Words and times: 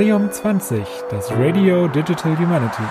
Radium 0.00 0.32
20, 0.32 0.82
das 1.10 1.30
Radio 1.32 1.86
Digital 1.86 2.34
Humanities. 2.38 2.86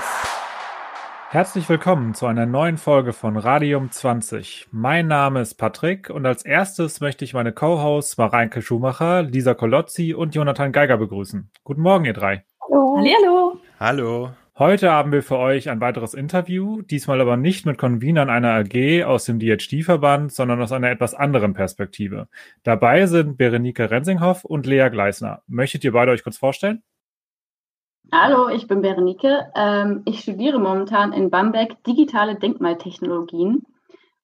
Herzlich 1.32 1.68
willkommen 1.68 2.14
zu 2.14 2.28
einer 2.28 2.46
neuen 2.46 2.78
Folge 2.78 3.14
von 3.14 3.36
Radium 3.36 3.90
20. 3.90 4.68
Mein 4.72 5.08
Name 5.08 5.42
ist 5.42 5.56
Patrick 5.56 6.12
und 6.12 6.28
als 6.28 6.46
erstes 6.46 7.02
möchte 7.02 7.26
ich 7.26 7.34
meine 7.34 7.52
Co-Hosts 7.52 8.20
Mareike 8.20 8.62
Schumacher, 8.62 9.24
Lisa 9.24 9.56
Kolozzi 9.56 10.14
und 10.14 10.36
Jonathan 10.36 10.72
Geiger 10.72 10.98
begrüßen. 10.98 11.50
Guten 11.64 11.82
Morgen, 11.82 12.06
ihr 12.06 12.14
drei. 12.14 12.44
Hallo. 12.62 13.00
Hallo. 13.00 13.60
Hallo. 13.80 14.30
Heute 14.60 14.92
haben 14.92 15.12
wir 15.12 15.24
für 15.24 15.40
euch 15.40 15.72
ein 15.72 15.82
weiteres 15.82 16.14
Interview, 16.14 16.84
diesmal 16.84 17.22
aber 17.22 17.38
nicht 17.38 17.66
mit 17.66 17.80
Convenern 17.80 18.30
einer 18.30 18.54
AG 18.54 19.04
aus 19.04 19.26
dem 19.26 19.40
DHD-Verband, 19.40 20.32
sondern 20.32 20.62
aus 20.62 20.72
einer 20.72 20.92
etwas 20.92 21.16
anderen 21.16 21.56
Perspektive. 21.56 22.28
Dabei 22.62 23.08
sind 23.08 23.36
Berenike 23.36 23.90
Rensinghoff 23.90 24.46
und 24.46 24.68
Lea 24.68 24.90
Gleisner. 24.92 25.42
Möchtet 25.48 25.84
ihr 25.84 25.94
beide 25.94 26.12
euch 26.12 26.24
kurz 26.24 26.38
vorstellen? 26.38 26.84
Hallo, 28.12 28.50
ich 28.50 28.66
bin 28.66 28.82
Berenike. 28.82 29.52
Ähm, 29.54 30.02
ich 30.06 30.22
studiere 30.22 30.58
momentan 30.58 31.14
in 31.14 31.30
Bamberg 31.30 31.84
digitale 31.84 32.34
Denkmaltechnologien 32.36 33.64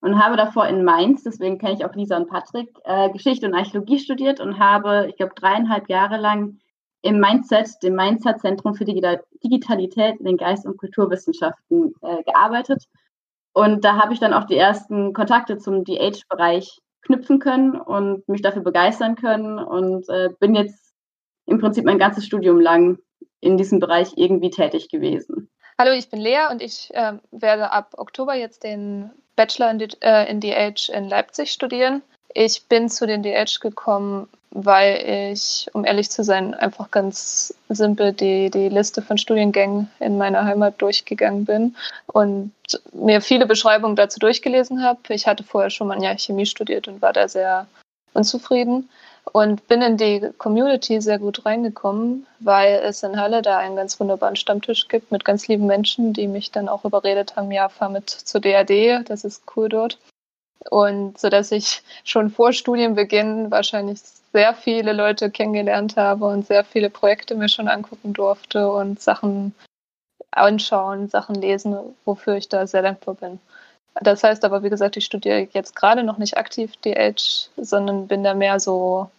und 0.01 0.23
habe 0.23 0.37
davor 0.37 0.65
in 0.67 0.83
Mainz, 0.83 1.21
deswegen 1.23 1.59
kenne 1.59 1.73
ich 1.73 1.85
auch 1.85 1.93
Lisa 1.93 2.17
und 2.17 2.27
Patrick, 2.27 2.75
äh, 2.83 3.11
Geschichte 3.11 3.45
und 3.45 3.53
Archäologie 3.53 3.99
studiert 3.99 4.39
und 4.39 4.57
habe, 4.57 5.05
ich 5.09 5.17
glaube, 5.17 5.33
dreieinhalb 5.35 5.87
Jahre 5.87 6.17
lang 6.17 6.57
im 7.03 7.19
Mindset, 7.19 7.83
dem 7.83 7.95
Mindset 7.95 8.39
Zentrum 8.39 8.73
für 8.73 8.85
Digitalität 8.85 10.19
in 10.19 10.25
den 10.25 10.37
Geist- 10.37 10.65
und 10.65 10.77
Kulturwissenschaften 10.77 11.93
äh, 12.01 12.23
gearbeitet. 12.23 12.85
Und 13.53 13.85
da 13.85 13.97
habe 13.97 14.13
ich 14.13 14.19
dann 14.19 14.33
auch 14.33 14.45
die 14.45 14.57
ersten 14.57 15.13
Kontakte 15.13 15.59
zum 15.59 15.83
DH-Bereich 15.83 16.79
knüpfen 17.03 17.37
können 17.37 17.79
und 17.79 18.27
mich 18.27 18.41
dafür 18.41 18.63
begeistern 18.63 19.15
können 19.15 19.59
und 19.59 20.09
äh, 20.09 20.29
bin 20.39 20.55
jetzt 20.55 20.95
im 21.45 21.59
Prinzip 21.59 21.85
mein 21.85 21.99
ganzes 21.99 22.25
Studium 22.25 22.59
lang 22.59 22.97
in 23.41 23.57
diesem 23.57 23.79
Bereich 23.79 24.13
irgendwie 24.15 24.49
tätig 24.49 24.89
gewesen. 24.89 25.49
Hallo, 25.77 25.91
ich 25.91 26.09
bin 26.09 26.21
Lea 26.21 26.47
und 26.49 26.61
ich 26.61 26.89
äh, 26.93 27.13
werde 27.31 27.71
ab 27.71 27.95
Oktober 27.97 28.33
jetzt 28.33 28.63
den 28.63 29.11
Bachelor 29.35 29.71
in, 29.71 29.79
äh, 30.01 30.29
in 30.29 30.39
DH 30.39 30.89
in 30.93 31.09
Leipzig 31.09 31.51
studieren. 31.51 32.01
Ich 32.33 32.67
bin 32.67 32.89
zu 32.89 33.05
den 33.05 33.23
DH 33.23 33.59
gekommen, 33.59 34.29
weil 34.51 35.31
ich, 35.33 35.67
um 35.73 35.83
ehrlich 35.83 36.09
zu 36.09 36.23
sein, 36.23 36.53
einfach 36.53 36.91
ganz 36.91 37.53
simpel 37.67 38.13
die, 38.13 38.49
die 38.49 38.69
Liste 38.69 39.01
von 39.01 39.17
Studiengängen 39.17 39.91
in 39.99 40.17
meiner 40.17 40.45
Heimat 40.45 40.81
durchgegangen 40.81 41.43
bin 41.43 41.75
und 42.07 42.53
mir 42.93 43.19
viele 43.19 43.45
Beschreibungen 43.45 43.97
dazu 43.97 44.17
durchgelesen 44.19 44.81
habe. 44.81 44.99
Ich 45.09 45.27
hatte 45.27 45.43
vorher 45.43 45.69
schon 45.69 45.87
mal 45.87 45.95
ein 45.95 46.03
Jahr 46.03 46.17
Chemie 46.17 46.45
studiert 46.45 46.87
und 46.87 47.01
war 47.01 47.11
da 47.11 47.27
sehr 47.27 47.67
unzufrieden 48.15 48.89
und 49.31 49.67
bin 49.67 49.81
in 49.81 49.97
die 49.97 50.29
Community 50.37 51.01
sehr 51.01 51.19
gut 51.19 51.45
reingekommen, 51.45 52.25
weil 52.39 52.75
es 52.83 53.03
in 53.03 53.19
Halle 53.19 53.41
da 53.41 53.57
einen 53.57 53.75
ganz 53.75 53.99
wunderbaren 53.99 54.35
Stammtisch 54.35 54.87
gibt 54.87 55.11
mit 55.11 55.25
ganz 55.25 55.47
lieben 55.47 55.65
Menschen, 55.65 56.13
die 56.13 56.27
mich 56.27 56.51
dann 56.51 56.69
auch 56.69 56.85
überredet 56.85 57.35
haben, 57.35 57.51
ja, 57.51 57.69
fahr 57.69 57.89
mit 57.89 58.09
zur 58.09 58.41
DAD, 58.41 59.03
das 59.07 59.23
ist 59.23 59.43
cool 59.55 59.69
dort. 59.69 59.97
Und 60.69 61.19
so 61.19 61.29
dass 61.29 61.51
ich 61.51 61.83
schon 62.03 62.29
vor 62.29 62.53
Studienbeginn 62.53 63.51
wahrscheinlich 63.51 63.99
sehr 64.33 64.53
viele 64.53 64.93
Leute 64.93 65.29
kennengelernt 65.29 65.95
habe 65.95 66.25
und 66.25 66.45
sehr 66.45 66.63
viele 66.63 66.89
Projekte 66.89 67.35
mir 67.35 67.49
schon 67.49 67.67
angucken 67.67 68.13
durfte 68.13 68.71
und 68.71 69.01
Sachen 69.01 69.53
anschauen, 70.31 71.07
Sachen 71.07 71.35
lesen, 71.35 71.77
wofür 72.03 72.35
ich 72.35 72.49
da 72.49 72.67
sehr 72.67 72.81
dankbar 72.81 73.15
bin. 73.15 73.39
Das 74.01 74.23
heißt 74.23 74.43
aber, 74.43 74.63
wie 74.63 74.69
gesagt, 74.69 74.97
ich 74.97 75.05
studiere 75.05 75.47
jetzt 75.51 75.75
gerade 75.75 76.03
noch 76.03 76.17
nicht 76.17 76.37
aktiv 76.37 76.73
DH, 76.83 77.49
sondern 77.57 78.07
bin 78.07 78.23
da 78.23 78.33
mehr 78.33 78.59
so 78.59 79.09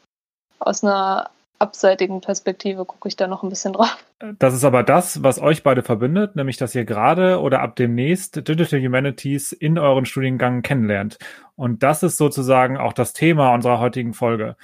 aus 0.59 0.85
einer 0.85 1.31
abseitigen 1.59 2.21
Perspektive 2.21 2.85
gucke 2.85 3.09
ich 3.09 3.17
da 3.17 3.27
noch 3.27 3.43
ein 3.43 3.49
bisschen 3.49 3.73
drauf. 3.73 4.05
Das 4.39 4.55
ist 4.55 4.65
aber 4.65 4.83
das, 4.83 5.23
was 5.23 5.41
euch 5.41 5.63
beide 5.63 5.83
verbindet, 5.83 6.37
nämlich 6.37 6.57
dass 6.57 6.75
ihr 6.75 6.85
gerade 6.85 7.41
oder 7.41 7.61
ab 7.61 7.77
demnächst 7.77 8.37
Digital 8.49 8.81
Humanities 8.81 9.53
in 9.53 9.79
euren 9.79 10.05
Studiengang 10.05 10.63
kennenlernt. 10.63 11.19
Und 11.55 11.83
das 11.83 12.03
ist 12.03 12.19
sozusagen 12.19 12.77
auch 12.77 12.93
das 12.93 13.13
Thema 13.13 13.55
unserer 13.55 13.81
heutigen 13.81 14.13
Folge. 14.13 14.57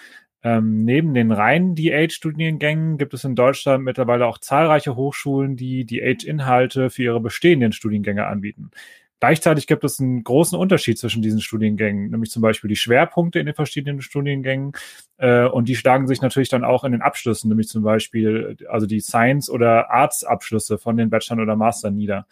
Ähm, 0.45 0.85
neben 0.85 1.15
den 1.15 1.31
reinen 1.31 1.77
DH-Studiengängen 1.77 2.99
gibt 2.99 3.15
es 3.15 3.25
in 3.25 3.37
Deutschland 3.37 3.85
mittlerweile 3.85 4.27
auch 4.27 4.39
zahlreiche 4.39 4.97
Hochschulen, 4.97 5.57
die 5.57 5.87
DH-Inhalte 5.87 6.91
für 6.91 7.05
ihre 7.05 7.21
bestehenden 7.21 7.73
Studiengänge 7.73 8.27
anbieten. 8.27 8.71
Gleichzeitig 9.23 9.69
gibt 9.69 9.85
es 9.85 10.01
einen 10.01 10.25
großen 10.25 10.59
Unterschied 10.59 10.99
zwischen 10.99 11.23
diesen 11.23 11.41
Studiengängen, 11.41 12.11
nämlich 12.11 12.33
zum 12.33 12.43
Beispiel 12.43 12.67
die 12.67 12.75
Schwerpunkte 12.75 13.39
in 13.39 13.47
den 13.47 13.55
verschiedenen 13.55 14.03
Studiengängen. 14.03 14.73
Äh, 15.17 15.45
und 15.47 15.69
die 15.69 15.77
schlagen 15.77 16.09
sich 16.09 16.21
natürlich 16.21 16.49
dann 16.49 16.65
auch 16.65 16.83
in 16.83 16.91
den 16.91 17.03
Abschlüssen, 17.03 17.49
nämlich 17.49 17.69
zum 17.69 17.85
Beispiel 17.85 18.57
also 18.69 18.85
die 18.85 18.99
Science- 18.99 19.49
oder 19.49 19.93
Arts-Abschlüsse 19.93 20.77
von 20.77 20.97
den 20.97 21.09
Bachelor 21.09 21.41
oder 21.41 21.55
Master 21.55 21.93
nieder. 21.93 22.27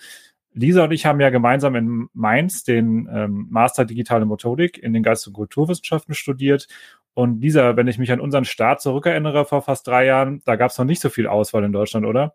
Lisa 0.53 0.83
und 0.83 0.91
ich 0.91 1.07
haben 1.07 1.21
ja 1.21 1.31
gemeinsam 1.31 1.77
in 1.77 2.09
Mainz 2.13 2.65
den 2.65 3.09
ähm, 3.13 3.47
Master 3.51 3.85
Digitale 3.85 4.27
Methodik 4.27 4.77
in 4.77 4.93
den 4.93 5.05
Geist- 5.05 5.29
und 5.29 5.35
Kulturwissenschaften 5.35 6.17
studiert. 6.17 6.67
Und 7.15 7.41
Lisa, 7.41 7.77
wenn 7.77 7.87
ich 7.87 7.99
mich 7.99 8.11
an 8.11 8.19
unseren 8.19 8.45
Start 8.45 8.81
zurückerinnere 8.81 9.45
vor 9.45 9.63
fast 9.63 9.87
drei 9.87 10.07
Jahren, 10.07 10.43
da 10.45 10.57
gab 10.57 10.73
es 10.73 10.79
noch 10.79 10.87
nicht 10.87 11.01
so 11.01 11.09
viel 11.09 11.29
Auswahl 11.29 11.63
in 11.63 11.71
Deutschland, 11.71 12.05
oder? 12.05 12.35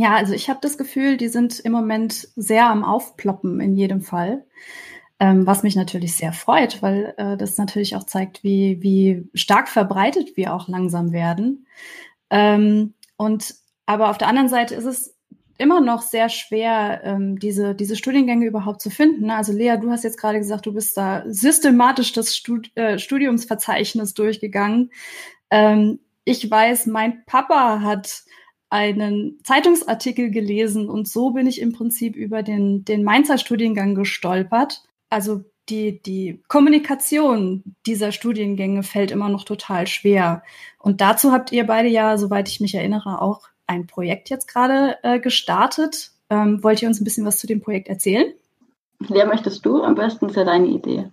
Ja, 0.00 0.14
also 0.14 0.32
ich 0.32 0.48
habe 0.48 0.60
das 0.62 0.78
Gefühl, 0.78 1.16
die 1.16 1.26
sind 1.26 1.58
im 1.58 1.72
Moment 1.72 2.28
sehr 2.36 2.70
am 2.70 2.84
Aufploppen 2.84 3.60
in 3.60 3.74
jedem 3.74 4.00
Fall. 4.00 4.44
Ähm, 5.18 5.44
was 5.44 5.64
mich 5.64 5.74
natürlich 5.74 6.14
sehr 6.14 6.32
freut, 6.32 6.80
weil 6.82 7.14
äh, 7.16 7.36
das 7.36 7.58
natürlich 7.58 7.96
auch 7.96 8.04
zeigt, 8.04 8.44
wie, 8.44 8.80
wie 8.80 9.28
stark 9.34 9.68
verbreitet 9.68 10.36
wir 10.36 10.54
auch 10.54 10.68
langsam 10.68 11.10
werden. 11.10 11.66
Ähm, 12.30 12.94
und 13.16 13.56
aber 13.86 14.10
auf 14.10 14.18
der 14.18 14.28
anderen 14.28 14.48
Seite 14.48 14.76
ist 14.76 14.84
es 14.84 15.16
immer 15.58 15.80
noch 15.80 16.02
sehr 16.02 16.28
schwer, 16.28 17.00
ähm, 17.02 17.40
diese, 17.40 17.74
diese 17.74 17.96
Studiengänge 17.96 18.46
überhaupt 18.46 18.80
zu 18.80 18.90
finden. 18.90 19.32
Also 19.32 19.52
Lea, 19.52 19.78
du 19.80 19.90
hast 19.90 20.04
jetzt 20.04 20.20
gerade 20.20 20.38
gesagt, 20.38 20.64
du 20.66 20.72
bist 20.72 20.96
da 20.96 21.24
systematisch 21.26 22.12
das 22.12 22.36
Stud 22.36 22.70
äh, 22.76 23.00
Studiumsverzeichnis 23.00 24.14
durchgegangen. 24.14 24.92
Ähm, 25.50 25.98
ich 26.24 26.48
weiß, 26.48 26.86
mein 26.86 27.24
Papa 27.26 27.80
hat 27.80 28.22
einen 28.70 29.40
Zeitungsartikel 29.44 30.30
gelesen 30.30 30.88
und 30.88 31.08
so 31.08 31.30
bin 31.30 31.46
ich 31.46 31.60
im 31.60 31.72
Prinzip 31.72 32.16
über 32.16 32.42
den, 32.42 32.84
den 32.84 33.02
Mainzer 33.02 33.38
Studiengang 33.38 33.94
gestolpert. 33.94 34.82
Also 35.10 35.44
die, 35.68 36.02
die 36.02 36.42
Kommunikation 36.48 37.62
dieser 37.86 38.12
Studiengänge 38.12 38.82
fällt 38.82 39.10
immer 39.10 39.28
noch 39.28 39.44
total 39.44 39.86
schwer. 39.86 40.42
Und 40.78 41.00
dazu 41.00 41.32
habt 41.32 41.52
ihr 41.52 41.66
beide 41.66 41.88
ja, 41.88 42.16
soweit 42.18 42.48
ich 42.48 42.60
mich 42.60 42.74
erinnere, 42.74 43.20
auch 43.20 43.48
ein 43.66 43.86
Projekt 43.86 44.30
jetzt 44.30 44.48
gerade 44.48 44.98
äh, 45.02 45.20
gestartet. 45.20 46.12
Ähm, 46.30 46.62
wollt 46.62 46.82
ihr 46.82 46.88
uns 46.88 47.00
ein 47.00 47.04
bisschen 47.04 47.26
was 47.26 47.38
zu 47.38 47.46
dem 47.46 47.60
Projekt 47.60 47.88
erzählen? 47.88 48.32
Lea, 49.08 49.24
möchtest 49.26 49.64
du? 49.64 49.82
Am 49.82 49.94
besten 49.94 50.28
ist 50.28 50.36
ja 50.36 50.44
deine 50.44 50.66
Idee. 50.66 51.10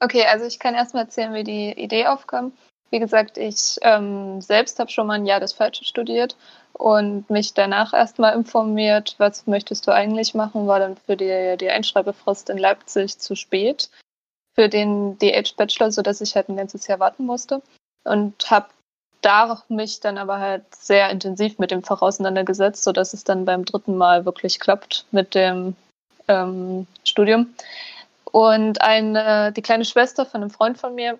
Okay, 0.00 0.24
also 0.30 0.46
ich 0.46 0.58
kann 0.58 0.74
erstmal 0.74 1.04
erzählen, 1.04 1.34
wie 1.34 1.44
die 1.44 1.72
Idee 1.72 2.06
aufkam. 2.06 2.52
Wie 2.90 2.98
gesagt, 2.98 3.36
ich 3.36 3.76
ähm, 3.82 4.40
selbst 4.40 4.78
habe 4.78 4.90
schon 4.90 5.06
mal 5.06 5.14
ein 5.14 5.26
Jahr 5.26 5.40
das 5.40 5.52
Falsche 5.52 5.84
studiert 5.84 6.36
und 6.72 7.28
mich 7.28 7.52
danach 7.54 7.92
erstmal 7.92 8.34
informiert, 8.34 9.14
was 9.18 9.46
möchtest 9.46 9.86
du 9.86 9.92
eigentlich 9.92 10.34
machen, 10.34 10.66
war 10.66 10.78
dann 10.78 10.96
für 10.96 11.16
die, 11.16 11.56
die 11.58 11.70
Einschreibefrist 11.70 12.48
in 12.50 12.58
Leipzig 12.58 13.18
zu 13.18 13.34
spät 13.34 13.90
für 14.54 14.68
den 14.68 15.18
DH-Bachelor, 15.18 15.92
sodass 15.92 16.20
ich 16.20 16.34
halt 16.34 16.48
ein 16.48 16.56
ganzes 16.56 16.86
Jahr 16.86 16.98
warten 16.98 17.26
musste 17.26 17.62
und 18.04 18.50
habe 18.50 18.68
da 19.20 19.62
mich 19.68 20.00
dann 20.00 20.16
aber 20.16 20.38
halt 20.38 20.64
sehr 20.74 21.10
intensiv 21.10 21.58
mit 21.58 21.70
dem 21.70 21.82
Fach 21.82 22.02
auseinandergesetzt, 22.02 22.84
sodass 22.84 23.12
es 23.12 23.24
dann 23.24 23.44
beim 23.44 23.64
dritten 23.64 23.96
Mal 23.96 24.24
wirklich 24.24 24.60
klappt 24.60 25.06
mit 25.10 25.34
dem 25.34 25.76
ähm, 26.28 26.86
Studium. 27.04 27.54
Und 28.24 28.80
eine, 28.80 29.52
die 29.52 29.62
kleine 29.62 29.84
Schwester 29.84 30.26
von 30.26 30.42
einem 30.42 30.50
Freund 30.50 30.78
von 30.78 30.94
mir 30.94 31.18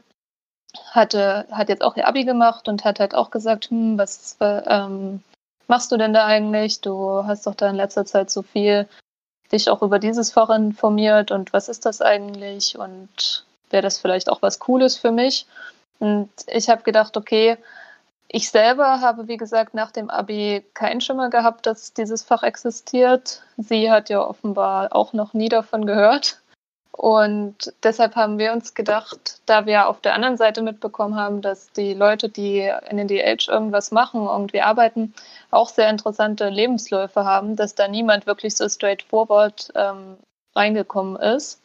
hatte, 0.92 1.46
hat 1.50 1.68
jetzt 1.68 1.82
auch 1.82 1.96
ihr 1.96 2.06
Abi 2.06 2.24
gemacht 2.24 2.68
und 2.68 2.84
hat 2.84 3.00
halt 3.00 3.14
auch 3.14 3.30
gesagt, 3.30 3.70
hm, 3.70 3.98
was 3.98 4.36
ähm, 4.40 5.22
machst 5.66 5.92
du 5.92 5.96
denn 5.96 6.12
da 6.12 6.26
eigentlich? 6.26 6.80
Du 6.80 7.24
hast 7.24 7.46
doch 7.46 7.54
da 7.54 7.70
in 7.70 7.76
letzter 7.76 8.04
Zeit 8.04 8.30
so 8.30 8.42
viel 8.42 8.88
dich 9.52 9.70
auch 9.70 9.82
über 9.82 9.98
dieses 9.98 10.32
Fach 10.32 10.50
informiert 10.50 11.30
und 11.30 11.52
was 11.52 11.68
ist 11.68 11.86
das 11.86 12.02
eigentlich 12.02 12.78
und 12.78 13.46
wäre 13.70 13.82
das 13.82 13.98
vielleicht 13.98 14.28
auch 14.28 14.42
was 14.42 14.58
Cooles 14.58 14.96
für 14.96 15.10
mich? 15.10 15.46
Und 15.98 16.30
ich 16.46 16.68
habe 16.68 16.82
gedacht, 16.82 17.16
okay, 17.16 17.56
ich 18.28 18.50
selber 18.50 19.00
habe, 19.00 19.26
wie 19.26 19.38
gesagt, 19.38 19.72
nach 19.72 19.90
dem 19.90 20.10
Abi 20.10 20.64
keinen 20.74 21.00
Schimmer 21.00 21.30
gehabt, 21.30 21.64
dass 21.66 21.94
dieses 21.94 22.22
Fach 22.22 22.42
existiert. 22.42 23.42
Sie 23.56 23.90
hat 23.90 24.10
ja 24.10 24.20
offenbar 24.20 24.94
auch 24.94 25.14
noch 25.14 25.32
nie 25.32 25.48
davon 25.48 25.86
gehört. 25.86 26.40
Und 26.92 27.72
deshalb 27.84 28.16
haben 28.16 28.38
wir 28.38 28.52
uns 28.52 28.74
gedacht, 28.74 29.40
da 29.46 29.66
wir 29.66 29.88
auf 29.88 30.00
der 30.00 30.14
anderen 30.14 30.36
Seite 30.36 30.62
mitbekommen 30.62 31.14
haben, 31.14 31.42
dass 31.42 31.70
die 31.72 31.94
Leute, 31.94 32.28
die 32.28 32.72
in 32.90 32.96
den 32.96 33.06
DH 33.06 33.48
irgendwas 33.48 33.92
machen, 33.92 34.26
irgendwie 34.26 34.62
arbeiten, 34.62 35.14
auch 35.52 35.68
sehr 35.68 35.90
interessante 35.90 36.48
Lebensläufe 36.48 37.24
haben, 37.24 37.54
dass 37.54 37.76
da 37.76 37.86
niemand 37.86 38.26
wirklich 38.26 38.56
so 38.56 38.68
straightforward 38.68 39.70
ähm, 39.76 40.16
reingekommen 40.56 41.16
ist, 41.16 41.62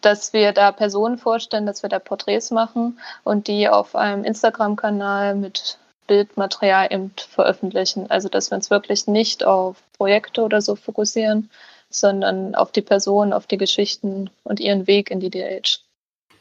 dass 0.00 0.32
wir 0.32 0.52
da 0.52 0.72
Personen 0.72 1.18
vorstellen, 1.18 1.66
dass 1.66 1.82
wir 1.82 1.90
da 1.90 1.98
Porträts 1.98 2.50
machen 2.50 2.98
und 3.22 3.48
die 3.48 3.68
auf 3.68 3.94
einem 3.94 4.24
Instagram-Kanal 4.24 5.34
mit 5.34 5.78
Bildmaterial 6.06 6.88
eben 6.90 7.12
veröffentlichen. 7.16 8.10
Also 8.10 8.28
dass 8.28 8.50
wir 8.50 8.56
uns 8.56 8.70
wirklich 8.70 9.06
nicht 9.06 9.44
auf 9.44 9.76
Projekte 9.96 10.42
oder 10.42 10.62
so 10.62 10.74
fokussieren, 10.74 11.50
sondern 11.94 12.54
auf 12.54 12.72
die 12.72 12.82
Person, 12.82 13.32
auf 13.32 13.46
die 13.46 13.58
Geschichten 13.58 14.30
und 14.42 14.60
ihren 14.60 14.86
Weg 14.86 15.10
in 15.10 15.20
die 15.20 15.30
DH. 15.30 15.80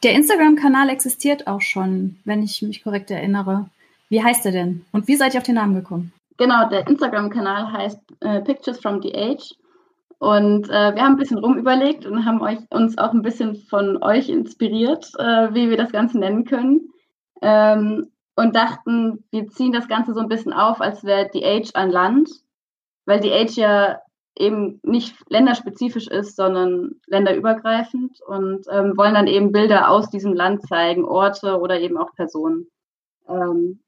Der 0.04 0.14
Instagram-Kanal 0.14 0.90
existiert 0.90 1.48
auch 1.48 1.62
schon, 1.62 2.18
wenn 2.26 2.44
ich 2.44 2.62
mich 2.62 2.84
korrekt 2.84 3.10
erinnere. 3.12 3.70
Wie 4.10 4.24
heißt 4.24 4.46
er 4.46 4.52
denn? 4.52 4.86
Und 4.92 5.08
wie 5.08 5.16
seid 5.16 5.34
ihr 5.34 5.40
auf 5.40 5.46
den 5.46 5.56
Namen 5.56 5.76
gekommen? 5.76 6.12
Genau, 6.38 6.68
der 6.70 6.88
Instagram-Kanal 6.88 7.72
heißt 7.72 8.00
äh, 8.22 8.42
Pictures 8.42 8.80
from 8.80 9.02
the 9.02 9.16
Age. 9.16 9.54
Und 10.20 10.70
äh, 10.70 10.96
wir 10.96 11.02
haben 11.02 11.14
ein 11.14 11.18
bisschen 11.18 11.38
rumüberlegt 11.38 12.06
und 12.06 12.26
haben 12.26 12.42
euch, 12.42 12.60
uns 12.70 12.98
auch 12.98 13.14
ein 13.14 13.22
bisschen 13.22 13.56
von 13.56 14.02
euch 14.02 14.30
inspiriert, 14.30 15.12
äh, 15.20 15.54
wie 15.54 15.70
wir 15.70 15.78
das 15.78 15.92
Ganze 15.92 16.18
nennen 16.18 16.46
können. 16.46 16.90
Ähm, 17.42 18.08
und 18.36 18.56
dachten, 18.56 19.24
wir 19.32 19.48
ziehen 19.50 19.74
das 19.74 19.88
Ganze 19.88 20.14
so 20.14 20.20
ein 20.20 20.30
bisschen 20.30 20.54
auf, 20.54 20.82
als 20.82 21.04
wäre 21.04 21.30
die 21.34 21.46
Age 21.46 21.70
ein 21.76 21.92
Land, 21.92 22.30
weil 23.06 23.20
die 23.20 23.32
Age 23.32 23.58
ja 23.58 24.00
eben 24.38 24.80
nicht 24.84 25.16
länderspezifisch 25.30 26.08
ist, 26.08 26.36
sondern 26.36 26.96
länderübergreifend 27.08 28.20
und 28.22 28.66
ähm, 28.72 28.98
wollen 28.98 29.14
dann 29.14 29.28
eben 29.28 29.52
Bilder 29.52 29.90
aus 29.90 30.10
diesem 30.10 30.34
Land 30.34 30.68
zeigen, 30.68 31.06
Orte 31.06 31.60
oder 31.60 31.80
eben 31.80 31.98
auch 31.98 32.14
Personen. 32.16 32.68
Ähm, 33.30 33.80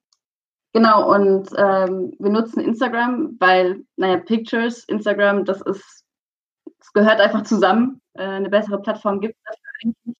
genau, 0.74 1.14
und 1.14 1.50
ähm, 1.58 2.14
wir 2.20 2.30
nutzen 2.30 2.60
Instagram, 2.60 3.38
weil, 3.40 3.84
naja, 3.96 4.18
Pictures, 4.18 4.84
Instagram, 4.86 5.46
das 5.46 5.62
ist, 5.62 6.06
es 6.80 6.94
gehört 6.94 7.20
einfach 7.20 7.44
zusammen. 7.44 8.02
Äh, 8.14 8.24
eine 8.24 8.50
bessere 8.50 8.82
Plattform 8.82 9.20
gibt 9.22 9.36
es 9.36 9.44
dafür 9.44 9.72
eigentlich. 9.84 10.18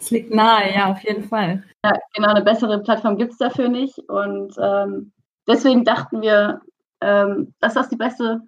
Es 0.00 0.10
liegt 0.12 0.32
nahe, 0.32 0.72
ja, 0.72 0.92
auf 0.92 1.02
jeden 1.02 1.24
Fall. 1.24 1.64
Ja, 1.84 1.92
genau, 2.14 2.28
eine 2.28 2.44
bessere 2.44 2.80
Plattform 2.80 3.18
gibt 3.18 3.32
es 3.32 3.38
dafür 3.38 3.68
nicht. 3.68 3.98
Und 4.08 4.54
ähm, 4.62 5.12
deswegen 5.48 5.84
dachten 5.84 6.22
wir, 6.22 6.60
ähm, 7.00 7.54
dass 7.58 7.74
das 7.74 7.88
die 7.88 7.96
beste 7.96 8.42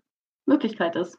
Möglichkeit 0.47 0.97
ist. 0.97 1.19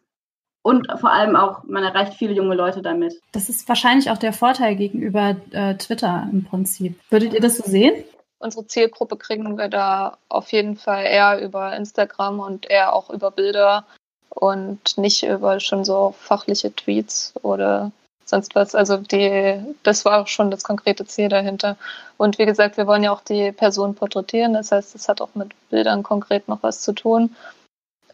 Und 0.63 0.87
vor 0.99 1.11
allem 1.11 1.35
auch, 1.35 1.63
man 1.63 1.83
erreicht 1.83 2.13
viele 2.13 2.33
junge 2.33 2.55
Leute 2.55 2.81
damit. 2.81 3.19
Das 3.31 3.49
ist 3.49 3.67
wahrscheinlich 3.67 4.11
auch 4.11 4.17
der 4.17 4.33
Vorteil 4.33 4.75
gegenüber 4.75 5.35
äh, 5.51 5.75
Twitter 5.75 6.27
im 6.31 6.43
Prinzip. 6.43 6.99
Würdet 7.09 7.33
ihr 7.33 7.41
das 7.41 7.57
so 7.57 7.63
sehen? 7.63 8.03
Unsere 8.37 8.67
Zielgruppe 8.67 9.17
kriegen 9.17 9.57
wir 9.57 9.69
da 9.69 10.17
auf 10.29 10.51
jeden 10.51 10.77
Fall 10.77 11.03
eher 11.05 11.41
über 11.41 11.75
Instagram 11.75 12.39
und 12.39 12.69
eher 12.69 12.93
auch 12.93 13.09
über 13.09 13.31
Bilder 13.31 13.85
und 14.29 14.97
nicht 14.97 15.23
über 15.23 15.59
schon 15.59 15.83
so 15.83 16.13
fachliche 16.17 16.75
Tweets 16.75 17.33
oder 17.41 17.91
sonst 18.25 18.55
was. 18.55 18.75
Also 18.75 18.97
die, 18.97 19.59
das 19.83 20.05
war 20.05 20.21
auch 20.21 20.27
schon 20.27 20.51
das 20.51 20.63
konkrete 20.63 21.05
Ziel 21.05 21.29
dahinter. 21.29 21.77
Und 22.17 22.39
wie 22.39 22.45
gesagt, 22.45 22.77
wir 22.77 22.87
wollen 22.87 23.03
ja 23.03 23.11
auch 23.11 23.21
die 23.21 23.51
Person 23.51 23.95
porträtieren. 23.95 24.53
Das 24.53 24.71
heißt, 24.71 24.95
es 24.95 25.07
hat 25.07 25.21
auch 25.21 25.35
mit 25.35 25.51
Bildern 25.69 26.01
konkret 26.01 26.47
noch 26.47 26.63
was 26.63 26.81
zu 26.81 26.93
tun. 26.93 27.35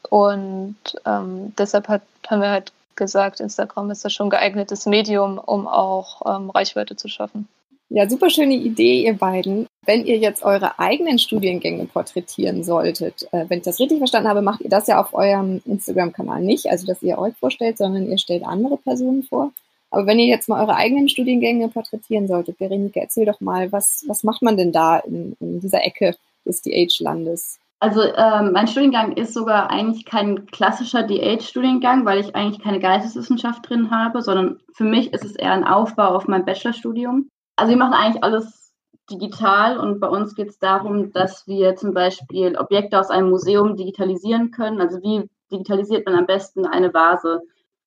Und 0.10 0.76
ähm, 1.06 1.54
deshalb 1.58 1.88
hat, 1.88 2.02
haben 2.28 2.42
wir 2.42 2.50
halt 2.50 2.72
gesagt, 2.96 3.40
Instagram 3.40 3.92
ist 3.92 4.04
da 4.04 4.10
schon 4.10 4.28
ein 4.28 4.32
geeignetes 4.32 4.86
Medium, 4.86 5.38
um 5.38 5.68
auch 5.68 6.22
ähm, 6.26 6.50
Reichweite 6.50 6.96
zu 6.96 7.08
schaffen. 7.08 7.48
Ja, 7.90 8.10
super 8.10 8.30
schöne 8.30 8.56
Idee, 8.56 9.06
ihr 9.06 9.14
beiden. 9.14 9.66
Wenn 9.86 10.06
ihr 10.06 10.18
jetzt 10.18 10.44
eure 10.44 10.78
eigenen 10.78 11.20
Studiengänge 11.20 11.86
porträtieren 11.86 12.66
solltet, 12.66 13.28
äh, 13.32 13.46
wenn 13.48 13.60
ich 13.60 13.64
das 13.64 13.80
richtig 13.80 14.00
verstanden 14.00 14.28
habe, 14.28 14.42
macht 14.42 14.60
ihr 14.60 14.70
das 14.70 14.88
ja 14.88 15.00
auf 15.00 15.14
eurem 15.14 15.62
Instagram-Kanal 15.66 16.42
nicht, 16.42 16.68
also 16.68 16.86
dass 16.86 17.02
ihr 17.02 17.18
euch 17.18 17.34
vorstellt, 17.36 17.78
sondern 17.78 18.10
ihr 18.10 18.18
stellt 18.18 18.46
andere 18.46 18.76
Personen 18.76 19.24
vor. 19.24 19.52
Aber 19.90 20.06
wenn 20.06 20.20
ihr 20.20 20.28
jetzt 20.28 20.50
mal 20.50 20.62
eure 20.62 20.76
eigenen 20.76 21.08
Studiengänge 21.08 21.70
porträtieren 21.70 22.28
solltet, 22.28 22.58
Berenike, 22.58 23.00
erzähl 23.00 23.26
doch 23.26 23.40
mal, 23.40 23.72
was, 23.72 24.04
was 24.08 24.24
macht 24.24 24.42
man 24.42 24.58
denn 24.58 24.74
da 24.74 25.00
in, 25.00 25.38
in 25.40 25.62
dieser 25.62 25.86
Ecke 25.86 26.16
des 26.46 26.62
DH-Landes? 26.62 27.58
Also 27.80 28.02
ähm, 28.02 28.54
mein 28.54 28.68
Studiengang 28.68 29.12
ist 29.12 29.34
sogar 29.36 29.70
eigentlich 29.70 30.06
kein 30.06 30.48
klassischer 30.48 31.04
DH-Studiengang, 31.04 32.06
weil 32.06 32.20
ich 32.20 32.36
eigentlich 32.36 32.64
keine 32.64 32.80
Geisteswissenschaft 32.80 33.70
drin 33.70 33.92
habe, 33.92 34.24
sondern 34.24 34.60
für 34.74 34.84
mich 34.84 35.14
ist 35.14 35.24
es 35.24 35.36
eher 35.36 35.52
ein 35.52 35.64
Aufbau 35.64 36.16
auf 36.16 36.28
mein 36.28 36.44
Bachelorstudium. 36.44 37.30
Also 37.56 37.70
wir 37.72 37.78
machen 37.78 37.94
eigentlich 37.94 38.24
alles 38.24 38.74
digital 39.12 39.78
und 39.78 40.00
bei 40.00 40.08
uns 40.08 40.34
geht 40.34 40.50
es 40.50 40.60
darum, 40.60 41.12
dass 41.12 41.48
wir 41.48 41.76
zum 41.76 41.94
Beispiel 41.94 42.58
Objekte 42.58 43.00
aus 43.00 43.12
einem 43.12 43.30
Museum 43.30 43.76
digitalisieren 43.76 44.50
können. 44.52 44.82
Also 44.82 45.02
wie 45.04 45.30
digitalisiert 45.52 46.06
man 46.08 46.16
am 46.16 46.26
besten 46.26 46.66
eine 46.66 46.94
Vase? 46.94 47.42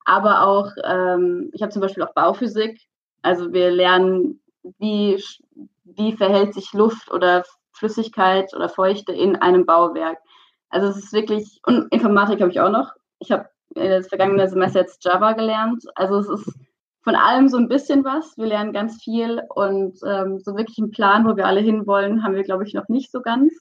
Aber 0.05 0.43
auch, 0.47 0.71
ähm, 0.85 1.51
ich 1.53 1.63
habe 1.63 1.73
zum 1.73 1.83
Beispiel 1.83 2.05
auch 2.05 2.15
Bauphysik. 2.15 2.81
Also 3.23 3.53
wir 3.53 3.71
lernen, 3.71 4.41
wie, 4.79 5.23
wie 5.85 6.13
verhält 6.13 6.55
sich 6.55 6.73
Luft 6.73 7.11
oder 7.11 7.45
Flüssigkeit 7.81 8.55
oder 8.55 8.69
Feuchte 8.69 9.12
in 9.12 9.37
einem 9.37 9.67
Bauwerk. 9.67 10.19
Also 10.69 10.88
es 10.88 10.99
ist 10.99 11.12
wirklich, 11.12 11.61
und 11.67 11.93
Informatik 11.93 12.41
habe 12.41 12.53
ich 12.53 12.61
auch 12.61 12.71
noch. 12.71 12.93
Ich 13.19 13.32
habe 13.32 13.49
das 13.71 14.09
vergangene 14.09 14.49
Semester 14.49 14.81
jetzt 14.81 15.05
Java 15.05 15.32
gelernt. 15.32 15.85
Also 15.94 16.19
es 16.19 16.29
ist 16.29 16.55
von 17.03 17.17
allem 17.17 17.49
so 17.49 17.56
ein 17.56 17.69
bisschen 17.69 18.05
was. 18.05 18.37
Wir 18.37 18.47
lernen 18.47 18.73
ganz 18.73 19.03
viel 19.03 19.43
und 19.49 19.99
ähm, 20.06 20.38
so 20.38 20.56
wirklich 20.56 20.79
einen 20.79 20.91
Plan, 20.91 21.27
wo 21.27 21.37
wir 21.37 21.47
alle 21.47 21.61
hinwollen, 21.61 22.23
haben 22.23 22.35
wir, 22.35 22.44
glaube 22.44 22.65
ich, 22.65 22.75
noch 22.75 22.88
nicht 22.88 23.11
so 23.11 23.23
ganz. 23.23 23.53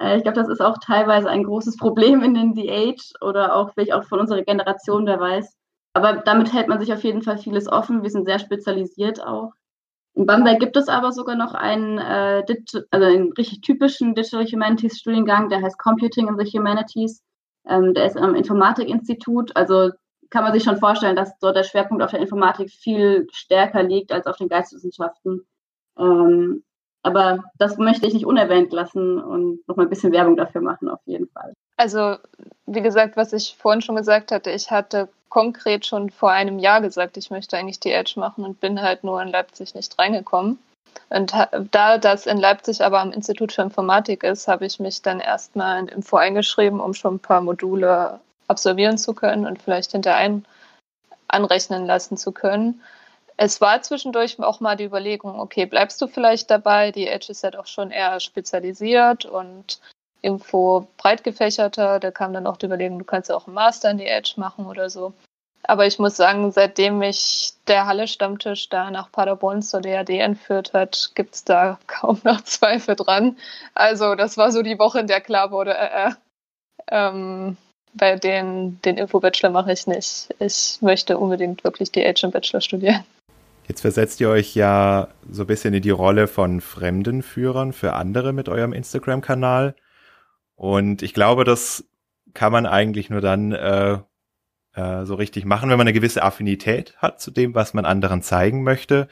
Äh, 0.00 0.16
ich 0.16 0.24
glaube, 0.24 0.38
das 0.38 0.48
ist 0.48 0.60
auch 0.60 0.78
teilweise 0.78 1.30
ein 1.30 1.44
großes 1.44 1.76
Problem 1.76 2.22
in 2.22 2.34
den 2.34 2.54
DH 2.54 3.14
oder 3.20 3.54
auch 3.54 3.72
vielleicht 3.72 3.92
auch 3.92 4.04
von 4.04 4.20
unserer 4.20 4.42
Generation, 4.42 5.06
wer 5.06 5.20
weiß. 5.20 5.56
Aber 5.94 6.14
damit 6.14 6.52
hält 6.52 6.68
man 6.68 6.80
sich 6.80 6.92
auf 6.92 7.04
jeden 7.04 7.22
Fall 7.22 7.38
vieles 7.38 7.68
offen. 7.68 8.02
Wir 8.02 8.10
sind 8.10 8.26
sehr 8.26 8.38
spezialisiert 8.38 9.24
auch. 9.24 9.52
In 10.16 10.24
Bamberg 10.24 10.60
gibt 10.60 10.76
es 10.78 10.88
aber 10.88 11.12
sogar 11.12 11.36
noch 11.36 11.52
einen, 11.52 11.98
äh, 11.98 12.42
also 12.90 13.06
einen 13.06 13.32
richtig 13.32 13.60
typischen 13.60 14.14
Digital 14.14 14.46
Humanities 14.46 14.98
Studiengang, 14.98 15.50
der 15.50 15.60
heißt 15.60 15.78
Computing 15.78 16.28
in 16.28 16.38
the 16.38 16.58
Humanities. 16.58 17.22
Ähm, 17.68 17.92
der 17.92 18.06
ist 18.06 18.16
am 18.16 18.34
Informatikinstitut. 18.34 19.54
Also 19.54 19.90
kann 20.30 20.42
man 20.42 20.54
sich 20.54 20.64
schon 20.64 20.78
vorstellen, 20.78 21.16
dass 21.16 21.38
dort 21.38 21.56
der 21.56 21.64
Schwerpunkt 21.64 22.02
auf 22.02 22.12
der 22.12 22.20
Informatik 22.20 22.70
viel 22.70 23.26
stärker 23.30 23.82
liegt 23.82 24.10
als 24.10 24.26
auf 24.26 24.38
den 24.38 24.48
Geisteswissenschaften. 24.48 25.46
Ähm, 25.98 26.64
aber 27.06 27.44
das 27.58 27.78
möchte 27.78 28.06
ich 28.06 28.14
nicht 28.14 28.26
unerwähnt 28.26 28.72
lassen 28.72 29.22
und 29.22 29.66
noch 29.68 29.76
mal 29.76 29.84
ein 29.84 29.88
bisschen 29.88 30.12
Werbung 30.12 30.36
dafür 30.36 30.60
machen, 30.60 30.88
auf 30.88 31.00
jeden 31.06 31.28
Fall. 31.28 31.52
Also, 31.76 32.16
wie 32.66 32.82
gesagt, 32.82 33.16
was 33.16 33.32
ich 33.32 33.54
vorhin 33.56 33.80
schon 33.80 33.94
gesagt 33.94 34.32
hatte, 34.32 34.50
ich 34.50 34.70
hatte 34.70 35.08
konkret 35.28 35.86
schon 35.86 36.10
vor 36.10 36.32
einem 36.32 36.58
Jahr 36.58 36.80
gesagt, 36.80 37.16
ich 37.16 37.30
möchte 37.30 37.56
eigentlich 37.56 37.78
die 37.78 37.92
Edge 37.92 38.14
machen 38.16 38.44
und 38.44 38.60
bin 38.60 38.82
halt 38.82 39.04
nur 39.04 39.22
in 39.22 39.28
Leipzig 39.28 39.74
nicht 39.74 39.96
reingekommen. 39.98 40.58
Und 41.10 41.32
da 41.70 41.98
das 41.98 42.26
in 42.26 42.38
Leipzig 42.38 42.82
aber 42.82 43.00
am 43.00 43.12
Institut 43.12 43.52
für 43.52 43.62
Informatik 43.62 44.24
ist, 44.24 44.48
habe 44.48 44.66
ich 44.66 44.80
mich 44.80 45.02
dann 45.02 45.20
erstmal 45.20 45.78
in 45.78 45.88
Info 45.88 46.16
eingeschrieben, 46.16 46.80
um 46.80 46.94
schon 46.94 47.16
ein 47.16 47.20
paar 47.20 47.40
Module 47.40 48.18
absolvieren 48.48 48.98
zu 48.98 49.14
können 49.14 49.46
und 49.46 49.62
vielleicht 49.62 49.92
hinterher 49.92 50.40
anrechnen 51.28 51.86
lassen 51.86 52.16
zu 52.16 52.32
können. 52.32 52.80
Es 53.36 53.60
war 53.60 53.82
zwischendurch 53.82 54.40
auch 54.40 54.60
mal 54.60 54.76
die 54.76 54.84
Überlegung, 54.84 55.38
okay, 55.38 55.66
bleibst 55.66 56.00
du 56.00 56.06
vielleicht 56.06 56.50
dabei? 56.50 56.90
Die 56.90 57.06
Edge 57.06 57.32
ist 57.32 57.42
ja 57.42 57.50
doch 57.50 57.66
schon 57.66 57.90
eher 57.90 58.18
spezialisiert 58.20 59.26
und 59.26 59.80
irgendwo 60.22 60.88
breit 60.96 61.22
gefächerter. 61.22 62.00
Da 62.00 62.10
kam 62.10 62.32
dann 62.32 62.46
auch 62.46 62.56
die 62.56 62.66
Überlegung, 62.66 62.98
du 62.98 63.04
kannst 63.04 63.28
ja 63.28 63.36
auch 63.36 63.46
einen 63.46 63.54
Master 63.54 63.90
in 63.90 63.98
die 63.98 64.06
Edge 64.06 64.34
machen 64.36 64.66
oder 64.66 64.88
so. 64.88 65.12
Aber 65.64 65.86
ich 65.86 65.98
muss 65.98 66.16
sagen, 66.16 66.52
seitdem 66.52 66.98
mich 66.98 67.54
der 67.66 67.86
Halle-Stammtisch 67.86 68.68
da 68.68 68.90
nach 68.90 69.10
Paderborn 69.10 69.62
zur 69.62 69.80
DAD 69.80 70.10
entführt 70.10 70.72
hat, 70.72 71.10
gibt 71.14 71.34
es 71.34 71.44
da 71.44 71.78
kaum 71.86 72.20
noch 72.24 72.40
Zweifel 72.42 72.96
dran. 72.96 73.36
Also 73.74 74.14
das 74.14 74.36
war 74.36 74.52
so 74.52 74.62
die 74.62 74.78
Woche, 74.78 75.00
in 75.00 75.08
der 75.08 75.20
klar 75.20 75.50
wurde, 75.50 75.76
äh, 75.76 76.08
äh, 76.08 76.10
ähm, 76.88 77.56
bei 77.94 78.16
den, 78.16 78.80
den 78.82 78.96
Info-Bachelor 78.96 79.50
mache 79.50 79.72
ich 79.72 79.86
nicht. 79.86 80.28
Ich 80.38 80.78
möchte 80.80 81.18
unbedingt 81.18 81.64
wirklich 81.64 81.90
die 81.90 82.04
Edge 82.04 82.26
im 82.26 82.30
Bachelor 82.30 82.60
studieren. 82.60 83.04
Jetzt 83.68 83.80
versetzt 83.80 84.20
ihr 84.20 84.30
euch 84.30 84.54
ja 84.54 85.08
so 85.28 85.42
ein 85.42 85.46
bisschen 85.46 85.74
in 85.74 85.82
die 85.82 85.90
Rolle 85.90 86.28
von 86.28 86.60
Fremdenführern 86.60 87.72
für 87.72 87.94
andere 87.94 88.32
mit 88.32 88.48
eurem 88.48 88.72
Instagram-Kanal. 88.72 89.74
Und 90.54 91.02
ich 91.02 91.14
glaube, 91.14 91.44
das 91.44 91.84
kann 92.32 92.52
man 92.52 92.66
eigentlich 92.66 93.10
nur 93.10 93.20
dann 93.20 93.52
äh, 93.52 93.98
äh, 94.74 95.04
so 95.04 95.14
richtig 95.16 95.44
machen, 95.44 95.68
wenn 95.68 95.78
man 95.78 95.86
eine 95.86 95.94
gewisse 95.94 96.22
Affinität 96.22 96.96
hat 96.98 97.20
zu 97.20 97.30
dem, 97.30 97.54
was 97.54 97.74
man 97.74 97.86
anderen 97.86 98.22
zeigen 98.22 98.62
möchte. 98.62 99.08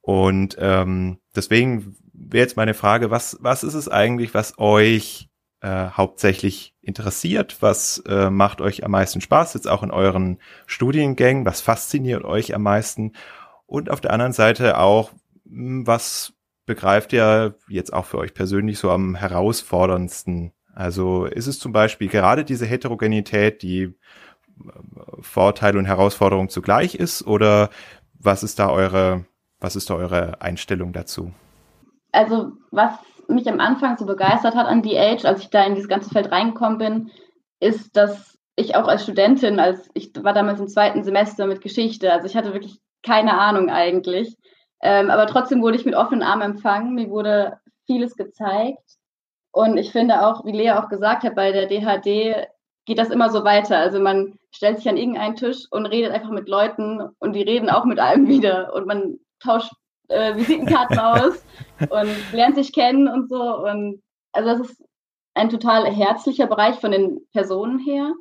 Und 0.00 0.56
ähm, 0.58 1.18
deswegen 1.34 1.96
wäre 2.12 2.42
jetzt 2.42 2.56
meine 2.56 2.74
Frage, 2.74 3.10
was, 3.10 3.38
was 3.40 3.62
ist 3.62 3.74
es 3.74 3.88
eigentlich, 3.88 4.34
was 4.34 4.58
euch 4.58 5.28
äh, 5.60 5.90
hauptsächlich 5.90 6.74
interessiert? 6.80 7.58
Was 7.60 8.02
äh, 8.08 8.30
macht 8.30 8.60
euch 8.60 8.84
am 8.84 8.90
meisten 8.90 9.20
Spaß, 9.20 9.54
jetzt 9.54 9.68
auch 9.68 9.82
in 9.82 9.90
euren 9.90 10.38
Studiengängen? 10.66 11.44
Was 11.44 11.60
fasziniert 11.60 12.24
euch 12.24 12.54
am 12.54 12.62
meisten? 12.62 13.12
Und 13.66 13.90
auf 13.90 14.00
der 14.00 14.12
anderen 14.12 14.32
Seite 14.32 14.78
auch, 14.78 15.10
hm, 15.48 15.86
was 15.86 16.32
begreift 16.64 17.12
ihr 17.12 17.54
jetzt 17.68 17.92
auch 17.92 18.04
für 18.06 18.18
euch 18.18 18.34
persönlich 18.34 18.78
so 18.78 18.90
am 18.90 19.14
herausforderndsten 19.14 20.52
also 20.76 21.24
ist 21.24 21.46
es 21.46 21.58
zum 21.58 21.72
Beispiel 21.72 22.08
gerade 22.08 22.44
diese 22.44 22.66
Heterogenität, 22.66 23.62
die 23.62 23.84
äh, 23.84 23.92
Vorteil 25.20 25.78
und 25.78 25.86
Herausforderung 25.86 26.50
zugleich 26.50 26.94
ist, 26.94 27.26
oder 27.26 27.70
was 28.12 28.42
ist 28.42 28.58
da 28.58 28.68
eure, 28.68 29.24
was 29.58 29.74
ist 29.74 29.88
da 29.88 29.94
eure 29.94 30.42
Einstellung 30.42 30.92
dazu? 30.92 31.32
Also 32.12 32.52
was 32.70 32.92
mich 33.26 33.48
am 33.48 33.58
Anfang 33.58 33.96
so 33.96 34.04
begeistert 34.04 34.54
hat 34.54 34.66
an 34.66 34.82
DH, 34.82 35.24
als 35.24 35.40
ich 35.40 35.48
da 35.48 35.64
in 35.64 35.74
dieses 35.74 35.88
ganze 35.88 36.10
Feld 36.10 36.30
reingekommen 36.30 36.76
bin, 36.76 37.10
ist, 37.58 37.96
dass 37.96 38.38
ich 38.54 38.76
auch 38.76 38.86
als 38.86 39.02
Studentin, 39.02 39.58
als 39.58 39.88
ich 39.94 40.12
war 40.22 40.34
damals 40.34 40.60
im 40.60 40.68
zweiten 40.68 41.04
Semester 41.04 41.46
mit 41.46 41.62
Geschichte, 41.62 42.12
also 42.12 42.26
ich 42.26 42.36
hatte 42.36 42.52
wirklich 42.52 42.80
keine 43.06 43.38
Ahnung 43.38 43.70
eigentlich. 43.70 44.36
Ähm, 44.82 45.10
aber 45.10 45.26
trotzdem 45.26 45.62
wurde 45.62 45.76
ich 45.76 45.86
mit 45.86 45.94
offenen 45.94 46.22
Armen 46.22 46.42
empfangen. 46.42 46.94
Mir 46.94 47.08
wurde 47.08 47.58
vieles 47.86 48.16
gezeigt. 48.16 48.82
Und 49.52 49.78
ich 49.78 49.92
finde 49.92 50.26
auch, 50.26 50.44
wie 50.44 50.52
Lea 50.52 50.72
auch 50.72 50.88
gesagt 50.88 51.24
hat, 51.24 51.34
bei 51.34 51.52
der 51.52 51.66
DHD 51.66 52.46
geht 52.84 52.98
das 52.98 53.10
immer 53.10 53.30
so 53.30 53.44
weiter. 53.44 53.78
Also 53.78 54.00
man 54.00 54.38
stellt 54.50 54.78
sich 54.78 54.88
an 54.88 54.96
irgendeinen 54.96 55.36
Tisch 55.36 55.66
und 55.70 55.86
redet 55.86 56.12
einfach 56.12 56.30
mit 56.30 56.48
Leuten 56.48 57.00
und 57.18 57.32
die 57.32 57.42
reden 57.42 57.70
auch 57.70 57.84
mit 57.84 57.98
einem 57.98 58.28
wieder. 58.28 58.74
Und 58.74 58.86
man 58.86 59.18
tauscht 59.40 59.72
äh, 60.08 60.36
Visitenkarten 60.36 60.98
aus 60.98 61.44
und 61.90 62.32
lernt 62.32 62.56
sich 62.56 62.72
kennen 62.72 63.08
und 63.08 63.28
so. 63.28 63.40
Und 63.40 64.02
also 64.32 64.50
das 64.50 64.70
ist 64.70 64.84
ein 65.34 65.48
total 65.48 65.86
herzlicher 65.86 66.46
Bereich 66.46 66.76
von 66.76 66.90
den 66.90 67.20
Personen 67.32 67.78
her. 67.78 68.12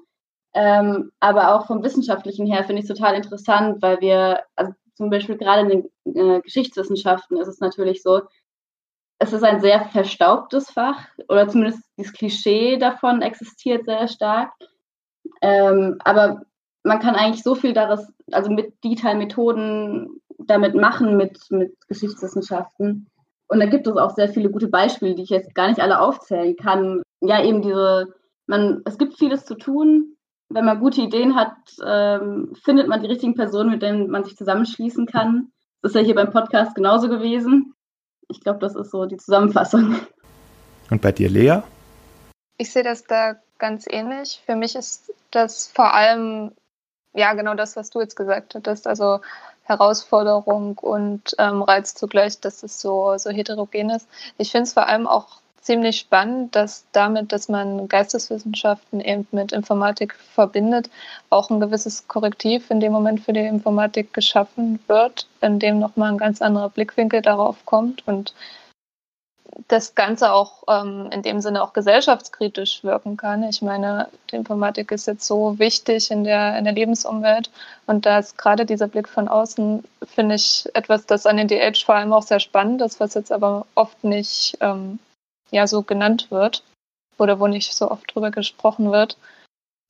Ähm, 0.55 1.11
aber 1.19 1.53
auch 1.53 1.67
vom 1.67 1.83
Wissenschaftlichen 1.83 2.47
her 2.47 2.63
finde 2.63 2.81
ich 2.81 2.89
es 2.89 2.95
total 2.95 3.15
interessant, 3.15 3.81
weil 3.81 3.99
wir, 3.99 4.39
also 4.55 4.71
zum 4.95 5.09
Beispiel 5.09 5.37
gerade 5.37 5.69
in 5.69 5.89
den 6.05 6.15
äh, 6.15 6.41
Geschichtswissenschaften 6.41 7.37
ist 7.37 7.49
es 7.49 7.59
natürlich 7.59 8.01
so, 8.01 8.21
es 9.19 9.33
ist 9.33 9.43
ein 9.43 9.59
sehr 9.59 9.85
verstaubtes 9.85 10.71
Fach 10.71 11.07
oder 11.27 11.47
zumindest 11.49 11.83
dieses 11.97 12.13
Klischee 12.13 12.77
davon 12.77 13.21
existiert 13.21 13.85
sehr 13.85 14.07
stark. 14.07 14.53
Ähm, 15.41 15.97
aber 16.03 16.43
man 16.83 16.99
kann 16.99 17.15
eigentlich 17.15 17.43
so 17.43 17.55
viel 17.55 17.73
daraus, 17.73 18.07
also 18.31 18.49
mit 18.49 18.73
Detailmethoden 18.83 20.21
damit 20.37 20.75
machen, 20.75 21.17
mit, 21.17 21.39
mit 21.49 21.75
Geschichtswissenschaften. 21.87 23.09
Und 23.47 23.59
da 23.59 23.65
gibt 23.65 23.87
es 23.87 23.97
auch 23.97 24.11
sehr 24.11 24.29
viele 24.29 24.49
gute 24.49 24.67
Beispiele, 24.67 25.15
die 25.15 25.23
ich 25.23 25.29
jetzt 25.29 25.53
gar 25.53 25.67
nicht 25.67 25.79
alle 25.81 25.99
aufzählen 25.99 26.55
kann. 26.55 27.01
Ja, 27.21 27.43
eben 27.43 27.61
diese, 27.61 28.13
man, 28.47 28.81
es 28.85 28.97
gibt 28.97 29.17
vieles 29.17 29.45
zu 29.45 29.55
tun. 29.55 30.14
Wenn 30.49 30.65
man 30.65 30.79
gute 30.79 31.01
Ideen 31.01 31.35
hat, 31.35 31.55
ähm, 31.85 32.55
findet 32.63 32.87
man 32.87 33.01
die 33.01 33.07
richtigen 33.07 33.35
Personen, 33.35 33.71
mit 33.71 33.81
denen 33.81 34.09
man 34.09 34.23
sich 34.23 34.37
zusammenschließen 34.37 35.07
kann. 35.07 35.51
Das 35.81 35.91
ist 35.91 35.95
ja 35.95 36.05
hier 36.05 36.15
beim 36.15 36.31
Podcast 36.31 36.75
genauso 36.75 37.09
gewesen. 37.09 37.73
Ich 38.27 38.41
glaube, 38.41 38.59
das 38.59 38.75
ist 38.75 38.91
so 38.91 39.05
die 39.05 39.17
Zusammenfassung. 39.17 39.95
Und 40.89 41.01
bei 41.01 41.11
dir, 41.11 41.29
Lea? 41.29 41.61
Ich 42.57 42.71
sehe 42.71 42.83
das 42.83 43.03
da 43.03 43.35
ganz 43.57 43.85
ähnlich. 43.89 44.41
Für 44.45 44.55
mich 44.55 44.75
ist 44.75 45.13
das 45.31 45.67
vor 45.67 45.93
allem, 45.93 46.51
ja, 47.13 47.33
genau 47.33 47.55
das, 47.55 47.75
was 47.75 47.89
du 47.89 47.99
jetzt 47.99 48.15
gesagt 48.15 48.55
hattest. 48.55 48.87
Also 48.87 49.21
Herausforderung 49.63 50.77
und 50.77 51.35
ähm, 51.39 51.63
Reiz 51.63 51.95
zugleich, 51.95 52.39
dass 52.39 52.63
es 52.63 52.79
so, 52.79 53.17
so 53.17 53.31
heterogen 53.31 53.89
ist. 53.89 54.07
Ich 54.37 54.51
finde 54.51 54.63
es 54.63 54.73
vor 54.73 54.87
allem 54.87 55.07
auch 55.07 55.41
ziemlich 55.65 55.97
spannend, 55.97 56.55
dass 56.55 56.85
damit, 56.91 57.31
dass 57.31 57.49
man 57.49 57.87
Geisteswissenschaften 57.87 59.01
eben 59.01 59.27
mit 59.31 59.51
Informatik 59.51 60.13
verbindet, 60.13 60.89
auch 61.29 61.49
ein 61.49 61.59
gewisses 61.59 62.07
Korrektiv 62.07 62.69
in 62.69 62.79
dem 62.79 62.91
Moment 62.91 63.21
für 63.21 63.33
die 63.33 63.39
Informatik 63.39 64.13
geschaffen 64.13 64.79
wird, 64.87 65.27
in 65.41 65.59
dem 65.59 65.79
nochmal 65.79 66.11
ein 66.11 66.19
ganz 66.19 66.41
anderer 66.41 66.69
Blickwinkel 66.69 67.21
darauf 67.21 67.65
kommt 67.65 68.07
und 68.07 68.33
das 69.67 69.95
Ganze 69.95 70.33
auch 70.33 70.63
ähm, 70.67 71.09
in 71.11 71.21
dem 71.21 71.41
Sinne 71.41 71.63
auch 71.63 71.73
gesellschaftskritisch 71.73 72.83
wirken 72.83 73.17
kann. 73.17 73.43
Ich 73.43 73.61
meine, 73.61 74.09
die 74.29 74.35
Informatik 74.35 74.91
ist 74.91 75.07
jetzt 75.07 75.25
so 75.25 75.57
wichtig 75.57 76.11
in 76.11 76.23
der, 76.23 76.57
in 76.57 76.65
der 76.65 76.73
Lebensumwelt 76.73 77.49
und 77.87 78.05
da 78.05 78.19
ist 78.19 78.37
gerade 78.37 78.65
dieser 78.65 78.87
Blick 78.87 79.07
von 79.07 79.27
außen, 79.27 79.83
finde 80.05 80.35
ich, 80.35 80.65
etwas, 80.73 81.05
das 81.05 81.25
an 81.25 81.37
den 81.37 81.47
DH 81.47 81.83
vor 81.85 81.95
allem 81.95 82.13
auch 82.13 82.23
sehr 82.23 82.39
spannend 82.39 82.81
ist, 82.81 82.99
was 82.99 83.13
jetzt 83.13 83.31
aber 83.31 83.65
oft 83.75 84.03
nicht 84.03 84.57
ähm, 84.61 84.99
ja 85.51 85.67
so 85.67 85.81
genannt 85.81 86.27
wird 86.31 86.63
oder 87.17 87.39
wo 87.39 87.47
nicht 87.47 87.73
so 87.73 87.89
oft 87.89 88.13
drüber 88.13 88.31
gesprochen 88.31 88.91
wird. 88.91 89.17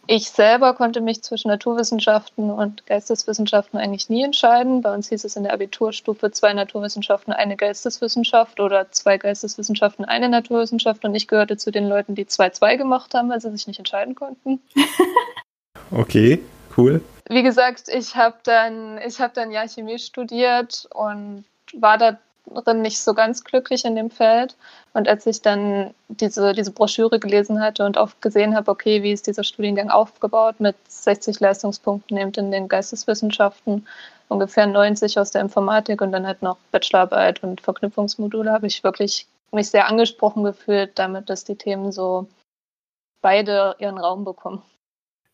Ich 0.08 0.30
selber 0.30 0.76
konnte 0.76 1.02
mich 1.02 1.24
zwischen 1.24 1.48
Naturwissenschaften 1.48 2.52
und 2.52 2.86
Geisteswissenschaften 2.86 3.80
eigentlich 3.80 4.08
nie 4.08 4.24
entscheiden. 4.24 4.82
Bei 4.84 4.94
uns 4.94 5.10
hieß 5.10 5.24
es 5.24 5.36
in 5.36 5.44
der 5.44 5.54
Abiturstufe 5.54 6.30
zwei 6.30 6.54
Naturwissenschaften, 6.54 7.34
eine 7.34 7.58
Geisteswissenschaft 7.58 8.60
oder 8.60 8.92
zwei 8.92 9.18
Geisteswissenschaften, 9.18 10.06
eine 10.06 10.30
Naturwissenschaft. 10.30 11.04
Und 11.06 11.16
ich 11.16 11.28
gehörte 11.28 11.58
zu 11.58 11.72
den 11.72 11.88
Leuten, 11.90 12.14
die 12.14 12.28
zwei 12.28 12.52
zwei 12.52 12.76
gemacht 12.76 13.16
haben, 13.16 13.30
weil 13.30 13.42
sie 13.42 13.50
sich 13.50 13.66
nicht 13.66 13.80
entscheiden 13.80 14.14
konnten. 14.14 14.62
okay, 15.92 16.40
cool. 16.78 17.02
Wie 17.28 17.42
gesagt, 17.42 17.90
ich 17.90 18.16
habe 18.16 18.38
dann, 18.44 19.00
ich 19.00 19.20
habe 19.20 19.34
dann 19.34 19.52
ja 19.52 19.68
Chemie 19.68 19.98
studiert 19.98 20.88
und 20.94 21.46
war 21.74 21.98
da 21.98 22.20
drin 22.54 22.82
nicht 22.82 23.00
so 23.00 23.14
ganz 23.14 23.44
glücklich 23.44 23.86
in 23.86 23.96
dem 23.96 24.10
Feld. 24.10 24.56
Und 24.94 25.08
als 25.08 25.26
ich 25.26 25.42
dann 25.42 25.94
diese, 26.08 26.54
diese 26.54 26.72
Broschüre 26.72 27.20
gelesen 27.20 27.60
hatte 27.60 27.86
und 27.86 27.98
auch 27.98 28.12
gesehen 28.22 28.56
habe, 28.56 28.72
okay, 28.72 29.04
wie 29.04 29.12
ist 29.12 29.28
dieser 29.28 29.44
Studiengang 29.44 29.90
aufgebaut 29.90 30.60
mit 30.60 30.76
60 30.88 31.40
Leistungspunkten 31.40 32.18
eben 32.18 32.32
in 32.34 32.52
den 32.52 32.68
Geisteswissenschaften, 32.68 33.88
ungefähr 34.28 34.68
90 34.68 35.20
aus 35.20 35.32
der 35.32 35.42
Informatik 35.42 36.02
und 36.02 36.12
dann 36.12 36.26
halt 36.26 36.42
noch 36.42 36.58
Bachelorarbeit 36.72 37.44
und 37.44 37.62
Verknüpfungsmodule, 37.62 38.52
habe 38.52 38.68
ich 38.68 38.84
wirklich 38.84 39.28
mich 39.52 39.70
sehr 39.70 39.88
angesprochen 39.88 40.44
gefühlt 40.44 40.92
damit, 40.96 41.30
dass 41.30 41.44
die 41.44 41.56
Themen 41.56 41.92
so 41.92 42.28
beide 43.22 43.76
ihren 43.80 43.98
Raum 43.98 44.24
bekommen. 44.26 44.62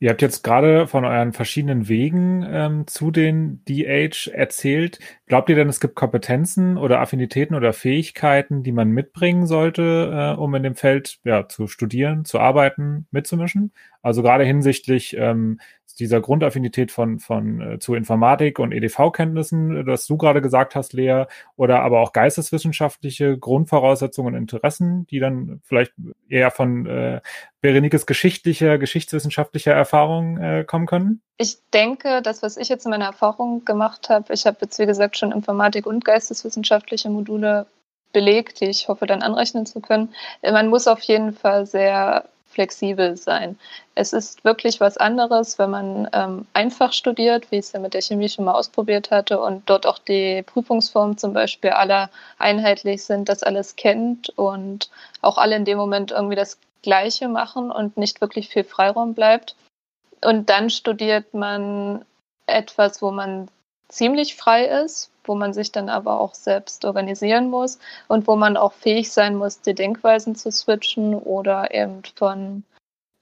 Ihr 0.02 0.10
habt 0.10 0.24
jetzt 0.24 0.44
gerade 0.44 0.88
von 0.88 1.06
euren 1.06 1.32
verschiedenen 1.32 1.88
Wegen 1.88 2.44
ähm, 2.50 2.88
zu 2.88 3.12
den 3.12 3.64
DH 3.66 4.32
erzählt. 4.32 4.98
Glaubt 5.32 5.48
ihr 5.48 5.56
denn, 5.56 5.70
es 5.70 5.80
gibt 5.80 5.96
Kompetenzen 5.96 6.76
oder 6.76 7.00
Affinitäten 7.00 7.56
oder 7.56 7.72
Fähigkeiten, 7.72 8.64
die 8.64 8.74
man 8.74 8.90
mitbringen 8.90 9.48
sollte, 9.48 10.36
äh, 10.36 10.38
um 10.38 10.54
in 10.56 10.64
dem 10.64 10.76
Feld 10.76 11.20
ja, 11.24 11.48
zu 11.48 11.68
studieren, 11.68 12.26
zu 12.26 12.38
arbeiten, 12.38 13.08
mitzumischen? 13.12 13.72
Also 14.02 14.24
gerade 14.24 14.44
hinsichtlich 14.44 15.16
ähm, 15.18 15.62
dieser 16.00 16.20
Grundaffinität 16.20 16.92
von, 16.92 17.20
von 17.20 17.62
äh, 17.62 17.80
zu 17.80 17.96
Informatik 17.96 18.60
und 18.60 18.74
EDV-Kenntnissen, 18.74 19.86
das 19.86 20.06
du 20.06 20.18
gerade 20.18 20.42
gesagt 20.42 20.76
hast, 20.76 20.92
Lea, 20.92 21.24
oder 21.56 21.82
aber 21.82 22.02
auch 22.02 22.12
geisteswissenschaftliche 22.12 23.38
Grundvoraussetzungen 23.38 24.34
und 24.34 24.42
Interessen, 24.42 25.08
die 25.08 25.20
dann 25.20 25.62
vielleicht 25.64 25.94
eher 26.28 26.52
von 26.52 26.86
äh, 26.88 27.22
Berenikes 27.62 28.06
geschichtlicher, 28.06 28.78
geschichtswissenschaftlicher 28.78 29.72
Erfahrung 29.72 30.40
äh, 30.40 30.66
kommen 30.66 30.88
können? 30.88 31.22
Ich 31.42 31.58
denke, 31.74 32.22
das, 32.22 32.44
was 32.44 32.56
ich 32.56 32.70
jetzt 32.70 32.86
in 32.86 32.92
meiner 32.92 33.06
Erfahrung 33.06 33.66
gemacht 33.66 34.10
habe, 34.10 34.32
ich 34.32 34.46
habe 34.46 34.58
jetzt, 34.62 34.78
wie 34.78 34.86
gesagt, 34.86 35.18
schon 35.18 35.32
Informatik 35.32 35.88
und 35.88 36.06
geisteswissenschaftliche 36.06 37.10
Module 37.10 37.66
belegt, 38.14 38.62
die 38.62 38.66
ich 38.66 38.88
hoffe, 38.88 39.08
dann 39.08 39.24
anrechnen 39.24 39.66
zu 39.66 39.80
können. 39.80 40.14
Man 40.44 40.68
muss 40.68 40.88
auf 40.88 41.02
jeden 41.02 41.34
Fall 41.34 41.66
sehr 41.66 42.26
flexibel 42.46 43.18
sein. 43.18 43.58
Es 43.96 44.14
ist 44.14 44.44
wirklich 44.46 44.82
was 44.82 44.98
anderes, 44.98 45.58
wenn 45.58 45.72
man 45.72 46.10
ähm, 46.14 46.46
einfach 46.54 46.94
studiert, 46.94 47.50
wie 47.50 47.56
ich 47.56 47.66
es 47.66 47.72
ja 47.72 47.80
mit 47.80 47.96
der 47.96 48.04
Chemie 48.04 48.30
schon 48.30 48.46
mal 48.46 48.54
ausprobiert 48.54 49.10
hatte 49.10 49.42
und 49.42 49.68
dort 49.68 49.88
auch 49.88 49.98
die 49.98 50.44
Prüfungsformen 50.44 51.18
zum 51.18 51.34
Beispiel 51.34 51.72
alle 51.72 52.12
einheitlich 52.38 53.04
sind, 53.04 53.30
das 53.30 53.42
alles 53.42 53.76
kennt 53.78 54.30
und 54.38 54.92
auch 55.22 55.40
alle 55.40 55.56
in 55.56 55.66
dem 55.66 55.80
Moment 55.80 56.12
irgendwie 56.12 56.36
das 56.36 56.60
Gleiche 56.84 57.28
machen 57.30 57.72
und 57.72 57.98
nicht 57.98 58.22
wirklich 58.22 58.50
viel 58.50 58.64
Freiraum 58.64 59.16
bleibt. 59.16 59.56
Und 60.24 60.50
dann 60.50 60.70
studiert 60.70 61.34
man 61.34 62.06
etwas, 62.46 63.02
wo 63.02 63.12
man 63.12 63.50
ziemlich 63.90 64.36
frei 64.36 64.66
ist, 64.66 65.12
wo 65.24 65.36
man 65.36 65.54
sich 65.54 65.72
dann 65.72 65.90
aber 65.90 66.20
auch 66.20 66.34
selbst 66.34 66.86
organisieren 66.86 67.50
muss 67.50 67.80
und 68.08 68.28
wo 68.28 68.36
man 68.36 68.58
auch 68.58 68.74
fähig 68.74 69.12
sein 69.12 69.36
muss, 69.36 69.62
die 69.62 69.76
Denkweisen 69.76 70.36
zu 70.36 70.52
switchen 70.52 71.16
oder 71.16 71.74
eben 71.74 72.02
von 72.16 72.64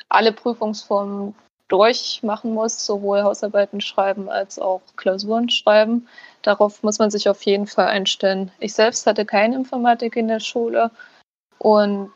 alle 0.09 0.31
Prüfungsformen 0.31 1.35
durchmachen 1.67 2.53
muss, 2.53 2.85
sowohl 2.85 3.23
Hausarbeiten 3.23 3.79
schreiben 3.79 4.29
als 4.29 4.57
auch 4.59 4.81
Klausuren 4.95 5.49
schreiben. 5.49 6.07
Darauf 6.41 6.81
muss 6.83 6.99
man 6.99 7.11
sich 7.11 7.29
auf 7.29 7.43
jeden 7.43 7.67
Fall 7.67 7.87
einstellen. 7.87 8.51
Ich 8.59 8.73
selbst 8.73 9.05
hatte 9.05 9.25
keine 9.25 9.55
Informatik 9.55 10.15
in 10.15 10.27
der 10.27 10.39
Schule 10.39 10.89
und 11.59 12.11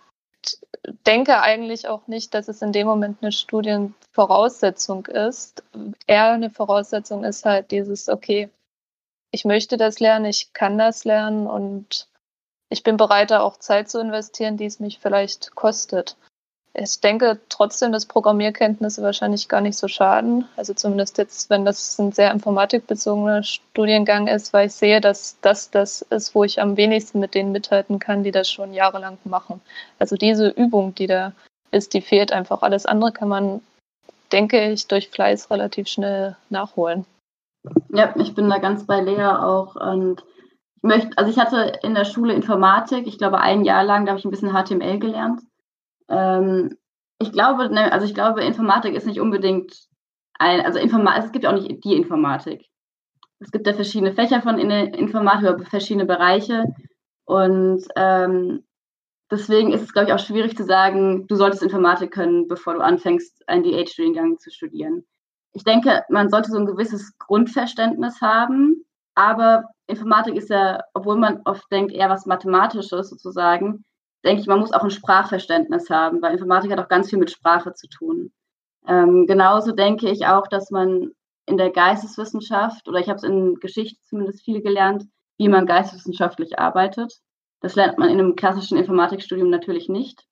denke 1.06 1.42
eigentlich 1.42 1.88
auch 1.88 2.08
nicht, 2.08 2.34
dass 2.34 2.48
es 2.48 2.62
in 2.62 2.72
dem 2.72 2.88
Moment 2.88 3.20
eine 3.22 3.32
Studienvoraussetzung 3.32 5.06
ist. 5.06 5.64
Eher 6.08 6.32
eine 6.32 6.50
Voraussetzung 6.50 7.24
ist 7.24 7.46
halt 7.46 7.72
dieses, 7.72 8.10
okay, 8.10 8.50
ich 9.32 9.46
möchte 9.46 9.78
das 9.78 10.00
lernen, 10.00 10.26
ich 10.26 10.54
kann 10.54 10.78
das 10.78 11.06
lernen 11.06 11.48
und 11.48 12.08
ich 12.70 12.84
bin 12.84 12.98
bereit, 12.98 13.32
da 13.32 13.42
auch 13.42 13.58
Zeit 13.58 13.90
zu 13.90 14.00
investieren, 14.00 14.58
die 14.58 14.66
es 14.66 14.80
mich 14.80 15.00
vielleicht 15.00 15.56
kostet. 15.56 16.18
Ich 16.76 17.00
denke 17.02 17.40
trotzdem, 17.50 17.92
dass 17.92 18.08
Programmierkenntnisse 18.08 19.04
wahrscheinlich 19.04 19.48
gar 19.48 19.62
nicht 19.62 19.78
so 19.78 19.88
schaden. 19.88 20.46
Also 20.56 20.74
zumindest 20.74 21.20
jetzt, 21.20 21.52
wenn 21.52 21.66
das 21.66 22.00
ein 22.00 22.12
sehr 22.12 22.32
informatikbezogener 22.32 23.44
Studiengang 23.44 24.28
ist, 24.28 24.54
weil 24.54 24.68
ich 24.68 24.74
sehe, 24.74 25.00
dass 25.00 25.40
das 25.42 25.70
das 25.70 26.02
ist, 26.02 26.34
wo 26.34 26.44
ich 26.44 26.60
am 26.60 26.76
wenigsten 26.76 27.20
mit 27.20 27.36
denen 27.36 27.52
mithalten 27.52 28.00
kann, 28.00 28.24
die 28.24 28.32
das 28.32 28.50
schon 28.50 28.74
jahrelang 28.74 29.20
machen. 29.24 29.62
Also 30.00 30.16
diese 30.16 30.50
Übung, 30.50 30.96
die 30.96 31.06
da 31.06 31.34
ist, 31.70 31.94
die 31.94 32.02
fehlt 32.02 32.32
einfach. 32.32 32.64
Alles 32.64 32.88
andere 32.88 33.12
kann 33.12 33.30
man, 33.30 33.62
denke 34.32 34.72
ich, 34.72 34.88
durch 34.88 35.10
Fleiß 35.10 35.52
relativ 35.52 35.88
schnell 35.88 36.36
nachholen. 36.50 37.06
Ja, 37.90 38.16
ich 38.18 38.34
bin 38.34 38.50
da 38.50 38.58
ganz 38.58 38.88
bei 38.88 39.00
Lea 39.00 39.28
auch. 39.28 39.76
Und 39.76 40.24
ich 40.78 40.84
möchte, 40.84 41.18
also 41.18 41.30
ich 41.30 41.38
hatte 41.38 41.80
in 41.84 41.94
der 41.94 42.06
Schule 42.06 42.34
Informatik, 42.34 43.06
ich 43.06 43.20
glaube 43.20 43.40
ein 43.40 43.64
Jahr 43.64 43.84
lang, 43.84 44.06
da 44.06 44.12
habe 44.12 44.20
ich 44.20 44.26
ein 44.26 44.32
bisschen 44.32 44.54
HTML 44.54 44.98
gelernt. 44.98 45.42
Ähm, 46.14 46.78
ich 47.20 47.32
glaube, 47.32 47.70
ne, 47.70 47.92
also 47.92 48.06
ich 48.06 48.14
glaube, 48.14 48.44
Informatik 48.44 48.94
ist 48.96 49.08
nicht 49.08 49.20
unbedingt 49.20 49.74
ein, 50.40 50.62
also 50.62 50.80
Informatik, 50.80 51.26
es 51.26 51.32
gibt 51.32 51.44
ja 51.44 51.52
auch 51.52 51.60
nicht 51.60 51.84
die 51.84 51.96
Informatik. 51.96 52.66
Es 53.40 53.52
gibt 53.52 53.68
ja 53.68 53.74
verschiedene 53.74 54.14
Fächer 54.14 54.42
von 54.42 54.58
Informatik 54.60 55.50
oder 55.50 55.66
verschiedene 55.66 56.06
Bereiche. 56.06 56.66
Und 57.26 57.84
ähm, 57.96 58.64
deswegen 59.32 59.74
ist 59.74 59.82
es, 59.82 59.94
glaube 59.94 60.08
ich, 60.08 60.14
auch 60.14 60.20
schwierig 60.20 60.56
zu 60.56 60.64
sagen, 60.64 61.28
du 61.28 61.36
solltest 61.36 61.64
Informatik 61.64 62.12
können, 62.12 62.48
bevor 62.48 62.76
du 62.76 62.82
anfängst, 62.82 63.48
einen 63.48 63.64
DH-Studiengang 63.64 64.40
zu 64.40 64.50
studieren. 64.52 65.06
Ich 65.54 65.64
denke, 65.64 66.04
man 66.10 66.30
sollte 66.30 66.52
so 66.52 66.58
ein 66.58 66.66
gewisses 66.66 67.18
Grundverständnis 67.18 68.22
haben, 68.22 68.86
aber 69.16 69.66
Informatik 69.88 70.36
ist 70.36 70.50
ja, 70.50 70.82
obwohl 70.94 71.18
man 71.18 71.42
oft 71.46 71.70
denkt, 71.72 71.92
eher 71.92 72.10
was 72.10 72.26
Mathematisches 72.26 73.10
sozusagen, 73.10 73.84
denke 74.24 74.42
ich, 74.42 74.48
man 74.48 74.60
muss 74.60 74.74
auch 74.74 74.84
ein 74.84 74.92
Sprachverständnis 74.92 75.90
haben, 75.90 76.22
weil 76.22 76.34
Informatik 76.34 76.72
hat 76.72 76.80
auch 76.80 76.90
ganz 76.90 77.10
viel 77.10 77.20
mit 77.20 77.32
Sprache 77.32 77.74
zu 77.74 77.88
tun. 77.88 78.32
Ähm, 78.88 79.26
genauso 79.28 79.72
denke 79.72 80.10
ich 80.10 80.26
auch, 80.26 80.48
dass 80.48 80.72
man 80.72 81.12
in 81.46 81.58
der 81.58 81.72
Geisteswissenschaft, 81.72 82.88
oder 82.88 83.00
ich 83.00 83.10
habe 83.10 83.18
es 83.18 83.24
in 83.24 83.56
Geschichte 83.56 84.00
zumindest 84.04 84.44
viel 84.44 84.62
gelernt, 84.62 85.06
wie 85.38 85.50
man 85.50 85.66
geisteswissenschaftlich 85.66 86.60
arbeitet. 86.60 87.20
Das 87.60 87.76
lernt 87.76 87.98
man 87.98 88.10
in 88.10 88.20
einem 88.20 88.36
klassischen 88.36 88.78
Informatikstudium 88.78 89.50
natürlich 89.50 89.90
nicht. 89.90 90.26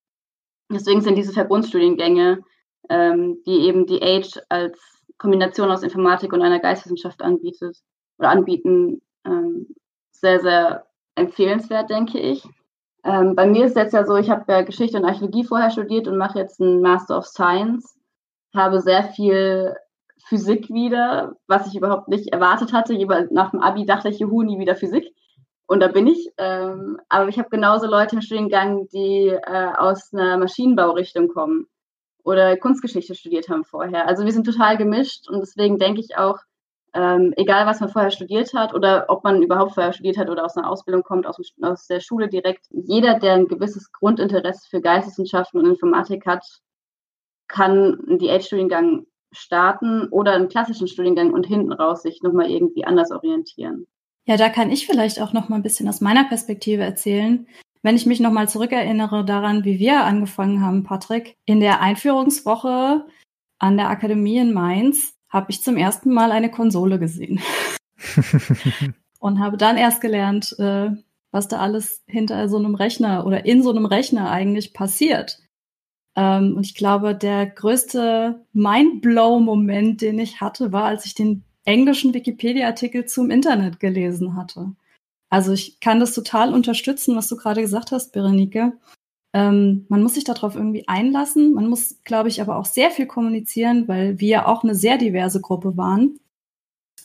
Deswegen 0.69 1.01
sind 1.01 1.15
diese 1.15 1.33
Verbundstudiengänge, 1.33 2.43
ähm, 2.89 3.41
die 3.45 3.61
eben 3.61 3.85
die 3.85 4.01
Age 4.01 4.39
als 4.49 4.79
Kombination 5.17 5.69
aus 5.69 5.83
Informatik 5.83 6.33
und 6.33 6.41
einer 6.41 6.59
Geisteswissenschaft 6.59 7.21
anbietet 7.21 7.77
oder 8.17 8.29
anbieten, 8.29 9.01
ähm, 9.25 9.67
sehr, 10.11 10.39
sehr 10.39 10.87
empfehlenswert, 11.15 11.89
denke 11.89 12.19
ich. 12.19 12.43
Ähm, 13.03 13.35
bei 13.35 13.47
mir 13.47 13.65
ist 13.65 13.71
es 13.71 13.77
jetzt 13.77 13.93
ja 13.93 14.05
so, 14.05 14.15
ich 14.15 14.29
habe 14.29 14.51
ja 14.51 14.61
Geschichte 14.61 14.97
und 14.97 15.05
Archäologie 15.05 15.43
vorher 15.43 15.71
studiert 15.71 16.07
und 16.07 16.17
mache 16.17 16.39
jetzt 16.39 16.61
einen 16.61 16.81
Master 16.81 17.17
of 17.17 17.25
Science, 17.25 17.97
habe 18.55 18.81
sehr 18.81 19.03
viel 19.03 19.75
Physik 20.27 20.69
wieder, 20.69 21.35
was 21.47 21.67
ich 21.67 21.75
überhaupt 21.75 22.07
nicht 22.07 22.31
erwartet 22.31 22.73
hatte. 22.73 22.93
Nach 23.31 23.51
dem 23.51 23.61
Abi 23.61 23.85
dachte 23.85 24.09
ich, 24.09 24.19
juhu, 24.19 24.43
nie 24.43 24.59
wieder 24.59 24.75
Physik. 24.75 25.13
Und 25.65 25.79
da 25.79 25.87
bin 25.87 26.05
ich. 26.05 26.31
Ähm, 26.37 26.99
aber 27.09 27.29
ich 27.29 27.39
habe 27.39 27.49
genauso 27.49 27.87
Leute 27.87 28.15
im 28.15 28.21
Studiengang, 28.21 28.87
die 28.89 29.29
äh, 29.29 29.71
aus 29.77 30.13
einer 30.13 30.37
Maschinenbaurichtung 30.37 31.29
kommen 31.29 31.67
oder 32.23 32.57
Kunstgeschichte 32.57 33.15
studiert 33.15 33.49
haben 33.49 33.63
vorher. 33.63 34.07
Also 34.07 34.25
wir 34.25 34.31
sind 34.31 34.45
total 34.45 34.77
gemischt 34.77 35.29
und 35.29 35.39
deswegen 35.39 35.79
denke 35.79 36.01
ich 36.01 36.17
auch, 36.17 36.39
ähm, 36.93 37.33
egal 37.37 37.65
was 37.65 37.79
man 37.79 37.89
vorher 37.89 38.11
studiert 38.11 38.53
hat 38.53 38.73
oder 38.73 39.05
ob 39.07 39.23
man 39.23 39.41
überhaupt 39.41 39.73
vorher 39.73 39.93
studiert 39.93 40.17
hat 40.17 40.29
oder 40.29 40.43
aus 40.43 40.57
einer 40.57 40.69
Ausbildung 40.69 41.03
kommt, 41.03 41.25
aus, 41.25 41.37
aus 41.61 41.87
der 41.87 42.01
Schule 42.01 42.27
direkt, 42.27 42.65
jeder, 42.69 43.19
der 43.19 43.33
ein 43.33 43.47
gewisses 43.47 43.91
Grundinteresse 43.93 44.67
für 44.69 44.81
Geisteswissenschaften 44.81 45.59
und 45.59 45.67
Informatik 45.67 46.25
hat, 46.25 46.45
kann 47.47 47.99
einen 48.07 48.19
DH-Studiengang 48.19 49.05
starten 49.31 50.07
oder 50.09 50.33
einen 50.33 50.49
klassischen 50.49 50.87
Studiengang 50.87 51.31
und 51.31 51.45
hinten 51.45 51.71
raus 51.71 52.01
sich 52.01 52.21
nochmal 52.21 52.49
irgendwie 52.49 52.83
anders 52.83 53.11
orientieren. 53.11 53.87
Ja, 54.25 54.35
da 54.35 54.49
kann 54.49 54.69
ich 54.69 54.85
vielleicht 54.85 55.21
auch 55.21 55.33
noch 55.33 55.49
mal 55.49 55.55
ein 55.55 55.63
bisschen 55.63 55.87
aus 55.87 56.01
meiner 56.01 56.25
Perspektive 56.25 56.83
erzählen. 56.83 57.47
Wenn 57.81 57.95
ich 57.95 58.05
mich 58.05 58.19
noch 58.19 58.31
mal 58.31 58.47
zurückerinnere 58.47 59.25
daran, 59.25 59.63
wie 59.63 59.79
wir 59.79 60.03
angefangen 60.03 60.63
haben, 60.63 60.83
Patrick, 60.83 61.37
in 61.45 61.59
der 61.59 61.81
Einführungswoche 61.81 63.05
an 63.59 63.77
der 63.77 63.89
Akademie 63.89 64.37
in 64.37 64.53
Mainz 64.53 65.17
habe 65.31 65.49
ich 65.49 65.63
zum 65.63 65.77
ersten 65.77 66.13
Mal 66.13 66.31
eine 66.31 66.51
Konsole 66.51 66.99
gesehen 66.99 67.39
und 69.19 69.39
habe 69.39 69.57
dann 69.57 69.77
erst 69.77 70.01
gelernt, 70.01 70.55
äh, 70.59 70.91
was 71.31 71.47
da 71.47 71.59
alles 71.59 72.03
hinter 72.05 72.49
so 72.49 72.57
einem 72.57 72.75
Rechner 72.75 73.25
oder 73.25 73.45
in 73.45 73.63
so 73.63 73.71
einem 73.71 73.85
Rechner 73.85 74.29
eigentlich 74.29 74.73
passiert. 74.73 75.39
Ähm, 76.15 76.57
und 76.57 76.65
ich 76.65 76.75
glaube, 76.75 77.15
der 77.15 77.45
größte 77.45 78.45
Mindblow-Moment, 78.53 80.01
den 80.01 80.19
ich 80.19 80.41
hatte, 80.41 80.71
war, 80.73 80.85
als 80.85 81.05
ich 81.05 81.15
den 81.15 81.43
englischen 81.63 82.13
Wikipedia-Artikel 82.13 83.05
zum 83.05 83.29
Internet 83.29 83.79
gelesen 83.79 84.35
hatte. 84.35 84.73
Also 85.29 85.53
ich 85.53 85.79
kann 85.79 86.01
das 86.01 86.13
total 86.13 86.53
unterstützen, 86.53 87.15
was 87.15 87.29
du 87.29 87.37
gerade 87.37 87.61
gesagt 87.61 87.91
hast, 87.91 88.11
Berenike. 88.11 88.73
Ähm, 89.33 89.85
man 89.87 90.03
muss 90.03 90.15
sich 90.15 90.23
darauf 90.23 90.55
irgendwie 90.55 90.87
einlassen. 90.87 91.53
Man 91.53 91.67
muss, 91.67 92.01
glaube 92.03 92.29
ich, 92.29 92.41
aber 92.41 92.57
auch 92.57 92.65
sehr 92.65 92.91
viel 92.91 93.05
kommunizieren, 93.05 93.87
weil 93.87 94.19
wir 94.19 94.47
auch 94.47 94.63
eine 94.63 94.75
sehr 94.75 94.97
diverse 94.97 95.41
Gruppe 95.41 95.77
waren. 95.77 96.19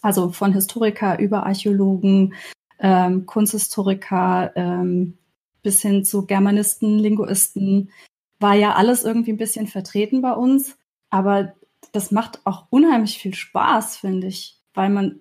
Also 0.02 0.30
von 0.30 0.52
Historiker 0.52 1.18
über 1.18 1.46
Archäologen, 1.46 2.34
ähm, 2.78 3.26
Kunsthistoriker 3.26 4.52
ähm, 4.56 5.18
bis 5.62 5.82
hin 5.82 6.04
zu 6.04 6.26
Germanisten, 6.26 6.98
Linguisten, 6.98 7.90
war 8.38 8.54
ja 8.54 8.74
alles 8.74 9.04
irgendwie 9.04 9.32
ein 9.32 9.38
bisschen 9.38 9.66
vertreten 9.66 10.20
bei 10.20 10.32
uns. 10.32 10.76
Aber 11.10 11.52
das 11.92 12.10
macht 12.10 12.40
auch 12.44 12.66
unheimlich 12.70 13.18
viel 13.18 13.34
Spaß, 13.34 13.96
finde 13.96 14.26
ich, 14.26 14.60
weil 14.74 14.90
man 14.90 15.20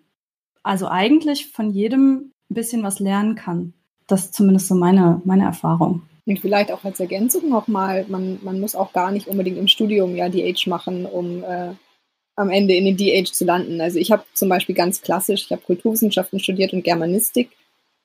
also 0.63 0.87
eigentlich 0.87 1.51
von 1.51 1.69
jedem 1.69 2.31
ein 2.49 2.55
bisschen 2.55 2.83
was 2.83 2.99
lernen 2.99 3.35
kann. 3.35 3.73
Das 4.07 4.25
ist 4.25 4.33
zumindest 4.33 4.67
so 4.67 4.75
meine, 4.75 5.21
meine 5.25 5.45
Erfahrung. 5.45 6.03
Und 6.25 6.39
vielleicht 6.39 6.71
auch 6.71 6.83
als 6.83 6.99
Ergänzung 6.99 7.49
nochmal, 7.49 8.05
man, 8.07 8.39
man 8.41 8.59
muss 8.59 8.75
auch 8.75 8.93
gar 8.93 9.11
nicht 9.11 9.27
unbedingt 9.27 9.57
im 9.57 9.67
Studium 9.67 10.15
ja 10.15 10.27
DH 10.29 10.67
machen, 10.67 11.05
um 11.05 11.43
äh, 11.43 11.73
am 12.35 12.49
Ende 12.49 12.73
in 12.73 12.85
den 12.85 12.97
DH 12.97 13.31
zu 13.31 13.45
landen. 13.45 13.79
Also 13.79 13.99
ich 13.99 14.11
habe 14.11 14.23
zum 14.33 14.49
Beispiel 14.49 14.75
ganz 14.75 15.01
klassisch, 15.01 15.45
ich 15.45 15.51
habe 15.51 15.61
Kulturwissenschaften 15.61 16.39
studiert 16.39 16.73
und 16.73 16.83
Germanistik 16.83 17.51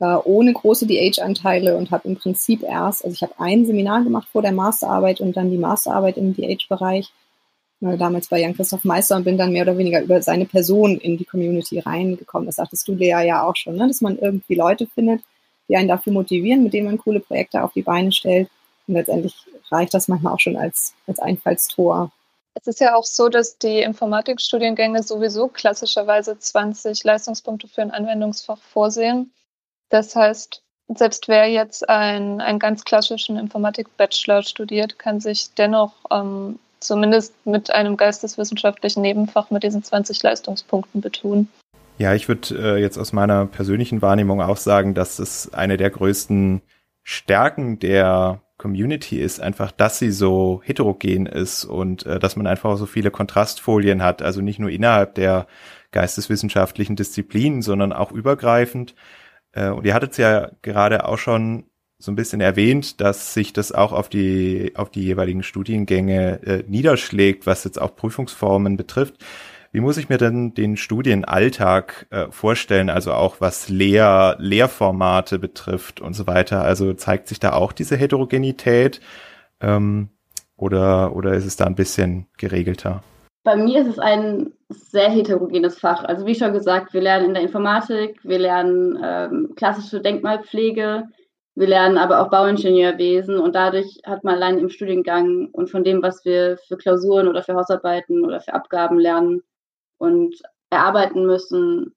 äh, 0.00 0.16
ohne 0.24 0.52
große 0.52 0.86
DH-Anteile 0.86 1.76
und 1.76 1.90
habe 1.90 2.08
im 2.08 2.16
Prinzip 2.16 2.62
erst, 2.62 3.04
also 3.04 3.14
ich 3.14 3.22
habe 3.22 3.34
ein 3.38 3.66
Seminar 3.66 4.02
gemacht 4.02 4.28
vor 4.30 4.42
der 4.42 4.52
Masterarbeit 4.52 5.20
und 5.20 5.36
dann 5.36 5.50
die 5.50 5.58
Masterarbeit 5.58 6.16
im 6.16 6.34
DH-Bereich, 6.34 7.12
äh, 7.82 7.96
damals 7.96 8.28
bei 8.28 8.40
Jan-Christoph 8.40 8.84
Meister 8.84 9.16
und 9.16 9.24
bin 9.24 9.38
dann 9.38 9.52
mehr 9.52 9.62
oder 9.62 9.78
weniger 9.78 10.02
über 10.02 10.22
seine 10.22 10.46
Person 10.46 10.98
in 10.98 11.18
die 11.18 11.24
Community 11.24 11.78
reingekommen. 11.78 12.46
Das 12.46 12.56
sagtest 12.56 12.88
du, 12.88 12.94
Lea, 12.94 13.26
ja 13.26 13.46
auch 13.46 13.56
schon, 13.56 13.76
ne? 13.76 13.88
dass 13.88 14.00
man 14.00 14.18
irgendwie 14.18 14.54
Leute 14.54 14.86
findet, 14.86 15.20
die 15.70 15.76
einen 15.76 15.88
dafür 15.88 16.12
motivieren, 16.12 16.64
mit 16.64 16.72
denen 16.72 16.86
man 16.86 16.98
coole 16.98 17.20
Projekte 17.20 17.62
auf 17.62 17.72
die 17.72 17.82
Beine 17.82 18.10
stellt. 18.10 18.50
Und 18.86 18.94
letztendlich 18.94 19.34
reicht 19.70 19.94
das 19.94 20.08
manchmal 20.08 20.34
auch 20.34 20.40
schon 20.40 20.56
als, 20.56 20.94
als 21.06 21.20
Einfallstor. 21.20 22.10
Es 22.54 22.66
ist 22.66 22.80
ja 22.80 22.96
auch 22.96 23.04
so, 23.04 23.28
dass 23.28 23.58
die 23.58 23.80
Informatikstudiengänge 23.80 25.04
sowieso 25.04 25.46
klassischerweise 25.46 26.36
20 26.38 27.04
Leistungspunkte 27.04 27.68
für 27.68 27.82
ein 27.82 27.92
Anwendungsfach 27.92 28.58
vorsehen. 28.58 29.32
Das 29.88 30.16
heißt, 30.16 30.62
selbst 30.88 31.28
wer 31.28 31.48
jetzt 31.48 31.88
einen, 31.88 32.40
einen 32.40 32.58
ganz 32.58 32.84
klassischen 32.84 33.36
Informatik-Bachelor 33.36 34.42
studiert, 34.42 34.98
kann 34.98 35.20
sich 35.20 35.54
dennoch 35.54 35.92
ähm, 36.10 36.58
zumindest 36.80 37.34
mit 37.46 37.70
einem 37.70 37.96
geisteswissenschaftlichen 37.96 39.02
Nebenfach 39.02 39.50
mit 39.50 39.62
diesen 39.62 39.84
20 39.84 40.20
Leistungspunkten 40.22 41.00
betun. 41.00 41.48
Ja, 42.00 42.14
ich 42.14 42.28
würde 42.28 42.54
äh, 42.56 42.80
jetzt 42.80 42.96
aus 42.96 43.12
meiner 43.12 43.44
persönlichen 43.44 44.00
Wahrnehmung 44.00 44.40
auch 44.40 44.56
sagen, 44.56 44.94
dass 44.94 45.18
es 45.18 45.52
eine 45.52 45.76
der 45.76 45.90
größten 45.90 46.62
Stärken 47.02 47.78
der 47.78 48.40
Community 48.56 49.20
ist, 49.20 49.38
einfach, 49.38 49.70
dass 49.70 49.98
sie 49.98 50.10
so 50.10 50.62
heterogen 50.64 51.26
ist 51.26 51.66
und 51.66 52.06
äh, 52.06 52.18
dass 52.18 52.36
man 52.36 52.46
einfach 52.46 52.78
so 52.78 52.86
viele 52.86 53.10
Kontrastfolien 53.10 54.02
hat, 54.02 54.22
also 54.22 54.40
nicht 54.40 54.58
nur 54.58 54.70
innerhalb 54.70 55.14
der 55.14 55.46
geisteswissenschaftlichen 55.90 56.96
Disziplinen, 56.96 57.60
sondern 57.60 57.92
auch 57.92 58.12
übergreifend. 58.12 58.94
Äh, 59.52 59.68
und 59.68 59.84
ihr 59.84 59.92
hattet 59.92 60.12
es 60.12 60.16
ja 60.16 60.52
gerade 60.62 61.04
auch 61.06 61.18
schon 61.18 61.64
so 61.98 62.10
ein 62.10 62.16
bisschen 62.16 62.40
erwähnt, 62.40 63.02
dass 63.02 63.34
sich 63.34 63.52
das 63.52 63.72
auch 63.72 63.92
auf 63.92 64.08
die, 64.08 64.72
auf 64.74 64.90
die 64.90 65.02
jeweiligen 65.02 65.42
Studiengänge 65.42 66.42
äh, 66.44 66.64
niederschlägt, 66.66 67.46
was 67.46 67.64
jetzt 67.64 67.78
auch 67.78 67.94
Prüfungsformen 67.94 68.78
betrifft. 68.78 69.22
Wie 69.72 69.80
muss 69.80 69.98
ich 69.98 70.08
mir 70.08 70.18
denn 70.18 70.52
den 70.52 70.76
Studienalltag 70.76 72.06
äh, 72.10 72.26
vorstellen, 72.30 72.90
also 72.90 73.12
auch 73.12 73.40
was 73.40 73.68
Lehr 73.68 74.34
Lehrformate 74.40 75.38
betrifft 75.38 76.00
und 76.00 76.14
so 76.14 76.26
weiter? 76.26 76.62
Also 76.62 76.92
zeigt 76.94 77.28
sich 77.28 77.38
da 77.38 77.52
auch 77.52 77.72
diese 77.72 77.96
Heterogenität 77.96 79.00
ähm, 79.60 80.08
oder, 80.56 81.14
oder 81.14 81.34
ist 81.34 81.46
es 81.46 81.56
da 81.56 81.66
ein 81.66 81.76
bisschen 81.76 82.26
geregelter? 82.36 83.04
Bei 83.44 83.54
mir 83.54 83.82
ist 83.82 83.86
es 83.86 83.98
ein 84.00 84.52
sehr 84.68 85.08
heterogenes 85.08 85.78
Fach. 85.78 86.02
Also 86.04 86.26
wie 86.26 86.34
schon 86.34 86.52
gesagt, 86.52 86.92
wir 86.92 87.00
lernen 87.00 87.26
in 87.26 87.34
der 87.34 87.44
Informatik, 87.44 88.18
wir 88.24 88.40
lernen 88.40 88.98
ähm, 89.02 89.52
klassische 89.54 90.00
Denkmalpflege, 90.00 91.04
wir 91.54 91.66
lernen 91.66 91.96
aber 91.96 92.20
auch 92.20 92.30
Bauingenieurwesen 92.30 93.38
und 93.38 93.54
dadurch 93.54 94.00
hat 94.04 94.24
man 94.24 94.34
allein 94.34 94.58
im 94.58 94.68
Studiengang 94.68 95.48
und 95.52 95.70
von 95.70 95.84
dem, 95.84 96.02
was 96.02 96.24
wir 96.24 96.58
für 96.66 96.76
Klausuren 96.76 97.28
oder 97.28 97.42
für 97.44 97.54
Hausarbeiten 97.54 98.24
oder 98.24 98.40
für 98.40 98.52
Abgaben 98.52 98.98
lernen, 98.98 99.42
und 100.00 100.34
erarbeiten 100.70 101.26
müssen, 101.26 101.94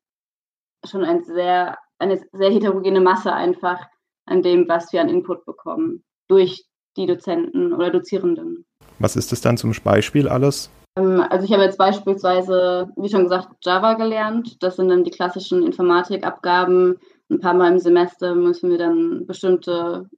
schon 0.86 1.04
ein 1.04 1.24
sehr, 1.24 1.78
eine 2.00 2.22
sehr 2.34 2.52
heterogene 2.52 3.00
Masse 3.00 3.34
einfach 3.34 3.80
an 4.26 4.42
dem, 4.42 4.68
was 4.68 4.92
wir 4.92 5.02
an 5.02 5.10
Input 5.10 5.46
bekommen 5.46 6.04
durch 6.28 6.66
die 6.98 7.06
Dozenten 7.06 7.74
oder 7.74 7.90
Dozierenden. 7.90 8.66
Was 9.00 9.16
ist 9.16 9.32
das 9.32 9.42
dann 9.42 9.58
zum 9.58 9.74
Beispiel 9.84 10.28
alles? 10.28 10.70
Ähm, 10.98 11.22
also 11.30 11.46
ich 11.46 11.54
habe 11.54 11.64
jetzt 11.64 11.78
beispielsweise, 11.78 12.90
wie 12.98 13.10
schon 13.10 13.24
gesagt, 13.24 13.56
Java 13.64 13.94
gelernt. 13.94 14.62
Das 14.62 14.76
sind 14.76 14.90
dann 14.90 15.04
die 15.04 15.12
klassischen 15.12 15.64
Informatikabgaben, 15.64 17.00
ein 17.30 17.40
paar 17.40 17.54
Mal 17.54 17.72
im 17.72 17.80
Semester 17.80 18.36
müssen 18.36 18.70
wir 18.70 18.78
dann 18.78 19.26
bestimmte 19.26 20.10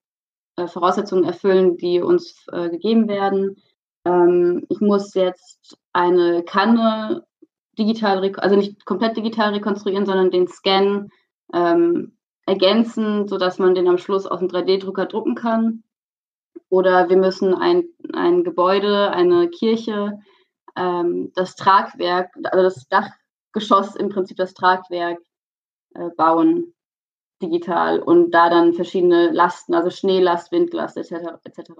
äh, 0.57 0.67
Voraussetzungen 0.67 1.23
erfüllen, 1.23 1.77
die 1.77 2.01
uns 2.01 2.45
äh, 2.51 2.69
gegeben 2.69 3.07
werden. 3.07 3.57
Ähm, 4.05 4.65
ich 4.69 4.81
muss 4.81 5.13
jetzt 5.13 5.77
eine 5.93 6.43
Kanne 6.43 7.25
digital, 7.77 8.33
also 8.37 8.55
nicht 8.55 8.85
komplett 8.85 9.17
digital 9.17 9.53
rekonstruieren, 9.53 10.05
sondern 10.05 10.31
den 10.31 10.47
Scan 10.47 11.09
ähm, 11.53 12.17
ergänzen, 12.45 13.27
sodass 13.27 13.59
man 13.59 13.75
den 13.75 13.87
am 13.87 13.97
Schluss 13.97 14.25
auf 14.25 14.39
dem 14.39 14.49
3D-Drucker 14.49 15.05
drucken 15.05 15.35
kann. 15.35 15.83
Oder 16.69 17.09
wir 17.09 17.17
müssen 17.17 17.53
ein, 17.53 17.85
ein 18.13 18.43
Gebäude, 18.43 19.11
eine 19.11 19.49
Kirche, 19.49 20.19
ähm, 20.75 21.31
das 21.35 21.55
Tragwerk, 21.55 22.31
also 22.45 22.63
das 22.63 22.87
Dachgeschoss 22.87 23.95
im 23.95 24.09
Prinzip 24.09 24.37
das 24.37 24.53
Tragwerk 24.53 25.19
äh, 25.93 26.09
bauen 26.17 26.73
digital 27.41 27.99
und 27.99 28.31
da 28.31 28.49
dann 28.49 28.73
verschiedene 28.73 29.31
Lasten, 29.31 29.73
also 29.73 29.89
Schneelast, 29.89 30.51
Windlast 30.51 30.97
etc. 30.97 31.37
etc. 31.43 31.71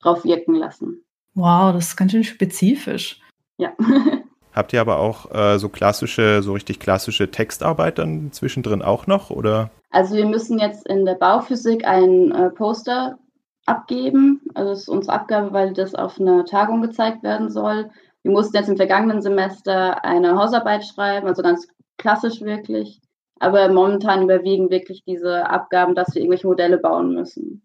drauf 0.00 0.24
wirken 0.24 0.54
lassen. 0.54 1.04
Wow, 1.34 1.72
das 1.72 1.88
ist 1.88 1.96
ganz 1.96 2.12
schön 2.12 2.24
spezifisch. 2.24 3.20
Ja. 3.56 3.74
Habt 4.54 4.72
ihr 4.72 4.80
aber 4.80 4.98
auch 4.98 5.32
äh, 5.32 5.58
so 5.58 5.68
klassische, 5.68 6.42
so 6.42 6.52
richtig 6.52 6.80
klassische 6.80 7.30
Textarbeit 7.30 7.98
dann 7.98 8.32
zwischendrin 8.32 8.82
auch 8.82 9.06
noch, 9.06 9.30
oder? 9.30 9.70
Also 9.90 10.16
wir 10.16 10.26
müssen 10.26 10.58
jetzt 10.58 10.86
in 10.88 11.04
der 11.04 11.14
Bauphysik 11.14 11.84
ein 11.84 12.32
äh, 12.32 12.50
Poster 12.50 13.18
abgeben. 13.66 14.40
Also 14.54 14.70
das 14.70 14.80
ist 14.80 14.88
unsere 14.88 15.14
Abgabe, 15.14 15.52
weil 15.52 15.72
das 15.72 15.94
auf 15.94 16.20
einer 16.20 16.44
Tagung 16.44 16.82
gezeigt 16.82 17.22
werden 17.22 17.50
soll. 17.50 17.90
Wir 18.22 18.32
mussten 18.32 18.56
jetzt 18.56 18.68
im 18.68 18.76
vergangenen 18.76 19.22
Semester 19.22 20.04
eine 20.04 20.36
Hausarbeit 20.36 20.84
schreiben, 20.84 21.26
also 21.26 21.42
ganz 21.42 21.68
klassisch 21.96 22.40
wirklich. 22.40 23.00
Aber 23.38 23.68
momentan 23.68 24.22
überwiegen 24.22 24.70
wirklich 24.70 25.02
diese 25.06 25.48
Abgaben, 25.48 25.94
dass 25.94 26.14
wir 26.14 26.20
irgendwelche 26.20 26.46
Modelle 26.46 26.76
bauen 26.76 27.14
müssen. 27.14 27.62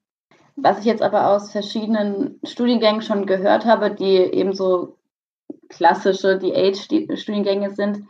Was 0.56 0.80
ich 0.80 0.86
jetzt 0.86 1.02
aber 1.02 1.32
aus 1.32 1.52
verschiedenen 1.52 2.40
Studiengängen 2.46 3.02
schon 3.02 3.26
gehört 3.26 3.66
habe, 3.66 3.92
die 3.92 4.16
eben 4.16 4.54
so 4.54 4.96
klassische 5.70 6.38
DH-Studiengänge 6.38 7.72
sind, 7.72 8.06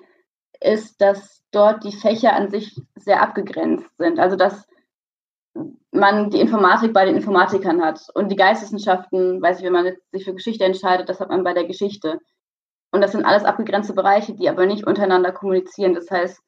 ist, 0.62 1.02
dass 1.02 1.44
dort 1.52 1.84
die 1.84 1.96
Fächer 1.96 2.34
an 2.34 2.50
sich 2.50 2.80
sehr 2.96 3.22
abgegrenzt 3.22 3.90
sind. 3.98 4.20
Also 4.20 4.36
dass 4.36 4.68
man 5.92 6.30
die 6.30 6.42
Informatik 6.42 6.94
bei 6.94 7.06
den 7.06 7.16
Informatikern 7.16 7.82
hat 7.82 8.02
und 8.14 8.30
die 8.30 8.36
Geisteswissenschaften, 8.36 9.42
weiß 9.42 9.60
ich, 9.60 9.66
wenn 9.66 9.74
man 9.74 9.96
sich 10.12 10.26
für 10.26 10.34
Geschichte 10.34 10.66
entscheidet, 10.66 11.08
das 11.08 11.20
hat 11.20 11.30
man 11.30 11.44
bei 11.44 11.54
der 11.54 11.66
Geschichte. 11.66 12.20
Und 12.92 13.02
das 13.02 13.14
sind 13.14 13.26
alles 13.26 13.44
abgegrenzte 13.44 13.94
Bereiche, 13.94 14.34
die 14.34 14.50
aber 14.50 14.66
nicht 14.66 14.86
untereinander 14.86 15.32
kommunizieren. 15.32 15.94
Das 15.94 16.10
heißt, 16.12 16.42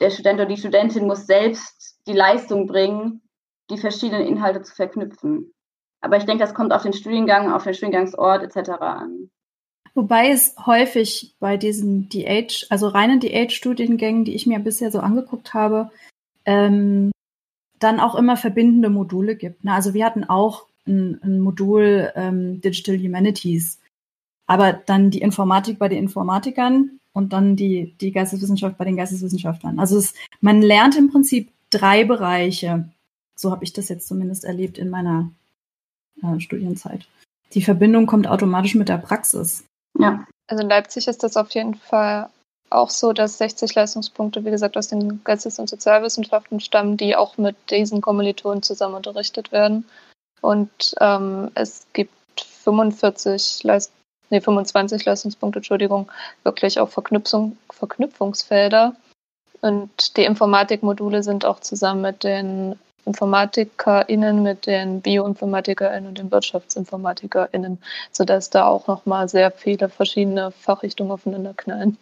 der 0.00 0.10
Student 0.10 0.40
oder 0.40 0.48
die 0.48 0.56
Studentin 0.56 1.06
muss 1.06 1.26
selbst 1.26 2.00
die 2.06 2.12
Leistung 2.12 2.66
bringen, 2.66 3.22
die 3.70 3.78
verschiedenen 3.78 4.26
Inhalte 4.26 4.62
zu 4.62 4.74
verknüpfen. 4.74 5.54
Aber 6.00 6.16
ich 6.16 6.24
denke, 6.24 6.44
das 6.44 6.54
kommt 6.54 6.72
auf 6.72 6.82
den 6.82 6.92
Studiengang, 6.92 7.52
auf 7.52 7.64
den 7.64 7.74
Studiengangsort 7.74 8.42
etc. 8.42 8.70
an. 8.80 9.30
Wobei 9.94 10.30
es 10.30 10.56
häufig 10.66 11.34
bei 11.38 11.56
diesen 11.56 12.08
DH, 12.08 12.66
also 12.68 12.88
reinen 12.88 13.20
DH-Studiengängen, 13.20 14.24
die 14.24 14.34
ich 14.34 14.46
mir 14.46 14.58
bisher 14.58 14.90
so 14.90 14.98
angeguckt 14.98 15.54
habe, 15.54 15.90
ähm, 16.44 17.12
dann 17.78 18.00
auch 18.00 18.16
immer 18.16 18.36
verbindende 18.36 18.90
Module 18.90 19.36
gibt. 19.36 19.64
Ne? 19.64 19.72
Also 19.72 19.94
wir 19.94 20.04
hatten 20.04 20.24
auch 20.24 20.66
ein, 20.86 21.20
ein 21.22 21.40
Modul 21.40 22.12
ähm, 22.16 22.60
Digital 22.60 22.98
Humanities, 22.98 23.78
aber 24.46 24.72
dann 24.72 25.10
die 25.10 25.20
Informatik 25.20 25.78
bei 25.78 25.88
den 25.88 25.98
Informatikern 25.98 26.98
und 27.12 27.32
dann 27.32 27.54
die, 27.54 27.94
die 28.00 28.10
Geisteswissenschaft 28.10 28.76
bei 28.76 28.84
den 28.84 28.96
Geisteswissenschaftlern. 28.96 29.78
Also 29.78 29.96
es, 29.96 30.14
man 30.40 30.60
lernt 30.60 30.96
im 30.96 31.10
Prinzip 31.10 31.50
drei 31.70 32.04
Bereiche. 32.04 32.88
So 33.36 33.52
habe 33.52 33.64
ich 33.64 33.72
das 33.72 33.88
jetzt 33.88 34.08
zumindest 34.08 34.44
erlebt 34.44 34.76
in 34.76 34.90
meiner 34.90 35.30
äh, 36.22 36.40
Studienzeit. 36.40 37.06
Die 37.52 37.62
Verbindung 37.62 38.06
kommt 38.06 38.26
automatisch 38.26 38.74
mit 38.74 38.88
der 38.88 38.98
Praxis. 38.98 39.64
Ja. 39.98 40.26
Also 40.46 40.62
in 40.62 40.68
Leipzig 40.68 41.08
ist 41.08 41.22
das 41.22 41.36
auf 41.36 41.50
jeden 41.50 41.74
Fall 41.74 42.28
auch 42.70 42.90
so, 42.90 43.12
dass 43.12 43.38
60 43.38 43.74
Leistungspunkte, 43.74 44.44
wie 44.44 44.50
gesagt, 44.50 44.76
aus 44.76 44.88
den 44.88 45.22
Geistes- 45.24 45.58
und 45.58 45.68
Sozialwissenschaften 45.68 46.60
stammen, 46.60 46.96
die 46.96 47.16
auch 47.16 47.38
mit 47.38 47.56
diesen 47.70 48.00
Kommilitonen 48.00 48.62
zusammen 48.62 48.96
unterrichtet 48.96 49.52
werden. 49.52 49.86
Und 50.40 50.94
ähm, 51.00 51.50
es 51.54 51.86
gibt 51.92 52.12
45 52.40 53.62
Leist 53.62 53.92
nee, 54.30 54.40
25 54.40 55.04
Leistungspunkte, 55.04 55.60
Entschuldigung, 55.60 56.10
wirklich 56.42 56.80
auch 56.80 56.88
Verknüpfung, 56.88 57.56
Verknüpfungsfelder. 57.70 58.94
Und 59.60 60.16
die 60.16 60.24
Informatikmodule 60.24 61.22
sind 61.22 61.44
auch 61.44 61.60
zusammen 61.60 62.02
mit 62.02 62.24
den 62.24 62.78
InformatikerInnen, 63.06 64.42
mit 64.42 64.66
den 64.66 65.00
BioinformatikerInnen 65.00 66.08
und 66.08 66.18
den 66.18 66.30
WirtschaftsinformatikerInnen, 66.30 67.78
sodass 68.12 68.50
da 68.50 68.66
auch 68.66 68.86
nochmal 68.86 69.28
sehr 69.28 69.50
viele 69.50 69.88
verschiedene 69.88 70.50
Fachrichtungen 70.50 71.12
aufeinander 71.12 71.54
knallen. 71.54 71.96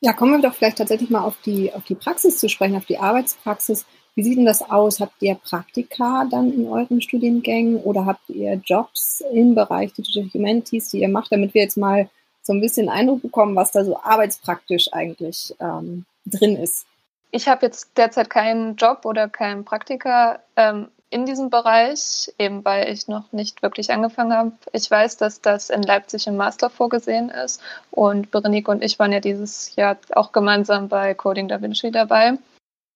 Ja, 0.00 0.12
kommen 0.12 0.40
wir 0.40 0.48
doch 0.48 0.54
vielleicht 0.54 0.78
tatsächlich 0.78 1.10
mal 1.10 1.24
auf 1.24 1.36
die, 1.44 1.72
auf 1.72 1.84
die 1.84 1.96
Praxis 1.96 2.38
zu 2.38 2.48
sprechen, 2.48 2.76
auf 2.76 2.86
die 2.86 2.98
Arbeitspraxis. 2.98 3.84
Wie 4.14 4.22
sieht 4.22 4.36
denn 4.36 4.46
das 4.46 4.62
aus? 4.62 5.00
Habt 5.00 5.20
ihr 5.22 5.34
Praktika 5.36 6.26
dann 6.30 6.52
in 6.52 6.66
euren 6.68 7.00
Studiengängen 7.00 7.76
oder 7.76 8.04
habt 8.06 8.28
ihr 8.30 8.60
Jobs 8.64 9.22
im 9.32 9.54
Bereich 9.54 9.92
Digital 9.92 10.28
Humanities, 10.34 10.90
die 10.90 11.00
ihr 11.00 11.08
macht, 11.08 11.32
damit 11.32 11.54
wir 11.54 11.62
jetzt 11.62 11.76
mal 11.76 12.08
so 12.42 12.52
ein 12.52 12.60
bisschen 12.60 12.88
Eindruck 12.88 13.22
bekommen, 13.22 13.54
was 13.54 13.70
da 13.70 13.84
so 13.84 13.96
arbeitspraktisch 14.00 14.92
eigentlich 14.92 15.54
ähm, 15.60 16.04
drin 16.26 16.56
ist? 16.56 16.87
Ich 17.30 17.48
habe 17.48 17.66
jetzt 17.66 17.96
derzeit 17.96 18.30
keinen 18.30 18.76
Job 18.76 19.04
oder 19.04 19.28
keinen 19.28 19.64
Praktika 19.64 20.40
ähm, 20.56 20.88
in 21.10 21.26
diesem 21.26 21.50
Bereich, 21.50 22.32
eben 22.38 22.64
weil 22.64 22.88
ich 22.90 23.08
noch 23.08 23.32
nicht 23.32 23.62
wirklich 23.62 23.90
angefangen 23.90 24.32
habe. 24.32 24.52
Ich 24.72 24.90
weiß, 24.90 25.16
dass 25.16 25.40
das 25.40 25.70
in 25.70 25.82
Leipzig 25.82 26.26
im 26.26 26.36
Master 26.36 26.68
vorgesehen 26.70 27.30
ist 27.30 27.60
und 27.90 28.30
Berenike 28.30 28.70
und 28.70 28.82
ich 28.82 28.98
waren 28.98 29.12
ja 29.12 29.20
dieses 29.20 29.74
Jahr 29.76 29.96
auch 30.12 30.32
gemeinsam 30.32 30.88
bei 30.88 31.14
Coding 31.14 31.48
Da 31.48 31.62
Vinci 31.62 31.90
dabei, 31.90 32.34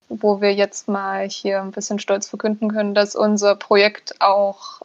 wo 0.09 0.41
wir 0.41 0.53
jetzt 0.53 0.89
mal 0.89 1.29
hier 1.29 1.61
ein 1.63 1.71
bisschen 1.71 1.99
stolz 1.99 2.29
verkünden 2.29 2.71
können, 2.71 2.95
dass 2.95 3.17
unser 3.17 3.55
Projekt 3.57 4.21
auch 4.21 4.83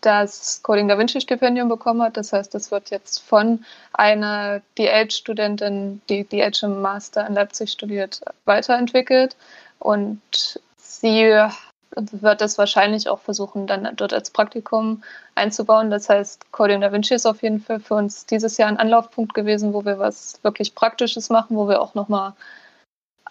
das 0.00 0.62
Coding 0.62 0.88
Da 0.88 0.98
Vinci 0.98 1.20
Stipendium 1.20 1.68
bekommen 1.68 2.02
hat. 2.02 2.16
Das 2.16 2.32
heißt, 2.32 2.54
es 2.54 2.70
wird 2.70 2.90
jetzt 2.90 3.22
von 3.22 3.64
einer 3.92 4.60
DH-Studentin, 4.78 6.00
die 6.08 6.24
DH 6.24 6.62
im 6.62 6.80
Master 6.80 7.26
in 7.26 7.34
Leipzig 7.34 7.70
studiert, 7.70 8.20
weiterentwickelt. 8.44 9.36
Und 9.78 10.60
sie 10.76 11.46
wird 11.94 12.40
das 12.40 12.58
wahrscheinlich 12.58 13.08
auch 13.08 13.20
versuchen, 13.20 13.66
dann 13.66 13.88
dort 13.96 14.12
als 14.12 14.30
Praktikum 14.30 15.02
einzubauen. 15.34 15.90
Das 15.90 16.08
heißt, 16.08 16.52
Coding 16.52 16.80
Da 16.80 16.92
Vinci 16.92 17.14
ist 17.14 17.26
auf 17.26 17.42
jeden 17.42 17.60
Fall 17.60 17.80
für 17.80 17.94
uns 17.94 18.26
dieses 18.26 18.56
Jahr 18.56 18.68
ein 18.68 18.78
Anlaufpunkt 18.78 19.34
gewesen, 19.34 19.72
wo 19.72 19.84
wir 19.84 19.98
was 19.98 20.42
wirklich 20.42 20.74
Praktisches 20.74 21.30
machen, 21.30 21.56
wo 21.56 21.68
wir 21.68 21.80
auch 21.80 21.94
nochmal 21.94 22.34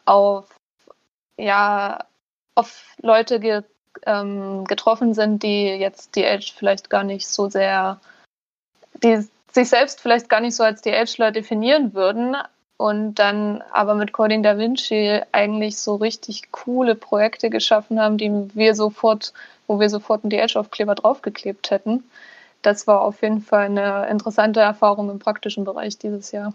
auf, 0.05 0.45
ja, 1.37 2.05
auf 2.55 2.95
Leute 3.01 3.39
ähm, 4.05 4.65
getroffen 4.65 5.13
sind, 5.13 5.43
die 5.43 5.65
jetzt 5.65 6.15
die 6.15 6.23
Edge 6.23 6.51
vielleicht 6.55 6.89
gar 6.89 7.03
nicht 7.03 7.27
so 7.27 7.49
sehr, 7.49 7.99
die 9.03 9.27
sich 9.51 9.69
selbst 9.69 10.01
vielleicht 10.01 10.29
gar 10.29 10.41
nicht 10.41 10.55
so 10.55 10.63
als 10.63 10.81
die 10.81 10.91
Edgeler 10.91 11.31
definieren 11.31 11.93
würden, 11.93 12.35
und 12.77 13.15
dann 13.15 13.63
aber 13.71 13.95
mit 13.95 14.11
Coding 14.11 14.43
Da 14.43 14.57
Vinci 14.57 15.21
eigentlich 15.31 15.77
so 15.77 15.95
richtig 15.95 16.51
coole 16.51 16.95
Projekte 16.95 17.49
geschaffen 17.49 17.99
haben, 17.99 18.17
die 18.17 18.31
wir 18.53 18.75
sofort, 18.75 19.33
wo 19.67 19.79
wir 19.79 19.89
sofort 19.89 20.23
einen 20.23 20.31
DH-Aufkleber 20.31 20.95
draufgeklebt 20.95 21.71
hätten. 21.71 22.03
Das 22.61 22.87
war 22.87 23.01
auf 23.01 23.21
jeden 23.21 23.41
Fall 23.41 23.65
eine 23.65 24.07
interessante 24.09 24.59
Erfahrung 24.59 25.09
im 25.09 25.19
praktischen 25.19 25.63
Bereich 25.63 25.97
dieses 25.97 26.31
Jahr. 26.31 26.53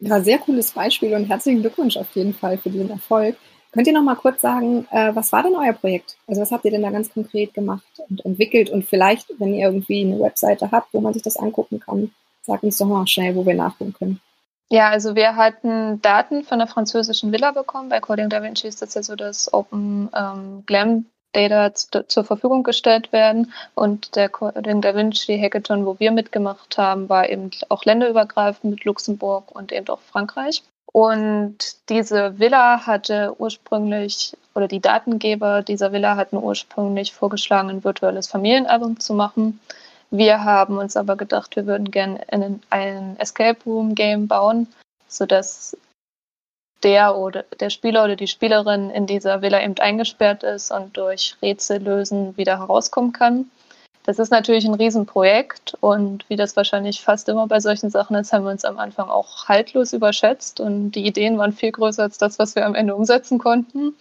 Ja, 0.00 0.20
sehr 0.20 0.38
cooles 0.38 0.72
Beispiel 0.72 1.14
und 1.14 1.26
herzlichen 1.26 1.60
Glückwunsch 1.60 1.96
auf 1.96 2.10
jeden 2.14 2.34
Fall 2.34 2.58
für 2.58 2.70
diesen 2.70 2.90
Erfolg. 2.90 3.36
Könnt 3.72 3.86
ihr 3.86 3.94
noch 3.94 4.02
mal 4.02 4.16
kurz 4.16 4.42
sagen, 4.42 4.86
äh, 4.90 5.14
was 5.14 5.32
war 5.32 5.42
denn 5.42 5.56
euer 5.56 5.72
Projekt? 5.72 6.16
Also 6.26 6.42
was 6.42 6.52
habt 6.52 6.64
ihr 6.66 6.70
denn 6.70 6.82
da 6.82 6.90
ganz 6.90 7.12
konkret 7.12 7.54
gemacht 7.54 7.82
und 8.10 8.24
entwickelt? 8.24 8.68
Und 8.68 8.84
vielleicht, 8.84 9.28
wenn 9.38 9.54
ihr 9.54 9.66
irgendwie 9.66 10.04
eine 10.04 10.20
Webseite 10.20 10.70
habt, 10.70 10.92
wo 10.92 11.00
man 11.00 11.14
sich 11.14 11.22
das 11.22 11.38
angucken 11.38 11.80
kann, 11.80 12.12
sagt 12.42 12.64
uns 12.64 12.76
doch 12.76 12.86
mal 12.86 13.06
schnell, 13.06 13.34
wo 13.34 13.46
wir 13.46 13.54
nachgucken 13.54 13.94
können. 13.94 14.20
Ja, 14.68 14.88
also 14.88 15.14
wir 15.14 15.36
hatten 15.36 16.00
Daten 16.02 16.44
von 16.44 16.58
der 16.58 16.68
französischen 16.68 17.32
Villa 17.32 17.52
bekommen. 17.52 17.88
Bei 17.88 18.00
Coding 18.00 18.28
Da 18.28 18.42
Vinci 18.42 18.68
ist 18.68 18.82
das 18.82 18.94
ja 18.94 19.02
so, 19.02 19.16
dass 19.16 19.52
Open 19.52 20.10
ähm, 20.14 20.64
Glam 20.66 21.06
Data 21.32 21.72
zur 21.74 22.24
Verfügung 22.24 22.62
gestellt 22.62 23.12
werden. 23.12 23.52
Und 23.74 24.16
der 24.16 24.28
Coding 24.28 24.82
Da 24.82 24.94
Vinci 24.94 25.38
Hackathon, 25.38 25.86
wo 25.86 25.98
wir 25.98 26.10
mitgemacht 26.10 26.76
haben, 26.76 27.08
war 27.08 27.28
eben 27.28 27.50
auch 27.70 27.84
länderübergreifend 27.84 28.70
mit 28.70 28.84
Luxemburg 28.84 29.54
und 29.54 29.72
eben 29.72 29.88
auch 29.88 30.00
Frankreich. 30.00 30.62
Und 30.92 31.56
diese 31.88 32.38
Villa 32.38 32.86
hatte 32.86 33.34
ursprünglich, 33.38 34.36
oder 34.54 34.68
die 34.68 34.80
Datengeber 34.80 35.62
dieser 35.62 35.92
Villa 35.92 36.16
hatten 36.16 36.36
ursprünglich 36.36 37.12
vorgeschlagen, 37.14 37.70
ein 37.70 37.84
virtuelles 37.84 38.26
Familienalbum 38.26 39.00
zu 39.00 39.14
machen. 39.14 39.58
Wir 40.10 40.44
haben 40.44 40.76
uns 40.76 40.94
aber 40.98 41.16
gedacht, 41.16 41.56
wir 41.56 41.66
würden 41.66 41.90
gerne 41.90 42.20
ein 42.68 43.16
Escape 43.18 43.58
Room 43.64 43.94
Game 43.94 44.28
bauen, 44.28 44.66
sodass 45.08 45.74
der 46.82 47.16
oder 47.16 47.44
der 47.60 47.70
Spieler 47.70 48.04
oder 48.04 48.16
die 48.16 48.26
Spielerin 48.26 48.90
in 48.90 49.06
dieser 49.06 49.40
Villa 49.40 49.62
eben 49.62 49.78
eingesperrt 49.78 50.42
ist 50.42 50.70
und 50.70 50.94
durch 50.96 51.36
Rätsel 51.40 51.82
lösen 51.82 52.36
wieder 52.36 52.58
herauskommen 52.58 53.12
kann. 53.14 53.50
Das 54.04 54.18
ist 54.18 54.30
natürlich 54.30 54.64
ein 54.64 54.74
Riesenprojekt 54.74 55.76
und 55.80 56.28
wie 56.28 56.34
das 56.34 56.56
wahrscheinlich 56.56 57.02
fast 57.02 57.28
immer 57.28 57.46
bei 57.46 57.60
solchen 57.60 57.88
Sachen 57.88 58.16
ist, 58.16 58.32
haben 58.32 58.44
wir 58.44 58.50
uns 58.50 58.64
am 58.64 58.78
Anfang 58.78 59.08
auch 59.08 59.46
haltlos 59.48 59.92
überschätzt 59.92 60.58
und 60.58 60.92
die 60.92 61.06
Ideen 61.06 61.38
waren 61.38 61.52
viel 61.52 61.70
größer 61.70 62.02
als 62.02 62.18
das, 62.18 62.38
was 62.40 62.56
wir 62.56 62.66
am 62.66 62.74
Ende 62.74 62.96
umsetzen 62.96 63.38
konnten. 63.38 63.94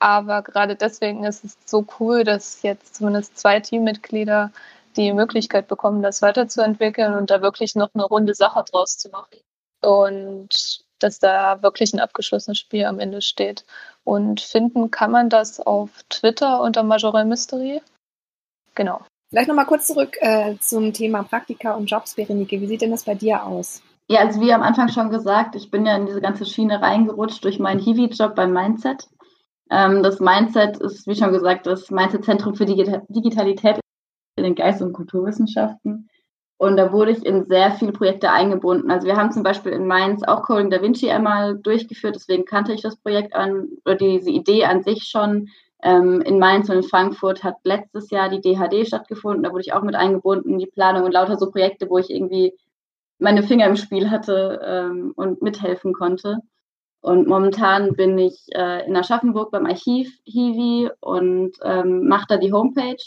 Aber 0.00 0.42
gerade 0.42 0.76
deswegen 0.76 1.24
ist 1.24 1.44
es 1.44 1.58
so 1.66 1.86
cool, 2.00 2.24
dass 2.24 2.62
jetzt 2.62 2.94
zumindest 2.96 3.38
zwei 3.38 3.60
Teammitglieder 3.60 4.50
die 4.96 5.12
Möglichkeit 5.12 5.68
bekommen, 5.68 6.02
das 6.02 6.22
weiterzuentwickeln 6.22 7.14
und 7.14 7.30
da 7.30 7.42
wirklich 7.42 7.74
noch 7.74 7.90
eine 7.94 8.04
runde 8.04 8.34
Sache 8.34 8.64
draus 8.70 8.96
zu 8.96 9.10
machen. 9.10 9.38
Und 9.82 10.84
dass 11.00 11.18
da 11.18 11.62
wirklich 11.62 11.92
ein 11.92 12.00
abgeschlossenes 12.00 12.58
Spiel 12.58 12.86
am 12.86 12.98
Ende 12.98 13.20
steht. 13.20 13.66
Und 14.04 14.40
finden 14.40 14.90
kann 14.90 15.10
man 15.10 15.28
das 15.28 15.60
auf 15.60 15.90
Twitter 16.08 16.62
unter 16.62 16.82
Majorel 16.82 17.26
Mystery. 17.26 17.82
Genau. 18.74 19.04
Vielleicht 19.34 19.48
nochmal 19.48 19.66
kurz 19.66 19.88
zurück 19.88 20.16
äh, 20.20 20.54
zum 20.60 20.92
Thema 20.92 21.24
Praktika 21.24 21.72
und 21.72 21.90
Jobs, 21.90 22.14
Berenike. 22.14 22.60
Wie 22.60 22.68
sieht 22.68 22.82
denn 22.82 22.92
das 22.92 23.02
bei 23.02 23.16
dir 23.16 23.44
aus? 23.44 23.82
Ja, 24.06 24.20
also 24.20 24.40
wie 24.40 24.52
am 24.52 24.62
Anfang 24.62 24.86
schon 24.90 25.10
gesagt, 25.10 25.56
ich 25.56 25.72
bin 25.72 25.84
ja 25.84 25.96
in 25.96 26.06
diese 26.06 26.20
ganze 26.20 26.46
Schiene 26.46 26.80
reingerutscht 26.80 27.42
durch 27.42 27.58
meinen 27.58 27.80
Hiwi-Job 27.80 28.36
beim 28.36 28.52
Mindset. 28.52 29.08
Ähm, 29.72 30.04
das 30.04 30.20
Mindset 30.20 30.76
ist, 30.76 31.08
wie 31.08 31.16
schon 31.16 31.32
gesagt, 31.32 31.66
das 31.66 31.90
Mindset-Zentrum 31.90 32.54
für 32.54 32.64
Digitalität 32.64 33.80
in 34.36 34.44
den 34.44 34.54
Geist- 34.54 34.82
und 34.82 34.92
Kulturwissenschaften. 34.92 36.08
Und 36.56 36.76
da 36.76 36.92
wurde 36.92 37.10
ich 37.10 37.26
in 37.26 37.46
sehr 37.46 37.72
viele 37.72 37.90
Projekte 37.90 38.30
eingebunden. 38.30 38.92
Also 38.92 39.08
wir 39.08 39.16
haben 39.16 39.32
zum 39.32 39.42
Beispiel 39.42 39.72
in 39.72 39.88
Mainz 39.88 40.22
auch 40.22 40.44
Coding 40.44 40.70
Da 40.70 40.80
Vinci 40.80 41.10
einmal 41.10 41.58
durchgeführt, 41.58 42.14
deswegen 42.14 42.44
kannte 42.44 42.72
ich 42.72 42.82
das 42.82 42.94
Projekt 42.94 43.34
an 43.34 43.66
oder 43.84 43.96
diese 43.96 44.30
Idee 44.30 44.64
an 44.64 44.84
sich 44.84 45.08
schon. 45.08 45.48
Ähm, 45.84 46.22
in 46.22 46.38
Mainz 46.38 46.70
und 46.70 46.76
in 46.76 46.82
Frankfurt 46.82 47.44
hat 47.44 47.56
letztes 47.62 48.10
Jahr 48.10 48.30
die 48.30 48.40
DHD 48.40 48.86
stattgefunden, 48.86 49.42
da 49.42 49.52
wurde 49.52 49.60
ich 49.60 49.74
auch 49.74 49.82
mit 49.82 49.94
eingebunden, 49.94 50.58
die 50.58 50.66
Planung 50.66 51.04
und 51.04 51.12
lauter 51.12 51.36
so 51.36 51.50
Projekte, 51.50 51.90
wo 51.90 51.98
ich 51.98 52.08
irgendwie 52.10 52.54
meine 53.18 53.42
Finger 53.42 53.66
im 53.66 53.76
Spiel 53.76 54.10
hatte 54.10 54.60
ähm, 54.64 55.12
und 55.14 55.42
mithelfen 55.42 55.92
konnte. 55.92 56.38
Und 57.02 57.28
momentan 57.28 57.92
bin 57.92 58.16
ich 58.16 58.46
äh, 58.54 58.86
in 58.86 58.96
Aschaffenburg 58.96 59.50
beim 59.50 59.66
Archiv 59.66 60.10
Hiwi 60.24 60.90
und 61.00 61.52
ähm, 61.62 62.08
mache 62.08 62.24
da 62.28 62.36
die 62.38 62.52
Homepage 62.52 63.04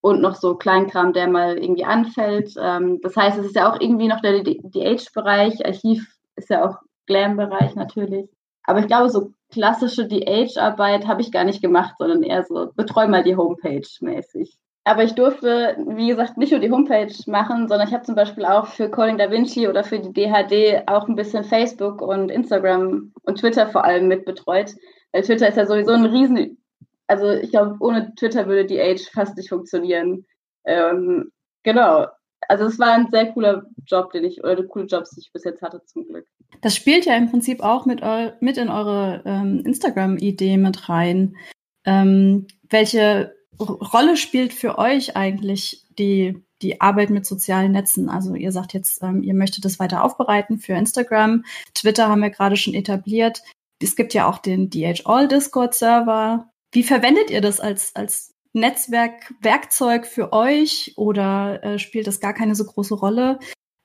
und 0.00 0.22
noch 0.22 0.36
so 0.36 0.54
Kleinkram, 0.54 1.12
der 1.12 1.28
mal 1.28 1.58
irgendwie 1.58 1.84
anfällt. 1.84 2.54
Ähm, 2.58 2.98
das 3.02 3.14
heißt, 3.14 3.38
es 3.38 3.46
ist 3.46 3.56
ja 3.56 3.70
auch 3.70 3.78
irgendwie 3.78 4.08
noch 4.08 4.22
der 4.22 4.42
DH-Bereich. 4.42 5.66
Archiv 5.66 6.16
ist 6.36 6.48
ja 6.48 6.64
auch 6.64 6.78
Glam-Bereich 7.06 7.74
natürlich. 7.74 8.30
Aber 8.66 8.80
ich 8.80 8.86
glaube, 8.86 9.08
so 9.08 9.32
klassische 9.50 10.06
DH-Arbeit 10.06 11.06
habe 11.06 11.22
ich 11.22 11.32
gar 11.32 11.44
nicht 11.44 11.62
gemacht, 11.62 11.94
sondern 11.98 12.22
eher 12.22 12.44
so, 12.44 12.70
betreu 12.74 13.08
mal 13.08 13.22
die 13.22 13.36
Homepage 13.36 13.86
mäßig. 14.00 14.58
Aber 14.84 15.02
ich 15.02 15.14
durfte, 15.14 15.76
wie 15.88 16.08
gesagt, 16.08 16.36
nicht 16.36 16.52
nur 16.52 16.60
die 16.60 16.70
Homepage 16.70 17.12
machen, 17.26 17.68
sondern 17.68 17.88
ich 17.88 17.94
habe 17.94 18.04
zum 18.04 18.14
Beispiel 18.14 18.44
auch 18.44 18.66
für 18.66 18.90
Calling 18.90 19.18
Da 19.18 19.30
Vinci 19.30 19.66
oder 19.66 19.82
für 19.82 19.98
die 19.98 20.12
DHD 20.12 20.88
auch 20.88 21.08
ein 21.08 21.16
bisschen 21.16 21.42
Facebook 21.42 22.00
und 22.00 22.30
Instagram 22.30 23.12
und 23.22 23.38
Twitter 23.40 23.68
vor 23.68 23.84
allem 23.84 24.06
mit 24.06 24.24
betreut. 24.24 24.74
Weil 25.12 25.22
Twitter 25.22 25.48
ist 25.48 25.56
ja 25.56 25.66
sowieso 25.66 25.92
ein 25.92 26.06
riesen 26.06 26.58
also 27.06 27.30
ich 27.30 27.50
glaube, 27.50 27.76
ohne 27.80 28.14
Twitter 28.14 28.46
würde 28.46 28.66
die 28.66 28.80
Age 28.80 29.08
fast 29.12 29.36
nicht 29.36 29.48
funktionieren. 29.48 30.26
Ähm, 30.64 31.32
genau. 31.62 32.06
Also 32.48 32.66
es 32.66 32.78
war 32.78 32.92
ein 32.92 33.08
sehr 33.10 33.32
cooler 33.32 33.66
Job, 33.86 34.12
den 34.12 34.24
ich, 34.24 34.42
oder 34.44 34.62
coole 34.64 34.86
Jobs, 34.86 35.10
die 35.10 35.20
ich 35.20 35.32
bis 35.32 35.44
jetzt 35.44 35.62
hatte, 35.62 35.82
zum 35.84 36.06
Glück. 36.06 36.26
Das 36.60 36.76
spielt 36.76 37.06
ja 37.06 37.16
im 37.16 37.30
Prinzip 37.30 37.60
auch 37.60 37.86
mit, 37.86 38.02
eu 38.02 38.30
mit 38.40 38.56
in 38.56 38.68
eure 38.68 39.22
ähm, 39.24 39.62
Instagram-Idee 39.64 40.56
mit 40.56 40.88
rein. 40.88 41.36
Ähm, 41.84 42.46
welche 42.68 43.34
Rolle 43.58 44.16
spielt 44.16 44.52
für 44.52 44.78
euch 44.78 45.16
eigentlich 45.16 45.84
die, 45.98 46.44
die 46.62 46.80
Arbeit 46.80 47.10
mit 47.10 47.26
sozialen 47.26 47.72
Netzen? 47.72 48.08
Also 48.08 48.34
ihr 48.34 48.52
sagt 48.52 48.74
jetzt, 48.74 49.02
ähm, 49.02 49.22
ihr 49.22 49.34
möchtet 49.34 49.64
das 49.64 49.78
weiter 49.78 50.04
aufbereiten 50.04 50.58
für 50.58 50.74
Instagram. 50.74 51.44
Twitter 51.74 52.08
haben 52.08 52.22
wir 52.22 52.30
gerade 52.30 52.56
schon 52.56 52.74
etabliert. 52.74 53.42
Es 53.82 53.96
gibt 53.96 54.14
ja 54.14 54.28
auch 54.28 54.38
den 54.38 54.70
DHall 54.70 55.28
Discord-Server. 55.28 56.48
Wie 56.72 56.82
verwendet 56.82 57.30
ihr 57.30 57.40
das 57.40 57.60
als, 57.60 57.94
als 57.94 58.35
Netzwerkwerkzeug 58.56 60.06
für 60.06 60.32
euch 60.32 60.94
oder 60.96 61.62
äh, 61.62 61.78
spielt 61.78 62.06
das 62.06 62.20
gar 62.20 62.32
keine 62.32 62.54
so 62.54 62.64
große 62.64 62.94
Rolle? 62.94 63.38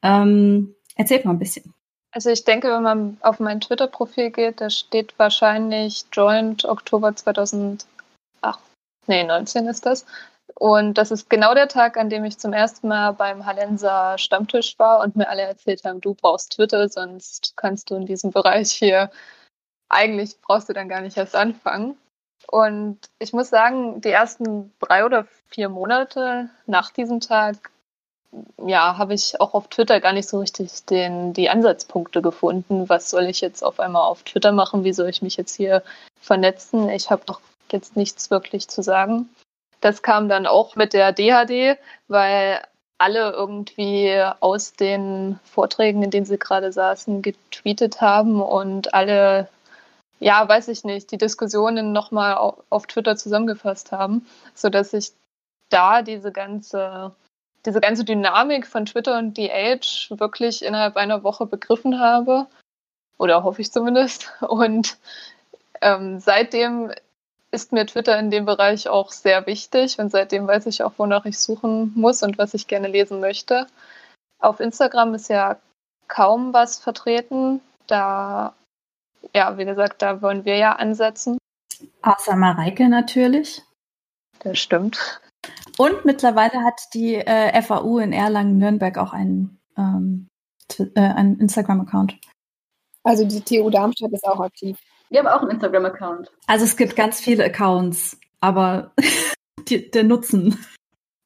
Ähm, 0.04 0.76
erzählt 0.96 1.26
mal 1.26 1.32
ein 1.32 1.40
bisschen. 1.40 1.74
Also 2.14 2.30
ich 2.30 2.44
denke, 2.44 2.70
wenn 2.70 2.84
man 2.84 3.18
auf 3.22 3.40
mein 3.40 3.62
Twitter-Profil 3.62 4.32
geht, 4.32 4.60
da 4.60 4.70
steht 4.70 5.18
wahrscheinlich 5.18 6.06
Joint 6.12 6.66
Oktober 6.66 7.16
2008, 7.16 7.86
nee, 9.08 9.24
19 9.24 9.68
ist 9.68 9.86
das. 9.86 10.06
Und 10.56 10.98
das 10.98 11.12
ist 11.12 11.30
genau 11.30 11.54
der 11.54 11.70
Tag, 11.70 11.98
an 11.98 12.10
dem 12.10 12.26
ich 12.26 12.38
zum 12.38 12.52
ersten 12.52 12.90
Mal 12.90 13.12
beim 13.12 13.46
Hallenser 13.46 14.18
Stammtisch 14.18 14.78
war 14.78 15.00
und 15.00 15.16
mir 15.16 15.30
alle 15.30 15.44
erzählt 15.44 15.84
haben, 15.86 16.02
du 16.02 16.14
brauchst 16.14 16.54
Twitter, 16.54 16.90
sonst 16.90 17.54
kannst 17.56 17.90
du 17.90 17.96
in 17.96 18.06
diesem 18.06 18.32
Bereich 18.32 18.72
hier, 18.72 19.10
eigentlich 19.90 20.40
brauchst 20.42 20.70
du 20.70 20.74
dann 20.74 20.90
gar 20.90 21.02
nicht 21.02 21.18
erst 21.18 21.36
anfangen. 21.36 21.98
Und 22.52 23.00
ich 23.18 23.32
muss 23.32 23.50
sagen, 23.50 24.02
die 24.02 24.10
ersten 24.10 24.74
drei 24.82 25.06
oder 25.06 25.26
vier 25.48 25.70
Monate 25.70 26.50
nach 26.66 26.92
diesem 26.92 27.22
Tag, 27.22 27.72
ja, 28.58 28.98
habe 28.98 29.14
ich 29.14 29.40
auch 29.40 29.54
auf 29.54 29.70
Twitter 29.70 30.02
gar 30.02 30.12
nicht 30.12 30.28
so 30.28 30.40
richtig 30.40 30.86
den, 30.86 31.32
die 31.32 31.50
Ansatzpunkte 31.50 32.22
gefunden. 32.22 32.90
Was 32.90 33.10
soll 33.10 33.24
ich 33.24 33.40
jetzt 33.40 33.64
auf 33.64 33.80
einmal 33.80 34.04
auf 34.04 34.24
Twitter 34.24 34.52
machen? 34.52 34.84
Wie 34.84 34.92
soll 34.92 35.08
ich 35.08 35.22
mich 35.22 35.38
jetzt 35.38 35.56
hier 35.56 35.82
vernetzen? 36.20 36.90
Ich 36.90 37.10
habe 37.10 37.22
doch 37.26 37.40
jetzt 37.72 37.96
nichts 37.96 38.30
wirklich 38.32 38.68
zu 38.68 38.84
sagen. 38.84 39.30
Das 39.80 40.02
kam 40.04 40.28
dann 40.28 40.46
auch 40.46 40.76
mit 40.76 40.92
der 40.92 41.14
DHD, 41.14 41.80
weil 42.10 42.62
alle 42.98 43.32
irgendwie 43.32 44.22
aus 44.42 44.74
den 44.74 45.40
Vorträgen, 45.46 46.04
in 46.04 46.12
denen 46.12 46.26
sie 46.26 46.38
gerade 46.38 46.74
saßen, 46.74 47.22
getweetet 47.22 48.02
haben 48.02 48.42
und 48.42 48.94
alle 48.94 49.48
ja, 50.22 50.48
weiß 50.48 50.68
ich 50.68 50.84
nicht, 50.84 51.12
die 51.12 51.18
Diskussionen 51.18 51.92
nochmal 51.92 52.36
auf 52.70 52.86
Twitter 52.86 53.18
zusammengefasst 53.18 53.92
haben, 53.92 54.28
sodass 54.54 54.94
ich 54.94 55.14
da 55.70 56.04
diese 56.04 56.32
ganze, 56.32 57.12
diese 57.66 57.82
ganze 57.82 58.06
Dynamik 58.06 58.68
von 58.68 58.86
Twitter 58.86 59.18
und 59.18 59.36
The 59.36 59.52
Age 59.52 60.12
wirklich 60.12 60.64
innerhalb 60.64 60.96
einer 60.96 61.24
Woche 61.24 61.48
begriffen 61.48 62.00
habe. 62.00 62.46
Oder 63.18 63.44
hoffe 63.44 63.64
ich 63.64 63.72
zumindest. 63.72 64.32
Und 64.42 64.98
ähm, 65.82 66.20
seitdem 66.20 66.92
ist 67.52 67.72
mir 67.72 67.86
Twitter 67.88 68.18
in 68.20 68.30
dem 68.30 68.46
Bereich 68.46 68.88
auch 68.88 69.12
sehr 69.12 69.46
wichtig 69.46 70.00
und 70.00 70.10
seitdem 70.10 70.48
weiß 70.48 70.68
ich 70.68 70.84
auch, 70.84 70.94
wonach 70.98 71.26
ich 71.26 71.38
suchen 71.38 71.92
muss 71.96 72.24
und 72.24 72.38
was 72.38 72.54
ich 72.54 72.68
gerne 72.68 72.88
lesen 72.88 73.20
möchte. 73.20 73.68
Auf 74.40 74.62
Instagram 74.62 75.16
ist 75.16 75.30
ja 75.30 75.58
kaum 76.08 76.54
was 76.54 76.80
vertreten. 76.80 77.60
Da 77.88 78.54
ja, 79.34 79.58
wie 79.58 79.66
gesagt, 79.66 80.02
da 80.02 80.22
wollen 80.22 80.46
wir 80.46 80.58
ja 80.58 80.74
ansetzen. 80.74 81.38
Außer 82.02 82.36
Mareike 82.36 82.90
natürlich. 82.90 83.62
Das 84.40 84.58
stimmt. 84.58 85.22
Und 85.78 86.06
mittlerweile 86.06 86.64
hat 86.64 86.80
die 86.94 87.16
äh, 87.16 87.62
FAU 87.62 88.00
in 88.00 88.14
Erlangen-Nürnberg 88.14 88.98
auch 88.98 89.14
einen, 89.14 89.60
ähm, 89.78 90.28
äh, 90.78 91.00
einen 91.00 91.40
Instagram-Account. 91.40 92.18
Also 93.04 93.26
die 93.26 93.42
TU 93.42 93.70
Darmstadt 93.70 94.12
ist 94.12 94.26
auch 94.26 94.40
aktiv. 94.40 94.78
Wir 95.10 95.20
haben 95.20 95.28
auch 95.28 95.42
einen 95.42 95.52
Instagram-Account. 95.52 96.32
Also 96.48 96.66
es 96.66 96.78
gibt 96.78 96.96
ganz 96.96 97.20
viele 97.20 97.46
Accounts, 97.46 98.20
aber 98.40 98.92
die, 99.68 99.90
der 99.90 100.04
Nutzen. 100.04 100.64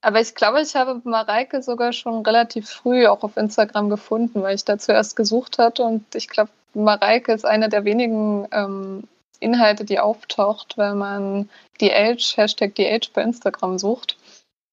Aber 0.01 0.21
ich 0.21 0.35
glaube, 0.35 0.61
ich 0.61 0.75
habe 0.75 1.01
Mareike 1.03 1.63
sogar 1.63 1.91
schon 1.91 2.23
relativ 2.25 2.69
früh 2.69 3.07
auch 3.07 3.23
auf 3.23 3.37
Instagram 3.37 3.89
gefunden, 3.89 4.43
weil 4.43 4.55
ich 4.55 4.63
da 4.63 4.77
zuerst 4.77 5.15
gesucht 5.15 5.57
hatte 5.57 5.83
und 5.83 6.03
ich 6.13 6.29
glaube, 6.29 6.51
Mareike 6.75 7.33
ist 7.33 7.45
einer 7.45 7.69
der 7.69 7.85
wenigen 7.85 8.47
ähm, 8.51 9.07
Inhalte, 9.39 9.85
die 9.85 9.99
auftaucht, 9.99 10.77
wenn 10.77 10.97
man 10.97 11.49
die 11.79 11.93
Age, 11.93 12.37
Hashtag 12.37 12.75
die 12.75 12.87
Age 12.87 13.11
bei 13.13 13.21
Instagram 13.21 13.77
sucht. 13.77 14.17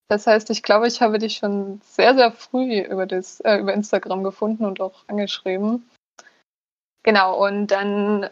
Das 0.08 0.26
heißt, 0.26 0.50
ich 0.50 0.62
glaube, 0.62 0.88
ich 0.88 1.00
habe 1.00 1.18
dich 1.18 1.36
schon 1.36 1.80
sehr, 1.84 2.14
sehr 2.14 2.32
früh 2.32 2.80
über, 2.80 3.06
das, 3.06 3.40
äh, 3.40 3.56
über 3.56 3.72
Instagram 3.72 4.22
gefunden 4.22 4.64
und 4.64 4.80
auch 4.80 5.04
angeschrieben. 5.06 5.88
Genau, 7.02 7.44
und 7.44 7.68
dann, 7.68 8.28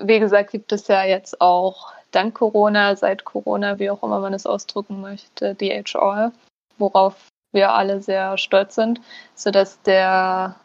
wie 0.00 0.18
gesagt, 0.18 0.50
gibt 0.50 0.72
es 0.72 0.88
ja 0.88 1.04
jetzt 1.04 1.40
auch 1.40 1.92
dank 2.10 2.34
Corona, 2.34 2.96
seit 2.96 3.24
Corona, 3.24 3.78
wie 3.78 3.90
auch 3.90 4.02
immer 4.02 4.20
man 4.20 4.34
es 4.34 4.46
ausdrücken 4.46 5.00
möchte, 5.00 5.54
die 5.54 5.70
HR, 5.70 6.32
worauf 6.78 7.28
wir 7.52 7.72
alle 7.72 8.00
sehr 8.00 8.36
stolz 8.38 8.74
sind, 8.74 9.00
sodass 9.34 9.80
der 9.82 10.56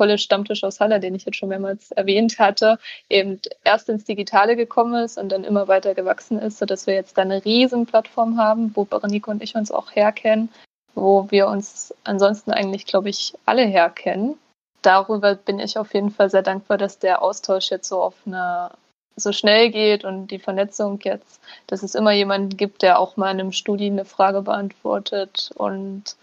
tolle 0.00 0.16
Stammtisch 0.16 0.64
aus 0.64 0.80
Halle, 0.80 0.98
den 0.98 1.14
ich 1.14 1.26
jetzt 1.26 1.36
schon 1.36 1.50
mehrmals 1.50 1.90
erwähnt 1.90 2.38
hatte, 2.38 2.78
eben 3.10 3.38
erst 3.64 3.90
ins 3.90 4.04
Digitale 4.04 4.56
gekommen 4.56 4.94
ist 5.04 5.18
und 5.18 5.28
dann 5.28 5.44
immer 5.44 5.68
weiter 5.68 5.94
gewachsen 5.94 6.38
ist, 6.38 6.58
sodass 6.58 6.86
wir 6.86 6.94
jetzt 6.94 7.18
da 7.18 7.22
eine 7.22 7.44
riesen 7.44 7.84
Plattform 7.84 8.38
haben, 8.38 8.72
wo 8.74 8.84
Berenike 8.84 9.30
und 9.30 9.42
ich 9.42 9.56
uns 9.56 9.70
auch 9.70 9.94
herkennen, 9.94 10.48
wo 10.94 11.30
wir 11.30 11.48
uns 11.48 11.94
ansonsten 12.04 12.50
eigentlich, 12.50 12.86
glaube 12.86 13.10
ich, 13.10 13.34
alle 13.44 13.64
herkennen. 13.64 14.38
darüber 14.82 15.34
bin 15.34 15.58
ich 15.58 15.76
auf 15.76 15.92
jeden 15.92 16.10
Fall 16.10 16.30
sehr 16.30 16.42
dankbar, 16.42 16.78
dass 16.78 16.98
der 16.98 17.20
Austausch 17.20 17.70
jetzt 17.70 17.88
so 17.90 18.02
auf 18.02 18.14
eine 18.24 18.70
so 19.16 19.32
schnell 19.32 19.70
geht 19.70 20.04
und 20.04 20.28
die 20.28 20.38
Vernetzung 20.38 20.98
jetzt, 21.02 21.42
dass 21.66 21.82
es 21.82 21.94
immer 21.94 22.12
jemanden 22.12 22.56
gibt, 22.56 22.80
der 22.80 22.98
auch 22.98 23.18
mal 23.18 23.30
in 23.30 23.40
einem 23.40 23.52
Studi 23.52 23.86
eine 23.86 24.06
Frage 24.06 24.40
beantwortet 24.40 25.50
und 25.56 26.16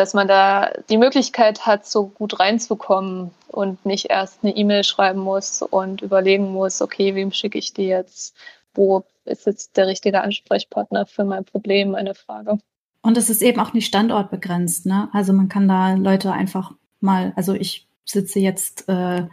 dass 0.00 0.14
man 0.14 0.26
da 0.26 0.70
die 0.88 0.96
Möglichkeit 0.96 1.66
hat, 1.66 1.86
so 1.86 2.06
gut 2.06 2.40
reinzukommen 2.40 3.32
und 3.48 3.84
nicht 3.84 4.06
erst 4.08 4.42
eine 4.42 4.56
E-Mail 4.56 4.82
schreiben 4.82 5.20
muss 5.20 5.60
und 5.60 6.00
überlegen 6.00 6.52
muss, 6.52 6.80
okay, 6.80 7.14
wem 7.14 7.32
schicke 7.32 7.58
ich 7.58 7.74
die 7.74 7.84
jetzt? 7.84 8.34
Wo 8.72 9.04
ist 9.26 9.44
jetzt 9.44 9.76
der 9.76 9.88
richtige 9.88 10.22
Ansprechpartner 10.22 11.04
für 11.04 11.24
mein 11.24 11.44
Problem, 11.44 11.90
meine 11.90 12.14
Frage? 12.14 12.58
Und 13.02 13.18
es 13.18 13.28
ist 13.28 13.42
eben 13.42 13.60
auch 13.60 13.74
nicht 13.74 13.88
standortbegrenzt, 13.88 14.86
ne? 14.86 15.10
Also 15.12 15.34
man 15.34 15.50
kann 15.50 15.68
da 15.68 15.92
Leute 15.92 16.32
einfach 16.32 16.72
mal, 17.00 17.34
also 17.36 17.52
ich 17.52 17.86
sitze 18.06 18.40
jetzt 18.40 18.88
äh, 18.88 19.26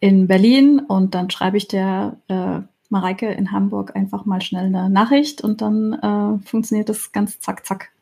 in 0.00 0.26
Berlin 0.26 0.80
und 0.80 1.14
dann 1.14 1.30
schreibe 1.30 1.56
ich 1.56 1.68
der 1.68 2.16
äh, 2.26 2.58
Mareike 2.88 3.30
in 3.30 3.52
Hamburg 3.52 3.94
einfach 3.94 4.24
mal 4.24 4.40
schnell 4.40 4.66
eine 4.66 4.90
Nachricht 4.90 5.40
und 5.40 5.60
dann 5.60 5.92
äh, 5.92 6.44
funktioniert 6.48 6.88
das 6.88 7.12
ganz 7.12 7.38
zack, 7.38 7.64
zack. 7.64 7.92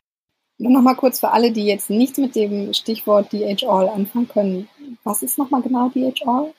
Nur 0.59 0.73
noch 0.73 0.83
mal 0.83 0.97
kurz 0.97 1.21
für 1.21 1.31
alle, 1.31 1.53
die 1.53 1.67
jetzt 1.67 1.89
nichts 1.89 2.19
mit 2.19 2.35
dem 2.35 2.75
Stichwort 2.75 3.33
DHL 3.33 3.89
anfangen 3.89 4.29
können. 4.29 4.69
Was 5.05 5.23
ist 5.23 5.39
nochmal 5.39 5.63
genau 5.63 5.89
DHL? 5.89 6.53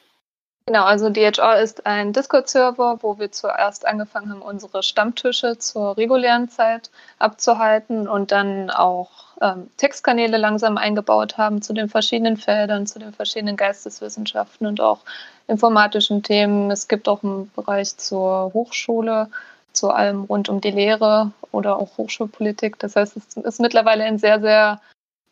Genau, 0.69 0.83
also 0.83 1.09
DHL 1.09 1.63
ist 1.63 1.87
ein 1.87 2.13
Discord-Server, 2.13 2.99
wo 3.01 3.17
wir 3.17 3.31
zuerst 3.31 3.87
angefangen 3.87 4.29
haben, 4.29 4.41
unsere 4.43 4.83
Stammtische 4.83 5.57
zur 5.57 5.97
regulären 5.97 6.47
Zeit 6.47 6.91
abzuhalten 7.17 8.07
und 8.07 8.31
dann 8.31 8.69
auch 8.69 9.09
ähm, 9.41 9.71
Textkanäle 9.77 10.37
langsam 10.37 10.77
eingebaut 10.77 11.39
haben 11.39 11.63
zu 11.63 11.73
den 11.73 11.89
verschiedenen 11.89 12.37
Feldern, 12.37 12.85
zu 12.85 12.99
den 12.99 13.13
verschiedenen 13.13 13.57
Geisteswissenschaften 13.57 14.67
und 14.67 14.79
auch 14.79 14.99
informatischen 15.47 16.21
Themen. 16.21 16.69
Es 16.69 16.87
gibt 16.87 17.09
auch 17.09 17.23
einen 17.23 17.51
Bereich 17.55 17.97
zur 17.97 18.53
Hochschule, 18.53 19.27
zu 19.73 19.89
allem 19.89 20.23
rund 20.23 20.49
um 20.49 20.61
die 20.61 20.71
Lehre 20.71 21.31
oder 21.51 21.77
auch 21.77 21.97
Hochschulpolitik. 21.97 22.79
Das 22.79 22.95
heißt, 22.95 23.17
es 23.17 23.37
ist 23.37 23.59
mittlerweile 23.59 24.03
ein 24.03 24.17
sehr, 24.17 24.39
sehr 24.41 24.81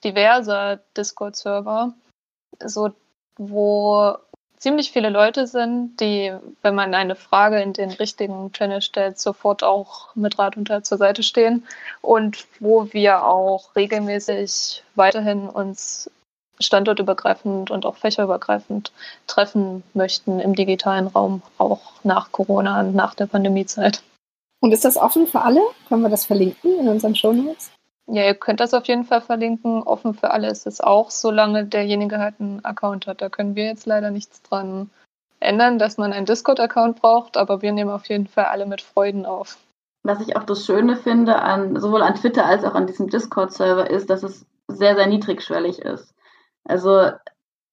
diverser 0.03 0.79
Discord-Server, 0.95 1.93
so 2.63 2.91
wo 3.37 4.17
ziemlich 4.57 4.91
viele 4.91 5.09
Leute 5.09 5.47
sind, 5.47 5.99
die, 5.99 6.33
wenn 6.61 6.75
man 6.75 6.93
eine 6.93 7.15
Frage 7.15 7.61
in 7.61 7.73
den 7.73 7.91
richtigen 7.91 8.51
Channel 8.51 8.81
stellt, 8.81 9.19
sofort 9.19 9.63
auch 9.63 10.15
mit 10.15 10.39
Rat 10.39 10.57
und 10.57 10.65
Tat 10.65 10.85
zur 10.85 10.97
Seite 10.97 11.23
stehen 11.23 11.65
und 12.01 12.47
wo 12.59 12.91
wir 12.91 13.23
auch 13.23 13.75
regelmäßig 13.75 14.83
weiterhin 14.95 15.47
uns 15.47 16.09
standortübergreifend 16.59 17.69
und 17.69 17.85
auch 17.85 17.97
fächerübergreifend 17.97 18.91
treffen 19.27 19.83
möchten 19.93 20.39
im 20.39 20.55
digitalen 20.55 21.05
Raum, 21.05 21.43
auch 21.59 21.93
nach 22.03 22.31
Corona 22.31 22.79
und 22.79 22.95
nach 22.95 23.13
der 23.13 23.27
Pandemiezeit. 23.27 24.01
Und 24.59 24.71
ist 24.71 24.85
das 24.85 24.97
offen 24.97 25.27
für 25.27 25.41
alle? 25.41 25.61
Können 25.87 26.01
wir 26.01 26.09
das 26.09 26.25
verlinken 26.25 26.79
in 26.79 26.87
unseren 26.87 27.15
Show 27.15 27.31
Notes? 27.31 27.71
Ja, 28.07 28.23
ihr 28.23 28.35
könnt 28.35 28.59
das 28.59 28.73
auf 28.73 28.85
jeden 28.87 29.03
Fall 29.03 29.21
verlinken. 29.21 29.83
Offen 29.83 30.13
für 30.13 30.31
alle 30.31 30.49
ist 30.49 30.65
es 30.65 30.79
auch, 30.79 31.11
solange 31.11 31.65
derjenige 31.65 32.19
halt 32.19 32.35
einen 32.39 32.63
Account 32.63 33.05
hat. 33.05 33.21
Da 33.21 33.29
können 33.29 33.55
wir 33.55 33.65
jetzt 33.65 33.85
leider 33.85 34.11
nichts 34.11 34.41
dran 34.41 34.89
ändern, 35.39 35.77
dass 35.77 35.97
man 35.97 36.13
einen 36.13 36.25
Discord-Account 36.25 37.01
braucht, 37.01 37.37
aber 37.37 37.61
wir 37.61 37.71
nehmen 37.71 37.91
auf 37.91 38.07
jeden 38.07 38.27
Fall 38.27 38.45
alle 38.45 38.65
mit 38.65 38.81
Freuden 38.81 39.25
auf. 39.25 39.57
Was 40.03 40.21
ich 40.21 40.37
auch 40.37 40.43
das 40.43 40.65
Schöne 40.65 40.95
finde, 40.95 41.35
an, 41.39 41.79
sowohl 41.79 42.01
an 42.01 42.15
Twitter 42.15 42.45
als 42.45 42.63
auch 42.63 42.75
an 42.75 42.87
diesem 42.87 43.09
Discord-Server, 43.09 43.89
ist, 43.89 44.09
dass 44.09 44.23
es 44.23 44.45
sehr, 44.67 44.95
sehr 44.95 45.07
niedrigschwellig 45.07 45.79
ist. 45.79 46.13
Also 46.63 47.11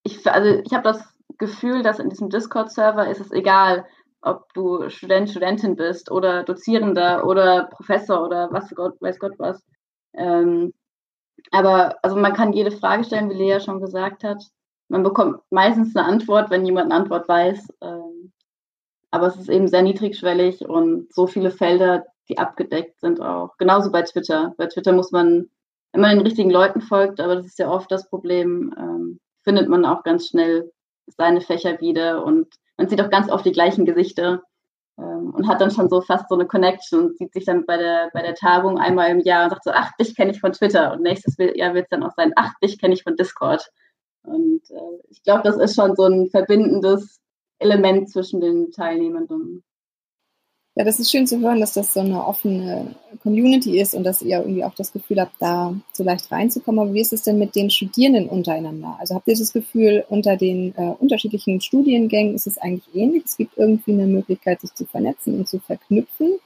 ich, 0.02 0.26
also 0.26 0.60
ich 0.64 0.72
habe 0.72 0.82
das 0.82 1.02
Gefühl, 1.38 1.82
dass 1.82 2.00
in 2.00 2.10
diesem 2.10 2.28
Discord-Server 2.28 3.08
ist 3.08 3.20
es 3.20 3.30
egal, 3.30 3.86
ob 4.24 4.52
du 4.54 4.88
Student, 4.90 5.30
Studentin 5.30 5.76
bist 5.76 6.10
oder 6.10 6.42
Dozierender 6.44 7.26
oder 7.26 7.64
Professor 7.64 8.24
oder 8.24 8.48
was 8.52 8.70
Gott, 8.74 9.00
weiß 9.00 9.18
Gott 9.18 9.34
was. 9.38 9.62
Ähm, 10.14 10.72
aber 11.50 11.96
also 12.02 12.16
man 12.16 12.32
kann 12.32 12.52
jede 12.52 12.70
Frage 12.70 13.04
stellen, 13.04 13.30
wie 13.30 13.34
Lea 13.34 13.60
schon 13.60 13.80
gesagt 13.80 14.24
hat. 14.24 14.42
Man 14.88 15.02
bekommt 15.02 15.40
meistens 15.50 15.94
eine 15.94 16.06
Antwort, 16.06 16.50
wenn 16.50 16.64
jemand 16.64 16.90
eine 16.90 17.02
Antwort 17.02 17.28
weiß. 17.28 17.68
Ähm, 17.82 18.32
aber 19.10 19.28
es 19.28 19.36
ist 19.36 19.48
eben 19.48 19.68
sehr 19.68 19.82
niedrigschwellig 19.82 20.66
und 20.66 21.12
so 21.12 21.26
viele 21.26 21.50
Felder, 21.50 22.04
die 22.28 22.38
abgedeckt 22.38 23.00
sind 23.00 23.20
auch. 23.20 23.56
Genauso 23.58 23.92
bei 23.92 24.02
Twitter. 24.02 24.54
Bei 24.56 24.66
Twitter 24.66 24.92
muss 24.92 25.12
man, 25.12 25.50
wenn 25.92 26.00
man 26.00 26.16
den 26.16 26.26
richtigen 26.26 26.50
Leuten 26.50 26.80
folgt, 26.80 27.20
aber 27.20 27.36
das 27.36 27.46
ist 27.46 27.58
ja 27.58 27.70
oft 27.70 27.90
das 27.92 28.08
Problem, 28.08 28.74
ähm, 28.76 29.20
findet 29.42 29.68
man 29.68 29.84
auch 29.84 30.02
ganz 30.02 30.28
schnell 30.28 30.72
seine 31.06 31.40
Fächer 31.42 31.80
wieder 31.80 32.24
und 32.24 32.48
man 32.76 32.88
sieht 32.88 33.00
auch 33.00 33.10
ganz 33.10 33.30
oft 33.30 33.44
die 33.44 33.52
gleichen 33.52 33.84
Gesichter 33.84 34.42
ähm, 34.98 35.32
und 35.34 35.48
hat 35.48 35.60
dann 35.60 35.70
schon 35.70 35.88
so 35.88 36.00
fast 36.00 36.28
so 36.28 36.34
eine 36.34 36.46
Connection 36.46 37.00
und 37.00 37.18
sieht 37.18 37.32
sich 37.32 37.44
dann 37.44 37.66
bei 37.66 37.76
der, 37.76 38.10
bei 38.12 38.22
der 38.22 38.34
Tagung 38.34 38.78
einmal 38.78 39.10
im 39.10 39.20
Jahr 39.20 39.44
und 39.44 39.50
sagt 39.50 39.64
so, 39.64 39.70
ach, 39.72 39.92
dich 39.98 40.16
kenne 40.16 40.32
ich 40.32 40.40
von 40.40 40.52
Twitter 40.52 40.92
und 40.92 41.02
nächstes 41.02 41.36
Jahr 41.38 41.74
wird 41.74 41.84
es 41.84 41.90
dann 41.90 42.02
auch 42.02 42.14
sein, 42.16 42.32
ach, 42.36 42.52
dich 42.62 42.80
kenne 42.80 42.94
ich 42.94 43.02
von 43.02 43.16
Discord. 43.16 43.68
Und 44.22 44.62
äh, 44.70 45.02
ich 45.10 45.22
glaube, 45.22 45.42
das 45.42 45.56
ist 45.56 45.74
schon 45.74 45.94
so 45.96 46.04
ein 46.04 46.28
verbindendes 46.30 47.20
Element 47.58 48.10
zwischen 48.10 48.40
den 48.40 48.70
Teilnehmenden. 48.70 49.64
Ja, 50.76 50.82
das 50.82 50.98
ist 50.98 51.08
schön 51.12 51.24
zu 51.24 51.38
hören, 51.38 51.60
dass 51.60 51.72
das 51.72 51.94
so 51.94 52.00
eine 52.00 52.26
offene 52.26 52.96
Community 53.22 53.78
ist 53.80 53.94
und 53.94 54.02
dass 54.02 54.22
ihr 54.22 54.38
irgendwie 54.38 54.64
auch 54.64 54.74
das 54.74 54.92
Gefühl 54.92 55.20
habt, 55.20 55.34
da 55.38 55.72
so 55.92 56.02
leicht 56.02 56.32
reinzukommen. 56.32 56.80
Aber 56.80 56.94
wie 56.94 57.00
ist 57.00 57.12
es 57.12 57.22
denn 57.22 57.38
mit 57.38 57.54
den 57.54 57.70
Studierenden 57.70 58.28
untereinander? 58.28 58.96
Also 58.98 59.14
habt 59.14 59.28
ihr 59.28 59.36
das 59.36 59.52
Gefühl, 59.52 60.04
unter 60.08 60.36
den 60.36 60.74
äh, 60.76 60.92
unterschiedlichen 60.98 61.60
Studiengängen 61.60 62.34
ist 62.34 62.48
es 62.48 62.58
eigentlich 62.58 62.92
ähnlich? 62.92 63.22
Es 63.24 63.36
gibt 63.36 63.56
irgendwie 63.56 63.92
eine 63.92 64.08
Möglichkeit, 64.08 64.62
sich 64.62 64.74
zu 64.74 64.84
vernetzen 64.84 65.38
und 65.38 65.48
zu 65.48 65.60
verknüpfen 65.60 66.40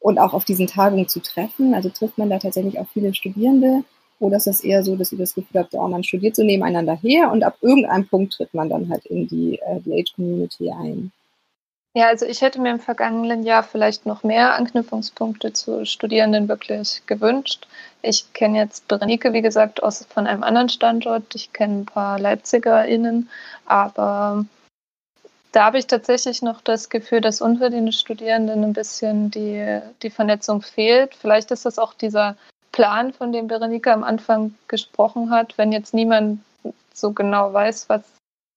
und 0.00 0.18
auch 0.18 0.34
auf 0.34 0.44
diesen 0.44 0.66
Tagungen 0.66 1.08
zu 1.08 1.20
treffen. 1.20 1.72
Also 1.72 1.88
trifft 1.88 2.18
man 2.18 2.28
da 2.28 2.38
tatsächlich 2.38 2.78
auch 2.78 2.88
viele 2.92 3.14
Studierende? 3.14 3.84
Oder 4.20 4.36
ist 4.36 4.46
das 4.46 4.62
eher 4.62 4.84
so, 4.84 4.96
dass 4.96 5.12
ihr 5.12 5.18
das 5.18 5.34
Gefühl 5.34 5.60
habt, 5.60 5.74
oh, 5.74 5.88
man 5.88 6.04
studiert 6.04 6.36
so 6.36 6.44
nebeneinander 6.44 6.96
her 6.96 7.32
und 7.32 7.42
ab 7.42 7.56
irgendeinem 7.62 8.06
Punkt 8.06 8.34
tritt 8.34 8.52
man 8.52 8.68
dann 8.68 8.90
halt 8.90 9.06
in 9.06 9.26
die, 9.28 9.58
äh, 9.58 10.00
Age-Community 10.00 10.70
ein? 10.70 11.10
Ja, 11.94 12.08
also 12.08 12.24
ich 12.24 12.40
hätte 12.40 12.58
mir 12.58 12.70
im 12.70 12.80
vergangenen 12.80 13.42
Jahr 13.42 13.62
vielleicht 13.62 14.06
noch 14.06 14.22
mehr 14.22 14.54
Anknüpfungspunkte 14.54 15.52
zu 15.52 15.84
Studierenden 15.84 16.48
wirklich 16.48 17.02
gewünscht. 17.04 17.68
Ich 18.00 18.32
kenne 18.32 18.58
jetzt 18.58 18.88
Berenike, 18.88 19.34
wie 19.34 19.42
gesagt, 19.42 19.82
aus 19.82 20.06
von 20.06 20.26
einem 20.26 20.42
anderen 20.42 20.70
Standort. 20.70 21.34
Ich 21.34 21.52
kenne 21.52 21.80
ein 21.80 21.86
paar 21.86 22.18
LeipzigerInnen, 22.18 23.28
aber 23.66 24.46
da 25.52 25.66
habe 25.66 25.78
ich 25.78 25.86
tatsächlich 25.86 26.40
noch 26.40 26.62
das 26.62 26.88
Gefühl, 26.88 27.20
dass 27.20 27.42
unter 27.42 27.68
den 27.68 27.92
Studierenden 27.92 28.64
ein 28.64 28.72
bisschen 28.72 29.30
die, 29.30 29.80
die 30.02 30.10
Vernetzung 30.10 30.62
fehlt. 30.62 31.14
Vielleicht 31.14 31.50
ist 31.50 31.66
das 31.66 31.78
auch 31.78 31.92
dieser 31.92 32.36
Plan, 32.72 33.12
von 33.12 33.32
dem 33.32 33.48
Berenike 33.48 33.92
am 33.92 34.02
Anfang 34.02 34.54
gesprochen 34.66 35.30
hat, 35.30 35.58
wenn 35.58 35.72
jetzt 35.72 35.92
niemand 35.92 36.40
so 36.94 37.12
genau 37.12 37.52
weiß, 37.52 37.90
was 37.90 38.02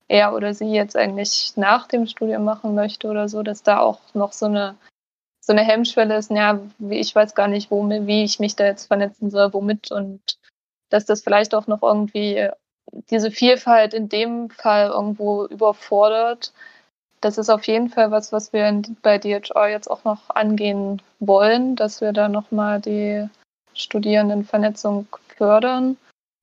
er 0.08 0.34
oder 0.34 0.54
sie 0.54 0.72
jetzt 0.72 0.96
eigentlich 0.96 1.54
nach 1.56 1.88
dem 1.88 2.08
Studium 2.08 2.44
machen 2.44 2.76
möchte 2.76 3.08
oder 3.08 3.30
so, 3.30 3.44
dass 3.44 3.64
da 3.64 3.80
auch 3.80 4.00
noch 4.14 4.34
so 4.34 4.46
eine 4.46 4.76
so 5.46 5.54
eine 5.54 5.64
Hemmschwelle 5.64 6.18
ist, 6.18 6.32
ja, 6.32 6.60
ich 6.90 7.14
weiß 7.14 7.36
gar 7.36 7.48
nicht, 7.48 7.70
wo, 7.70 7.88
wie 7.88 8.24
ich 8.24 8.40
mich 8.40 8.56
da 8.56 8.66
jetzt 8.66 8.88
vernetzen 8.88 9.30
soll, 9.30 9.54
womit 9.54 9.92
und 9.92 10.40
dass 10.90 11.06
das 11.06 11.22
vielleicht 11.22 11.54
auch 11.54 11.68
noch 11.68 11.84
irgendwie 11.84 12.50
diese 13.12 13.30
Vielfalt 13.30 13.94
in 13.94 14.10
dem 14.10 14.50
Fall 14.50 14.88
irgendwo 14.88 15.46
überfordert. 15.46 16.52
Das 17.22 17.38
ist 17.38 17.50
auf 17.50 17.66
jeden 17.68 17.90
Fall 17.90 18.10
was, 18.10 18.32
was 18.32 18.54
wir 18.54 18.82
bei 19.04 19.20
DHR 19.20 19.68
jetzt 19.70 19.90
auch 19.90 20.04
noch 20.04 20.32
angehen 20.32 21.02
wollen, 21.20 21.76
dass 21.76 22.02
wir 22.02 22.12
da 22.12 22.28
nochmal 22.28 22.82
die 22.82 23.28
Studierendenvernetzung 23.74 25.08
fördern. 25.38 25.98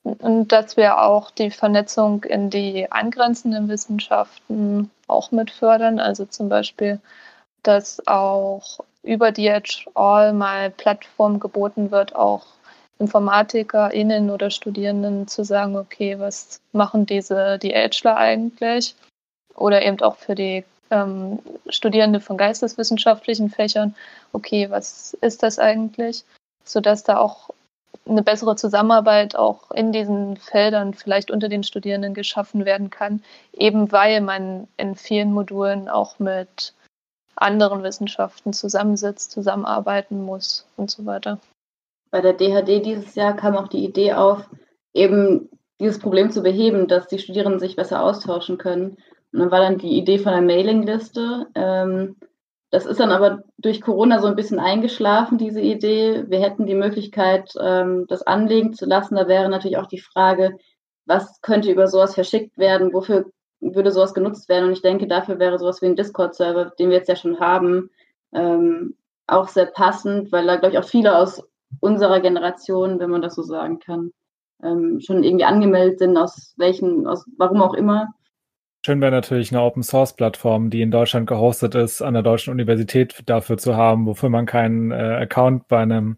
Und 0.04 0.48
dass 0.48 0.76
wir 0.76 1.00
auch 1.00 1.30
die 1.30 1.50
Vernetzung 1.50 2.24
in 2.24 2.50
die 2.50 2.90
angrenzenden 2.90 3.68
Wissenschaften 3.68 4.90
auch 5.06 5.30
mit 5.30 5.50
fördern. 5.50 6.00
Also 6.00 6.24
zum 6.24 6.48
Beispiel, 6.48 7.00
dass 7.62 8.04
auch 8.06 8.80
über 9.04 9.30
DHL 9.30 10.32
mal 10.32 10.70
Plattform 10.70 11.38
geboten 11.38 11.90
wird, 11.90 12.16
auch 12.16 12.44
InformatikerInnen 12.98 14.30
oder 14.30 14.50
Studierenden 14.50 15.28
zu 15.28 15.44
sagen, 15.44 15.76
okay, 15.76 16.18
was 16.18 16.60
machen 16.72 17.06
diese 17.06 17.58
DHler 17.58 18.16
eigentlich? 18.16 18.94
Oder 19.54 19.82
eben 19.82 20.00
auch 20.00 20.16
für 20.16 20.34
die 20.34 20.64
ähm, 20.90 21.38
Studierende 21.68 22.20
von 22.20 22.36
geisteswissenschaftlichen 22.36 23.50
Fächern, 23.50 23.94
okay, 24.32 24.70
was 24.70 25.14
ist 25.20 25.42
das 25.42 25.58
eigentlich? 25.58 26.24
Sodass 26.64 27.02
da 27.02 27.18
auch 27.18 27.50
eine 28.06 28.22
bessere 28.22 28.56
Zusammenarbeit 28.56 29.36
auch 29.36 29.70
in 29.70 29.92
diesen 29.92 30.36
Feldern 30.36 30.94
vielleicht 30.94 31.30
unter 31.30 31.48
den 31.48 31.62
Studierenden 31.62 32.14
geschaffen 32.14 32.64
werden 32.64 32.90
kann, 32.90 33.22
eben 33.52 33.92
weil 33.92 34.20
man 34.20 34.66
in 34.76 34.96
vielen 34.96 35.32
Modulen 35.32 35.88
auch 35.88 36.18
mit 36.18 36.74
anderen 37.36 37.82
Wissenschaften 37.82 38.52
zusammensitzt, 38.52 39.30
zusammenarbeiten 39.30 40.24
muss 40.24 40.66
und 40.76 40.90
so 40.90 41.06
weiter. 41.06 41.38
Bei 42.10 42.20
der 42.20 42.34
DHD 42.34 42.84
dieses 42.84 43.14
Jahr 43.14 43.34
kam 43.34 43.56
auch 43.56 43.68
die 43.68 43.84
Idee 43.84 44.12
auf, 44.14 44.48
eben 44.92 45.48
dieses 45.80 45.98
Problem 45.98 46.30
zu 46.30 46.42
beheben, 46.42 46.88
dass 46.88 47.06
die 47.08 47.18
Studierenden 47.18 47.60
sich 47.60 47.74
besser 47.76 48.02
austauschen 48.02 48.58
können. 48.58 48.98
Und 49.32 49.38
dann 49.38 49.50
war 49.50 49.60
dann 49.60 49.78
die 49.78 49.96
Idee 49.96 50.18
von 50.18 50.32
der 50.32 50.42
Mailingliste. 50.42 51.46
Ähm, 51.54 52.16
das 52.72 52.86
ist 52.86 53.00
dann 53.00 53.12
aber 53.12 53.44
durch 53.58 53.82
Corona 53.82 54.18
so 54.18 54.26
ein 54.28 54.34
bisschen 54.34 54.58
eingeschlafen, 54.58 55.36
diese 55.36 55.60
Idee. 55.60 56.24
Wir 56.28 56.40
hätten 56.40 56.64
die 56.64 56.74
Möglichkeit, 56.74 57.52
ähm, 57.60 58.06
das 58.08 58.22
anlegen 58.22 58.72
zu 58.72 58.86
lassen. 58.86 59.14
Da 59.14 59.28
wäre 59.28 59.50
natürlich 59.50 59.76
auch 59.76 59.86
die 59.86 60.00
Frage, 60.00 60.56
was 61.04 61.42
könnte 61.42 61.70
über 61.70 61.86
sowas 61.86 62.14
verschickt 62.14 62.56
werden, 62.56 62.94
wofür 62.94 63.26
würde 63.60 63.90
sowas 63.90 64.14
genutzt 64.14 64.48
werden. 64.48 64.68
Und 64.68 64.72
ich 64.72 64.80
denke, 64.80 65.06
dafür 65.06 65.38
wäre 65.38 65.58
sowas 65.58 65.82
wie 65.82 65.86
ein 65.86 65.96
Discord-Server, 65.96 66.72
den 66.78 66.88
wir 66.88 66.96
jetzt 66.96 67.10
ja 67.10 67.16
schon 67.16 67.40
haben, 67.40 67.90
ähm, 68.32 68.96
auch 69.26 69.48
sehr 69.48 69.66
passend, 69.66 70.32
weil 70.32 70.46
da, 70.46 70.56
glaube 70.56 70.72
ich, 70.72 70.78
auch 70.78 70.88
viele 70.88 71.18
aus 71.18 71.46
unserer 71.80 72.20
Generation, 72.20 72.98
wenn 73.00 73.10
man 73.10 73.20
das 73.20 73.34
so 73.34 73.42
sagen 73.42 73.80
kann, 73.80 74.12
ähm, 74.62 74.98
schon 75.00 75.24
irgendwie 75.24 75.44
angemeldet 75.44 75.98
sind, 75.98 76.16
aus 76.16 76.54
welchen, 76.56 77.06
aus 77.06 77.26
warum 77.36 77.60
auch 77.60 77.74
immer. 77.74 78.08
Schön 78.84 79.00
wäre 79.00 79.12
natürlich 79.12 79.52
eine 79.52 79.62
Open 79.62 79.84
Source 79.84 80.16
Plattform, 80.16 80.68
die 80.68 80.82
in 80.82 80.90
Deutschland 80.90 81.28
gehostet 81.28 81.76
ist, 81.76 82.02
an 82.02 82.14
der 82.14 82.24
deutschen 82.24 82.50
Universität 82.50 83.22
dafür 83.26 83.56
zu 83.56 83.76
haben, 83.76 84.06
wofür 84.06 84.28
man 84.28 84.44
keinen 84.44 84.90
äh, 84.90 84.94
Account 84.94 85.68
bei 85.68 85.78
einem 85.78 86.16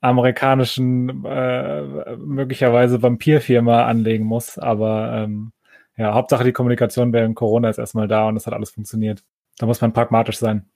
amerikanischen 0.00 1.24
äh, 1.24 2.16
möglicherweise 2.16 3.02
Vampirfirma 3.02 3.86
anlegen 3.86 4.26
muss. 4.26 4.58
Aber 4.58 5.24
ähm, 5.24 5.50
ja, 5.96 6.14
Hauptsache 6.14 6.44
die 6.44 6.52
Kommunikation 6.52 7.12
während 7.12 7.34
Corona 7.34 7.68
ist 7.68 7.78
erstmal 7.78 8.06
da 8.06 8.28
und 8.28 8.36
es 8.36 8.46
hat 8.46 8.54
alles 8.54 8.70
funktioniert. 8.70 9.24
Da 9.58 9.66
muss 9.66 9.80
man 9.80 9.92
pragmatisch 9.92 10.38
sein. 10.38 10.66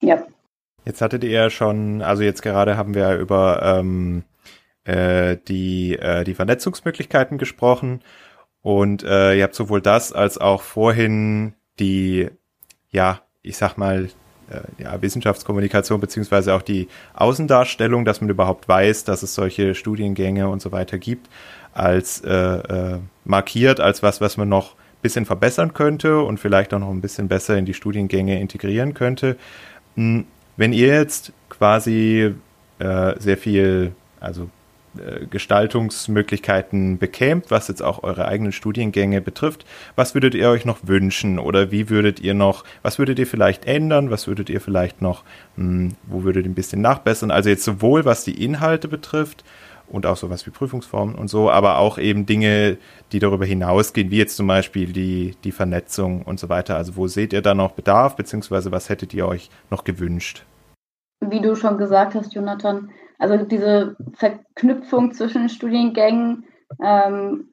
Ja. 0.00 0.24
Jetzt 0.86 1.02
hattet 1.02 1.24
ihr 1.24 1.30
ja 1.30 1.50
schon, 1.50 2.00
also 2.00 2.22
jetzt 2.22 2.40
gerade 2.40 2.78
haben 2.78 2.94
wir 2.94 3.16
über 3.16 3.60
ähm, 3.62 4.24
äh, 4.84 5.36
die, 5.46 5.98
äh, 5.98 6.24
die 6.24 6.34
Vernetzungsmöglichkeiten 6.34 7.36
gesprochen. 7.36 8.00
Und 8.64 9.04
äh, 9.04 9.36
ihr 9.36 9.44
habt 9.44 9.54
sowohl 9.54 9.82
das 9.82 10.14
als 10.14 10.38
auch 10.38 10.62
vorhin 10.62 11.52
die, 11.78 12.30
ja, 12.90 13.20
ich 13.42 13.58
sag 13.58 13.76
mal, 13.76 14.08
äh, 14.48 14.82
ja, 14.82 15.02
Wissenschaftskommunikation 15.02 16.00
beziehungsweise 16.00 16.54
auch 16.54 16.62
die 16.62 16.88
Außendarstellung, 17.12 18.06
dass 18.06 18.22
man 18.22 18.30
überhaupt 18.30 18.66
weiß, 18.66 19.04
dass 19.04 19.22
es 19.22 19.34
solche 19.34 19.74
Studiengänge 19.74 20.48
und 20.48 20.62
so 20.62 20.72
weiter 20.72 20.96
gibt, 20.96 21.28
als 21.74 22.22
äh, 22.22 22.32
äh, 22.32 22.98
markiert 23.26 23.80
als 23.80 24.02
was, 24.02 24.22
was 24.22 24.38
man 24.38 24.48
noch 24.48 24.76
bisschen 25.02 25.26
verbessern 25.26 25.74
könnte 25.74 26.20
und 26.20 26.40
vielleicht 26.40 26.72
auch 26.72 26.78
noch 26.78 26.88
ein 26.88 27.02
bisschen 27.02 27.28
besser 27.28 27.58
in 27.58 27.66
die 27.66 27.74
Studiengänge 27.74 28.40
integrieren 28.40 28.94
könnte. 28.94 29.36
Hm, 29.96 30.24
wenn 30.56 30.72
ihr 30.72 30.86
jetzt 30.86 31.34
quasi 31.50 32.34
äh, 32.78 33.20
sehr 33.20 33.36
viel, 33.36 33.92
also 34.20 34.48
Gestaltungsmöglichkeiten 35.30 36.98
bekämt, 36.98 37.50
was 37.50 37.68
jetzt 37.68 37.82
auch 37.82 38.02
eure 38.02 38.26
eigenen 38.26 38.52
Studiengänge 38.52 39.20
betrifft. 39.20 39.64
Was 39.96 40.14
würdet 40.14 40.34
ihr 40.34 40.48
euch 40.48 40.64
noch 40.64 40.78
wünschen 40.82 41.38
oder 41.38 41.70
wie 41.70 41.90
würdet 41.90 42.20
ihr 42.20 42.34
noch, 42.34 42.64
was 42.82 42.98
würdet 42.98 43.18
ihr 43.18 43.26
vielleicht 43.26 43.66
ändern, 43.66 44.10
was 44.10 44.26
würdet 44.26 44.50
ihr 44.50 44.60
vielleicht 44.60 45.02
noch, 45.02 45.24
mh, 45.56 45.64
hm, 45.64 45.96
wo 46.04 46.24
würdet 46.24 46.46
ihr 46.46 46.50
ein 46.50 46.54
bisschen 46.54 46.80
nachbessern? 46.80 47.30
Also 47.30 47.50
jetzt 47.50 47.64
sowohl 47.64 48.04
was 48.04 48.24
die 48.24 48.44
Inhalte 48.44 48.88
betrifft 48.88 49.44
und 49.88 50.06
auch 50.06 50.16
sowas 50.16 50.46
wie 50.46 50.50
Prüfungsformen 50.50 51.14
und 51.14 51.28
so, 51.28 51.50
aber 51.50 51.78
auch 51.78 51.98
eben 51.98 52.26
Dinge, 52.26 52.78
die 53.12 53.18
darüber 53.18 53.44
hinausgehen, 53.44 54.10
wie 54.10 54.18
jetzt 54.18 54.36
zum 54.36 54.46
Beispiel 54.46 54.92
die, 54.92 55.36
die 55.44 55.52
Vernetzung 55.52 56.22
und 56.22 56.40
so 56.40 56.48
weiter. 56.48 56.76
Also 56.76 56.96
wo 56.96 57.06
seht 57.06 57.32
ihr 57.32 57.42
da 57.42 57.54
noch 57.54 57.72
Bedarf, 57.72 58.16
beziehungsweise 58.16 58.72
was 58.72 58.88
hättet 58.88 59.14
ihr 59.14 59.26
euch 59.26 59.50
noch 59.70 59.84
gewünscht? 59.84 60.44
Wie 61.20 61.40
du 61.40 61.54
schon 61.54 61.78
gesagt 61.78 62.14
hast, 62.14 62.34
Jonathan, 62.34 62.90
also 63.24 63.44
diese 63.44 63.96
Verknüpfung 64.14 65.12
zwischen 65.12 65.48
Studiengängen, 65.48 66.44
ähm, 66.82 67.48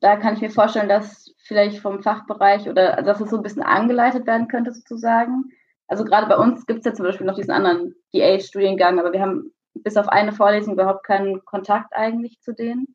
da 0.00 0.16
kann 0.16 0.34
ich 0.34 0.40
mir 0.40 0.50
vorstellen, 0.50 0.88
dass 0.88 1.34
vielleicht 1.38 1.78
vom 1.78 2.02
Fachbereich 2.02 2.68
oder 2.68 3.02
dass 3.02 3.20
es 3.20 3.30
so 3.30 3.36
ein 3.36 3.42
bisschen 3.42 3.62
angeleitet 3.62 4.26
werden 4.26 4.48
könnte 4.48 4.72
sozusagen. 4.72 5.44
Also 5.86 6.04
gerade 6.04 6.26
bei 6.26 6.36
uns 6.36 6.66
gibt 6.66 6.80
es 6.80 6.84
ja 6.84 6.94
zum 6.94 7.06
Beispiel 7.06 7.26
noch 7.26 7.36
diesen 7.36 7.50
anderen 7.50 7.94
DA-Studiengang, 8.14 8.98
aber 8.98 9.12
wir 9.12 9.20
haben 9.20 9.52
bis 9.74 9.96
auf 9.96 10.08
eine 10.08 10.32
Vorlesung 10.32 10.74
überhaupt 10.74 11.04
keinen 11.04 11.44
Kontakt 11.44 11.92
eigentlich 11.92 12.40
zu 12.40 12.52
denen. 12.52 12.94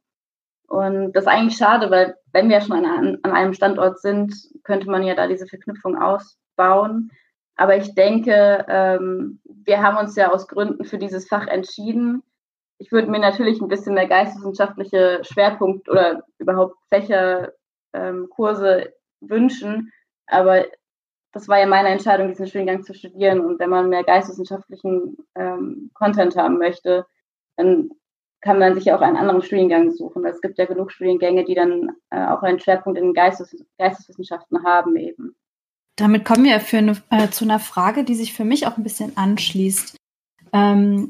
Und 0.67 1.13
das 1.13 1.23
ist 1.23 1.29
eigentlich 1.29 1.57
schade, 1.57 1.89
weil 1.91 2.15
wenn 2.33 2.49
wir 2.49 2.59
schon 2.59 2.85
an, 2.85 3.19
an 3.23 3.31
einem 3.31 3.53
Standort 3.53 3.99
sind, 3.99 4.33
könnte 4.63 4.89
man 4.89 5.03
ja 5.03 5.15
da 5.15 5.27
diese 5.27 5.47
Verknüpfung 5.47 5.97
ausbauen. 5.97 7.11
Aber 7.57 7.75
ich 7.75 7.95
denke, 7.95 8.65
ähm, 8.69 9.41
wir 9.45 9.81
haben 9.81 9.97
uns 9.97 10.15
ja 10.15 10.31
aus 10.31 10.47
Gründen 10.47 10.85
für 10.85 10.99
dieses 10.99 11.27
Fach 11.27 11.47
entschieden. 11.47 12.23
Ich 12.77 12.91
würde 12.91 13.09
mir 13.09 13.19
natürlich 13.19 13.59
ein 13.59 13.67
bisschen 13.67 13.95
mehr 13.95 14.07
geisteswissenschaftliche 14.07 15.21
Schwerpunkt 15.23 15.89
oder 15.89 16.23
überhaupt 16.37 16.75
Fächer, 16.89 17.53
ähm, 17.93 18.27
Kurse 18.29 18.93
wünschen. 19.21 19.91
Aber 20.27 20.65
das 21.33 21.47
war 21.47 21.59
ja 21.59 21.65
meine 21.65 21.89
Entscheidung, 21.89 22.27
diesen 22.27 22.47
Studiengang 22.47 22.83
zu 22.83 22.93
studieren. 22.93 23.41
Und 23.41 23.59
wenn 23.59 23.71
man 23.71 23.89
mehr 23.89 24.03
geisteswissenschaftlichen 24.03 25.17
ähm, 25.35 25.89
Content 25.95 26.37
haben 26.37 26.59
möchte, 26.59 27.07
dann 27.55 27.89
kann 28.41 28.59
man 28.59 28.75
sich 28.75 28.85
ja 28.85 28.95
auch 28.95 29.01
einen 29.01 29.17
anderen 29.17 29.41
Studiengang 29.41 29.91
suchen. 29.91 30.23
Es 30.25 30.41
gibt 30.41 30.59
ja 30.59 30.65
genug 30.65 30.91
Studiengänge, 30.91 31.43
die 31.43 31.55
dann 31.55 31.91
äh, 32.11 32.27
auch 32.27 32.43
einen 32.43 32.59
Schwerpunkt 32.59 32.99
in 32.99 33.13
Geistes 33.13 33.55
Geisteswissenschaften 33.79 34.63
haben 34.63 34.95
eben. 34.95 35.35
Damit 35.97 36.23
kommen 36.25 36.45
wir 36.45 36.61
eine, 36.77 37.01
äh, 37.09 37.29
zu 37.29 37.43
einer 37.43 37.59
Frage, 37.59 38.05
die 38.05 38.15
sich 38.15 38.33
für 38.33 38.45
mich 38.45 38.67
auch 38.67 38.77
ein 38.77 38.83
bisschen 38.83 39.17
anschließt. 39.17 39.97
Ähm, 40.53 41.09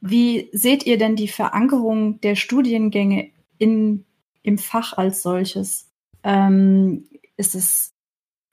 wie 0.00 0.48
seht 0.52 0.86
ihr 0.86 0.96
denn 0.98 1.16
die 1.16 1.28
Verankerung 1.28 2.20
der 2.20 2.36
Studiengänge 2.36 3.32
in, 3.58 4.04
im 4.42 4.58
Fach 4.58 4.96
als 4.96 5.22
solches? 5.22 5.90
Ähm, 6.22 7.08
ist 7.36 7.56
es, 7.56 7.92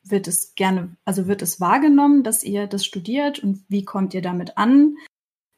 wird 0.04 0.28
es 0.28 0.56
gerne, 0.56 0.98
also 1.06 1.28
wird 1.28 1.43
es 1.43 1.62
wahrgenommen, 1.62 2.24
dass 2.24 2.43
ihr 2.43 2.68
das 2.68 2.84
studiert 2.84 3.39
und 3.39 3.64
wie 3.70 3.86
kommt 3.86 4.16
ihr 4.16 4.24
damit 4.24 4.58
an? 4.58 4.98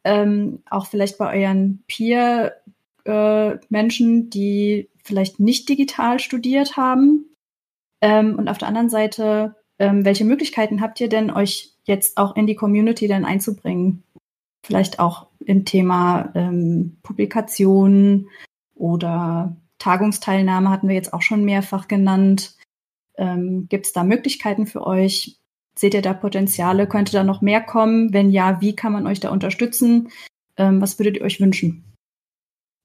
Ähm, 0.03 0.61
auch 0.69 0.87
vielleicht 0.87 1.17
bei 1.17 1.41
euren 1.41 1.85
Peer-Menschen, 1.87 4.19
äh, 4.19 4.29
die 4.29 4.89
vielleicht 5.03 5.39
nicht 5.39 5.69
digital 5.69 6.19
studiert 6.19 6.75
haben. 6.75 7.33
Ähm, 8.01 8.37
und 8.37 8.49
auf 8.49 8.57
der 8.57 8.67
anderen 8.67 8.89
Seite, 8.89 9.55
ähm, 9.79 10.05
welche 10.05 10.25
Möglichkeiten 10.25 10.81
habt 10.81 10.99
ihr 10.99 11.09
denn, 11.09 11.31
euch 11.31 11.73
jetzt 11.83 12.17
auch 12.17 12.35
in 12.35 12.47
die 12.47 12.55
Community 12.55 13.07
dann 13.07 13.25
einzubringen? 13.25 14.03
Vielleicht 14.65 14.99
auch 14.99 15.27
im 15.45 15.65
Thema 15.65 16.31
ähm, 16.35 16.97
Publikationen 17.03 18.29
oder 18.75 19.55
Tagungsteilnahme 19.79 20.69
hatten 20.69 20.87
wir 20.87 20.95
jetzt 20.95 21.13
auch 21.13 21.21
schon 21.21 21.45
mehrfach 21.45 21.87
genannt. 21.87 22.55
Ähm, 23.17 23.67
Gibt 23.69 23.85
es 23.85 23.93
da 23.93 24.03
Möglichkeiten 24.03 24.67
für 24.67 24.85
euch? 24.85 25.37
Seht 25.77 25.93
ihr 25.93 26.01
da 26.01 26.13
Potenziale? 26.13 26.87
Könnte 26.87 27.11
da 27.11 27.23
noch 27.23 27.41
mehr 27.41 27.61
kommen? 27.61 28.13
Wenn 28.13 28.31
ja, 28.31 28.61
wie 28.61 28.75
kann 28.75 28.91
man 28.91 29.05
euch 29.05 29.19
da 29.19 29.29
unterstützen? 29.29 30.09
Ähm, 30.57 30.81
was 30.81 30.97
würdet 30.97 31.17
ihr 31.17 31.23
euch 31.23 31.39
wünschen? 31.39 31.83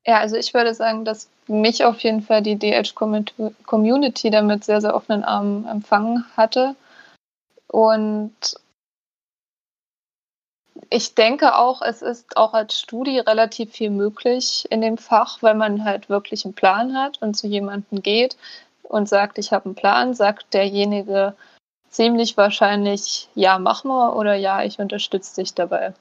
Ja, 0.04 0.18
also 0.18 0.36
ich 0.36 0.52
würde 0.52 0.74
sagen, 0.74 1.04
dass 1.04 1.28
mich 1.46 1.84
auf 1.84 2.00
jeden 2.00 2.22
Fall 2.22 2.42
die 2.42 2.58
DH-Community 2.58 4.30
damit 4.30 4.64
sehr, 4.64 4.80
sehr 4.80 4.94
offenen 4.94 5.22
Armen 5.22 5.66
empfangen 5.66 6.24
hatte. 6.36 6.74
Und 7.72 8.34
ich 10.90 11.14
denke 11.14 11.56
auch, 11.56 11.80
es 11.80 12.02
ist 12.02 12.36
auch 12.36 12.52
als 12.52 12.78
Studie 12.78 13.18
relativ 13.18 13.72
viel 13.72 13.88
möglich 13.88 14.66
in 14.70 14.82
dem 14.82 14.98
Fach, 14.98 15.42
weil 15.42 15.54
man 15.54 15.84
halt 15.84 16.10
wirklich 16.10 16.44
einen 16.44 16.54
Plan 16.54 16.94
hat 16.94 17.20
und 17.22 17.34
zu 17.34 17.46
jemandem 17.46 18.02
geht 18.02 18.36
und 18.82 19.08
sagt, 19.08 19.38
ich 19.38 19.52
habe 19.52 19.64
einen 19.64 19.74
Plan, 19.74 20.12
sagt 20.12 20.52
derjenige 20.52 21.34
ziemlich 21.88 22.36
wahrscheinlich, 22.36 23.28
ja, 23.34 23.58
mach 23.58 23.84
mal 23.84 24.10
oder 24.12 24.34
ja, 24.34 24.62
ich 24.62 24.78
unterstütze 24.78 25.40
dich 25.40 25.54
dabei. 25.54 25.94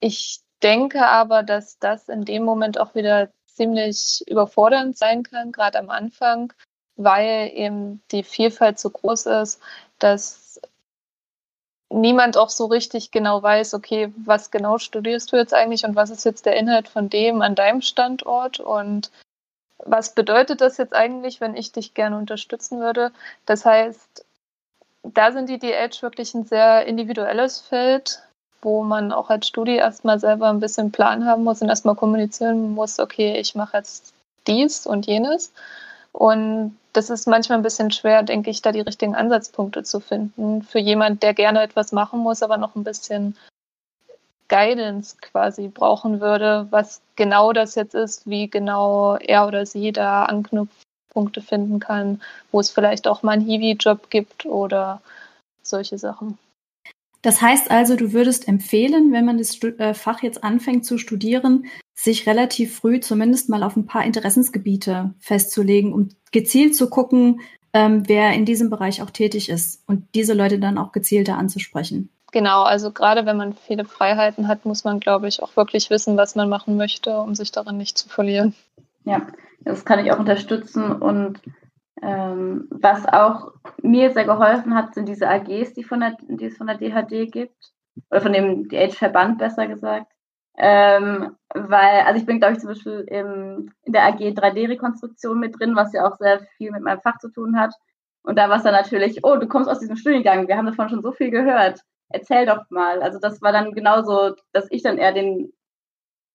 Ich 0.00 0.40
denke 0.64 1.06
aber, 1.06 1.44
dass 1.44 1.78
das 1.78 2.08
in 2.08 2.24
dem 2.24 2.42
Moment 2.42 2.78
auch 2.78 2.96
wieder 2.96 3.30
ziemlich 3.46 4.24
überfordernd 4.26 4.96
sein 4.96 5.22
kann, 5.22 5.52
gerade 5.52 5.78
am 5.78 5.90
Anfang, 5.90 6.52
weil 6.96 7.52
eben 7.54 8.02
die 8.10 8.24
Vielfalt 8.24 8.80
so 8.80 8.90
groß 8.90 9.26
ist, 9.26 9.60
dass 10.02 10.60
niemand 11.90 12.36
auch 12.36 12.50
so 12.50 12.66
richtig 12.66 13.10
genau 13.10 13.42
weiß, 13.42 13.74
okay, 13.74 14.12
was 14.16 14.50
genau 14.50 14.78
studierst 14.78 15.32
du 15.32 15.36
jetzt 15.36 15.54
eigentlich 15.54 15.84
und 15.84 15.96
was 15.96 16.10
ist 16.10 16.24
jetzt 16.24 16.46
der 16.46 16.56
Inhalt 16.56 16.88
von 16.88 17.08
dem 17.10 17.42
an 17.42 17.54
deinem 17.54 17.82
Standort 17.82 18.60
und 18.60 19.10
was 19.78 20.14
bedeutet 20.14 20.60
das 20.60 20.76
jetzt 20.76 20.94
eigentlich, 20.94 21.40
wenn 21.40 21.56
ich 21.56 21.72
dich 21.72 21.94
gerne 21.94 22.16
unterstützen 22.16 22.80
würde? 22.80 23.12
Das 23.46 23.64
heißt, 23.64 24.24
da 25.02 25.32
sind 25.32 25.48
die 25.48 25.58
DH 25.58 26.02
wirklich 26.02 26.34
ein 26.34 26.44
sehr 26.44 26.86
individuelles 26.86 27.60
Feld, 27.60 28.22
wo 28.62 28.82
man 28.82 29.10
auch 29.10 29.30
als 29.30 29.48
Studie 29.48 29.76
erstmal 29.76 30.20
selber 30.20 30.50
ein 30.50 30.60
bisschen 30.60 30.92
Plan 30.92 31.24
haben 31.24 31.44
muss 31.44 31.62
und 31.62 31.70
erstmal 31.70 31.94
kommunizieren 31.94 32.74
muss, 32.74 33.00
okay, 33.00 33.38
ich 33.38 33.54
mache 33.54 33.78
jetzt 33.78 34.12
dies 34.46 34.86
und 34.86 35.06
jenes. 35.06 35.52
Und 36.12 36.76
das 36.92 37.10
ist 37.10 37.26
manchmal 37.26 37.58
ein 37.58 37.62
bisschen 37.62 37.90
schwer, 37.90 38.22
denke 38.22 38.50
ich, 38.50 38.62
da 38.62 38.72
die 38.72 38.80
richtigen 38.80 39.14
Ansatzpunkte 39.14 39.84
zu 39.84 40.00
finden 40.00 40.62
für 40.62 40.80
jemand, 40.80 41.22
der 41.22 41.34
gerne 41.34 41.62
etwas 41.62 41.92
machen 41.92 42.20
muss, 42.20 42.42
aber 42.42 42.56
noch 42.56 42.74
ein 42.74 42.84
bisschen 42.84 43.36
Guidance 44.48 45.16
quasi 45.20 45.68
brauchen 45.68 46.20
würde, 46.20 46.66
was 46.70 47.00
genau 47.14 47.52
das 47.52 47.76
jetzt 47.76 47.94
ist, 47.94 48.28
wie 48.28 48.50
genau 48.50 49.16
er 49.16 49.46
oder 49.46 49.64
sie 49.64 49.92
da 49.92 50.24
Anknüpfpunkte 50.24 51.40
finden 51.40 51.78
kann, 51.78 52.20
wo 52.50 52.58
es 52.58 52.70
vielleicht 52.70 53.06
auch 53.06 53.22
mal 53.22 53.32
einen 53.32 53.46
Hiwi-Job 53.46 54.10
gibt 54.10 54.46
oder 54.46 55.00
solche 55.62 55.98
Sachen. 55.98 56.36
Das 57.22 57.40
heißt 57.40 57.70
also, 57.70 57.96
du 57.96 58.12
würdest 58.12 58.48
empfehlen, 58.48 59.12
wenn 59.12 59.24
man 59.24 59.38
das 59.38 59.62
äh, 59.62 59.94
Fach 59.94 60.22
jetzt 60.22 60.42
anfängt 60.42 60.84
zu 60.84 60.98
studieren, 60.98 61.66
sich 62.04 62.26
relativ 62.26 62.76
früh 62.76 63.00
zumindest 63.00 63.50
mal 63.50 63.62
auf 63.62 63.76
ein 63.76 63.86
paar 63.86 64.04
Interessensgebiete 64.04 65.12
festzulegen, 65.18 65.92
um 65.92 66.08
gezielt 66.32 66.74
zu 66.74 66.88
gucken, 66.88 67.40
ähm, 67.72 68.08
wer 68.08 68.32
in 68.32 68.46
diesem 68.46 68.70
Bereich 68.70 69.02
auch 69.02 69.10
tätig 69.10 69.48
ist 69.48 69.82
und 69.86 70.06
diese 70.14 70.34
Leute 70.34 70.58
dann 70.58 70.78
auch 70.78 70.92
gezielter 70.92 71.36
anzusprechen. 71.36 72.08
Genau, 72.32 72.62
also 72.62 72.90
gerade 72.90 73.26
wenn 73.26 73.36
man 73.36 73.52
viele 73.52 73.84
Freiheiten 73.84 74.48
hat, 74.48 74.64
muss 74.64 74.84
man, 74.84 75.00
glaube 75.00 75.28
ich, 75.28 75.42
auch 75.42 75.56
wirklich 75.56 75.90
wissen, 75.90 76.16
was 76.16 76.36
man 76.36 76.48
machen 76.48 76.76
möchte, 76.76 77.18
um 77.18 77.34
sich 77.34 77.52
darin 77.52 77.76
nicht 77.76 77.98
zu 77.98 78.08
verlieren. 78.08 78.54
Ja, 79.04 79.26
das 79.64 79.84
kann 79.84 80.04
ich 80.04 80.10
auch 80.12 80.18
unterstützen. 80.18 80.92
Und 80.92 81.40
ähm, 82.02 82.68
was 82.70 83.04
auch 83.06 83.52
mir 83.82 84.12
sehr 84.12 84.24
geholfen 84.24 84.74
hat, 84.74 84.94
sind 84.94 85.08
diese 85.08 85.28
AGs, 85.28 85.74
die, 85.74 85.84
von 85.84 86.00
der, 86.00 86.16
die 86.28 86.46
es 86.46 86.56
von 86.56 86.68
der 86.68 86.78
DHD 86.78 87.30
gibt, 87.30 87.72
oder 88.10 88.20
von 88.20 88.32
dem 88.32 88.68
DH-Verband 88.68 89.38
besser 89.38 89.66
gesagt. 89.66 90.10
Ähm, 90.62 91.36
weil, 91.54 92.00
also 92.02 92.20
ich 92.20 92.26
bin, 92.26 92.38
glaube 92.38 92.52
ich, 92.52 92.60
zum 92.60 92.68
Beispiel 92.68 93.06
im, 93.08 93.72
in 93.84 93.94
der 93.94 94.04
AG 94.04 94.18
3D-Rekonstruktion 94.18 95.40
mit 95.40 95.58
drin, 95.58 95.74
was 95.74 95.94
ja 95.94 96.06
auch 96.06 96.18
sehr 96.18 96.40
viel 96.58 96.70
mit 96.70 96.82
meinem 96.82 97.00
Fach 97.00 97.18
zu 97.18 97.30
tun 97.30 97.58
hat. 97.58 97.74
Und 98.22 98.38
da 98.38 98.50
war 98.50 98.58
es 98.58 98.62
dann 98.62 98.74
natürlich, 98.74 99.24
oh, 99.24 99.36
du 99.36 99.48
kommst 99.48 99.70
aus 99.70 99.78
diesem 99.78 99.96
Studiengang, 99.96 100.48
wir 100.48 100.58
haben 100.58 100.66
davon 100.66 100.90
schon 100.90 101.00
so 101.00 101.12
viel 101.12 101.30
gehört, 101.30 101.80
erzähl 102.10 102.44
doch 102.44 102.68
mal. 102.68 103.00
Also 103.02 103.18
das 103.18 103.40
war 103.40 103.52
dann 103.52 103.72
genauso, 103.72 104.34
dass 104.52 104.70
ich 104.70 104.82
dann 104.82 104.98
eher 104.98 105.12
den, 105.12 105.50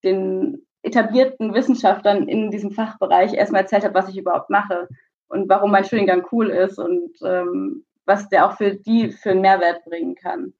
den 0.03 0.65
etablierten 0.82 1.53
Wissenschaftlern 1.53 2.28
in 2.28 2.49
diesem 2.49 2.71
Fachbereich 2.71 3.34
erstmal 3.34 3.61
erzählt 3.61 3.84
habe, 3.84 3.93
was 3.93 4.09
ich 4.09 4.17
überhaupt 4.17 4.49
mache 4.49 4.88
und 5.28 5.47
warum 5.49 5.69
mein 5.69 5.86
Studiengang 5.86 6.26
cool 6.32 6.49
ist 6.49 6.80
und 6.80 7.11
ähm, 7.23 7.86
was 8.05 8.28
der 8.30 8.47
auch 8.47 8.57
für 8.57 8.73
die 8.73 9.11
für 9.11 9.32
einen 9.32 9.41
Mehrwert 9.41 9.86
bringen 9.86 10.15
kann. 10.15 10.53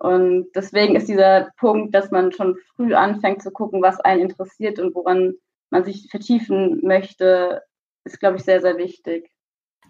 Und 0.00 0.48
deswegen 0.54 0.96
ist 0.96 1.08
dieser 1.08 1.50
Punkt, 1.58 1.94
dass 1.94 2.10
man 2.10 2.32
schon 2.32 2.56
früh 2.74 2.94
anfängt 2.94 3.42
zu 3.42 3.50
gucken, 3.50 3.82
was 3.82 4.00
einen 4.00 4.22
interessiert 4.22 4.78
und 4.78 4.94
woran 4.94 5.34
man 5.68 5.84
sich 5.84 6.08
vertiefen 6.10 6.80
möchte, 6.82 7.62
ist, 8.04 8.18
glaube 8.18 8.38
ich, 8.38 8.42
sehr, 8.42 8.62
sehr 8.62 8.78
wichtig. 8.78 9.30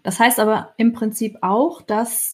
Das 0.03 0.19
heißt 0.19 0.39
aber 0.41 0.73
im 0.75 0.91
Prinzip 0.91 1.37
auch, 1.41 1.81
dass 1.81 2.33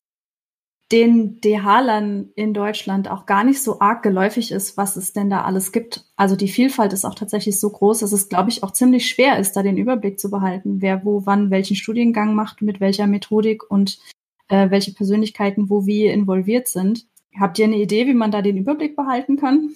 den 0.91 1.39
DH-Lern 1.41 2.31
in 2.35 2.53
Deutschland 2.55 3.11
auch 3.11 3.27
gar 3.27 3.43
nicht 3.43 3.61
so 3.61 3.79
arg 3.79 4.01
geläufig 4.01 4.51
ist, 4.51 4.75
was 4.77 4.95
es 4.95 5.13
denn 5.13 5.29
da 5.29 5.43
alles 5.43 5.71
gibt. 5.71 6.05
Also 6.15 6.35
die 6.35 6.47
Vielfalt 6.47 6.93
ist 6.93 7.05
auch 7.05 7.15
tatsächlich 7.15 7.59
so 7.59 7.69
groß, 7.69 7.99
dass 7.99 8.11
es, 8.11 8.27
glaube 8.27 8.49
ich, 8.49 8.63
auch 8.63 8.71
ziemlich 8.71 9.07
schwer 9.07 9.37
ist, 9.37 9.53
da 9.53 9.61
den 9.61 9.77
Überblick 9.77 10.19
zu 10.19 10.31
behalten, 10.31 10.81
wer 10.81 11.05
wo 11.05 11.25
wann 11.25 11.51
welchen 11.51 11.75
Studiengang 11.75 12.33
macht, 12.33 12.63
mit 12.63 12.79
welcher 12.79 13.05
Methodik 13.05 13.69
und 13.69 13.99
äh, 14.47 14.71
welche 14.71 14.93
Persönlichkeiten 14.93 15.69
wo 15.69 15.85
wie 15.85 16.07
involviert 16.07 16.69
sind. 16.69 17.05
Habt 17.39 17.59
ihr 17.59 17.65
eine 17.65 17.77
Idee, 17.77 18.07
wie 18.07 18.13
man 18.13 18.31
da 18.31 18.41
den 18.41 18.57
Überblick 18.57 18.95
behalten 18.95 19.37
kann? 19.37 19.75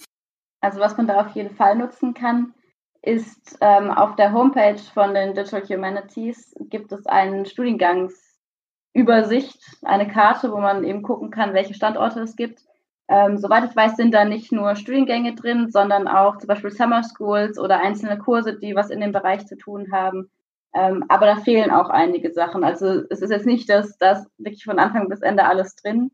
Also 0.61 0.79
was 0.79 0.95
man 0.97 1.05
da 1.07 1.21
auf 1.21 1.35
jeden 1.35 1.55
Fall 1.55 1.75
nutzen 1.75 2.13
kann, 2.13 2.53
ist 3.01 3.57
ähm, 3.61 3.89
auf 3.91 4.15
der 4.15 4.31
Homepage 4.33 4.79
von 4.93 5.13
den 5.13 5.33
Digital 5.33 5.63
Humanities 5.63 6.53
gibt 6.69 6.91
es 6.91 7.05
einen 7.07 7.45
Studiengangsübersicht, 7.45 9.59
eine 9.83 10.07
Karte, 10.07 10.51
wo 10.51 10.57
man 10.57 10.83
eben 10.83 11.01
gucken 11.01 11.31
kann, 11.31 11.53
welche 11.53 11.73
Standorte 11.73 12.19
es 12.21 12.35
gibt. 12.35 12.59
Ähm, 13.07 13.37
soweit 13.37 13.69
ich 13.69 13.75
weiß, 13.75 13.95
sind 13.95 14.13
da 14.13 14.23
nicht 14.23 14.51
nur 14.51 14.75
Studiengänge 14.75 15.33
drin, 15.35 15.71
sondern 15.71 16.07
auch 16.07 16.37
zum 16.37 16.47
Beispiel 16.47 16.69
Summer 16.71 17.01
Schools 17.03 17.57
oder 17.59 17.79
einzelne 17.79 18.19
Kurse, 18.19 18.57
die 18.57 18.75
was 18.75 18.91
in 18.91 19.01
dem 19.01 19.11
Bereich 19.11 19.47
zu 19.47 19.57
tun 19.57 19.91
haben. 19.91 20.29
Ähm, 20.73 21.03
aber 21.09 21.25
da 21.25 21.35
fehlen 21.37 21.71
auch 21.71 21.89
einige 21.89 22.31
Sachen. 22.31 22.63
Also 22.63 23.01
es 23.09 23.21
ist 23.21 23.31
jetzt 23.31 23.47
nicht, 23.47 23.67
dass 23.69 23.97
das 23.97 24.25
wirklich 24.37 24.63
von 24.63 24.79
Anfang 24.79 25.09
bis 25.09 25.21
Ende 25.21 25.43
alles 25.45 25.75
drin 25.75 26.11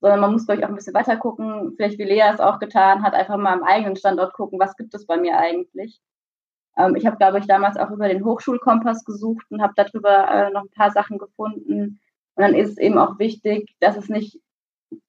sondern 0.00 0.20
man 0.20 0.32
muss, 0.32 0.46
glaube 0.46 0.60
ich, 0.60 0.64
auch 0.64 0.70
ein 0.70 0.74
bisschen 0.74 0.94
weiter 0.94 1.16
gucken, 1.16 1.74
vielleicht 1.76 1.98
wie 1.98 2.04
Lea 2.04 2.30
es 2.32 2.40
auch 2.40 2.58
getan 2.58 3.02
hat, 3.02 3.14
einfach 3.14 3.36
mal 3.36 3.52
am 3.52 3.62
eigenen 3.62 3.96
Standort 3.96 4.34
gucken, 4.34 4.58
was 4.58 4.76
gibt 4.76 4.94
es 4.94 5.06
bei 5.06 5.16
mir 5.16 5.38
eigentlich. 5.38 6.00
Ähm, 6.76 6.96
ich 6.96 7.06
habe, 7.06 7.16
glaube 7.16 7.38
ich, 7.38 7.46
damals 7.46 7.76
auch 7.76 7.90
über 7.90 8.08
den 8.08 8.24
Hochschulkompass 8.24 9.04
gesucht 9.04 9.46
und 9.50 9.62
habe 9.62 9.72
darüber 9.76 10.28
äh, 10.30 10.50
noch 10.50 10.62
ein 10.62 10.70
paar 10.70 10.90
Sachen 10.90 11.18
gefunden. 11.18 12.00
Und 12.34 12.42
dann 12.42 12.54
ist 12.54 12.70
es 12.70 12.78
eben 12.78 12.98
auch 12.98 13.18
wichtig, 13.18 13.74
dass 13.80 13.96
es 13.96 14.08
nicht, 14.08 14.40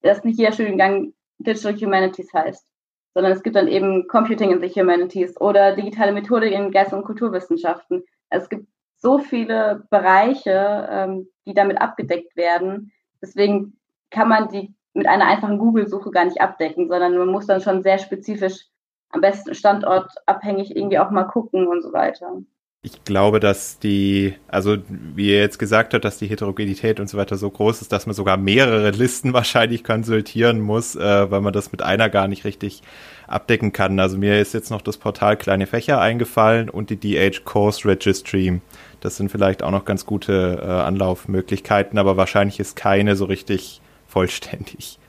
dass 0.01 0.23
nicht 0.23 0.39
jeder 0.39 0.53
Studiengang 0.53 1.13
Digital 1.39 1.75
Humanities 1.75 2.33
heißt, 2.33 2.65
sondern 3.13 3.33
es 3.33 3.43
gibt 3.43 3.55
dann 3.55 3.67
eben 3.67 4.07
Computing 4.07 4.51
in 4.51 4.61
the 4.61 4.69
Humanities 4.69 5.39
oder 5.39 5.75
digitale 5.75 6.13
Methodik 6.13 6.53
in 6.53 6.71
Geist- 6.71 6.93
und 6.93 7.03
Kulturwissenschaften. 7.03 8.03
Es 8.29 8.49
gibt 8.49 8.67
so 8.95 9.19
viele 9.19 9.85
Bereiche, 9.89 10.87
ähm, 10.89 11.27
die 11.45 11.53
damit 11.53 11.79
abgedeckt 11.79 12.35
werden. 12.35 12.91
Deswegen 13.21 13.77
kann 14.09 14.29
man 14.29 14.49
die 14.49 14.73
mit 14.97 15.07
einer 15.07 15.27
einfachen 15.27 15.59
Google-Suche 15.59 16.11
gar 16.11 16.25
nicht 16.25 16.41
abdecken, 16.41 16.87
sondern 16.87 17.17
man 17.17 17.29
muss 17.29 17.45
dann 17.45 17.61
schon 17.61 17.83
sehr 17.83 17.99
spezifisch, 17.99 18.65
am 19.09 19.21
besten 19.21 19.55
standortabhängig 19.55 20.75
irgendwie 20.75 20.99
auch 20.99 21.11
mal 21.11 21.23
gucken 21.23 21.67
und 21.67 21.81
so 21.81 21.93
weiter. 21.93 22.41
Ich 22.83 23.03
glaube, 23.03 23.39
dass 23.39 23.79
die, 23.79 24.35
also 24.47 24.77
wie 24.87 25.29
ihr 25.29 25.39
jetzt 25.39 25.59
gesagt 25.59 25.93
habt, 25.93 26.05
dass 26.05 26.19
die 26.19 26.27
Heterogenität 26.27 26.99
und 26.99 27.09
so 27.09 27.17
weiter 27.17 27.35
so 27.35 27.49
groß 27.49 27.81
ist, 27.81 27.91
dass 27.91 28.05
man 28.05 28.15
sogar 28.15 28.37
mehrere 28.37 28.91
Listen 28.91 29.33
wahrscheinlich 29.33 29.83
konsultieren 29.83 30.61
muss, 30.61 30.95
äh, 30.95 31.31
weil 31.31 31.41
man 31.41 31.53
das 31.53 31.71
mit 31.71 31.81
einer 31.81 32.09
gar 32.09 32.27
nicht 32.27 32.45
richtig 32.45 32.81
abdecken 33.27 33.73
kann. 33.73 33.99
Also 33.99 34.17
mir 34.17 34.39
ist 34.39 34.53
jetzt 34.53 34.71
noch 34.71 34.81
das 34.81 34.97
Portal 34.97 35.37
Kleine 35.37 35.67
Fächer 35.67 35.99
eingefallen 35.99 36.69
und 36.69 36.89
die 36.89 36.97
DH 36.97 37.43
Course 37.45 37.87
Registry. 37.87 38.61
Das 39.01 39.17
sind 39.17 39.29
vielleicht 39.29 39.63
auch 39.63 39.71
noch 39.71 39.85
ganz 39.85 40.05
gute 40.05 40.59
äh, 40.61 40.65
Anlaufmöglichkeiten, 40.65 41.99
aber 41.99 42.15
wahrscheinlich 42.17 42.59
ist 42.59 42.75
keine 42.75 43.15
so 43.15 43.25
richtig 43.25 43.81
vollständig. 44.17 44.99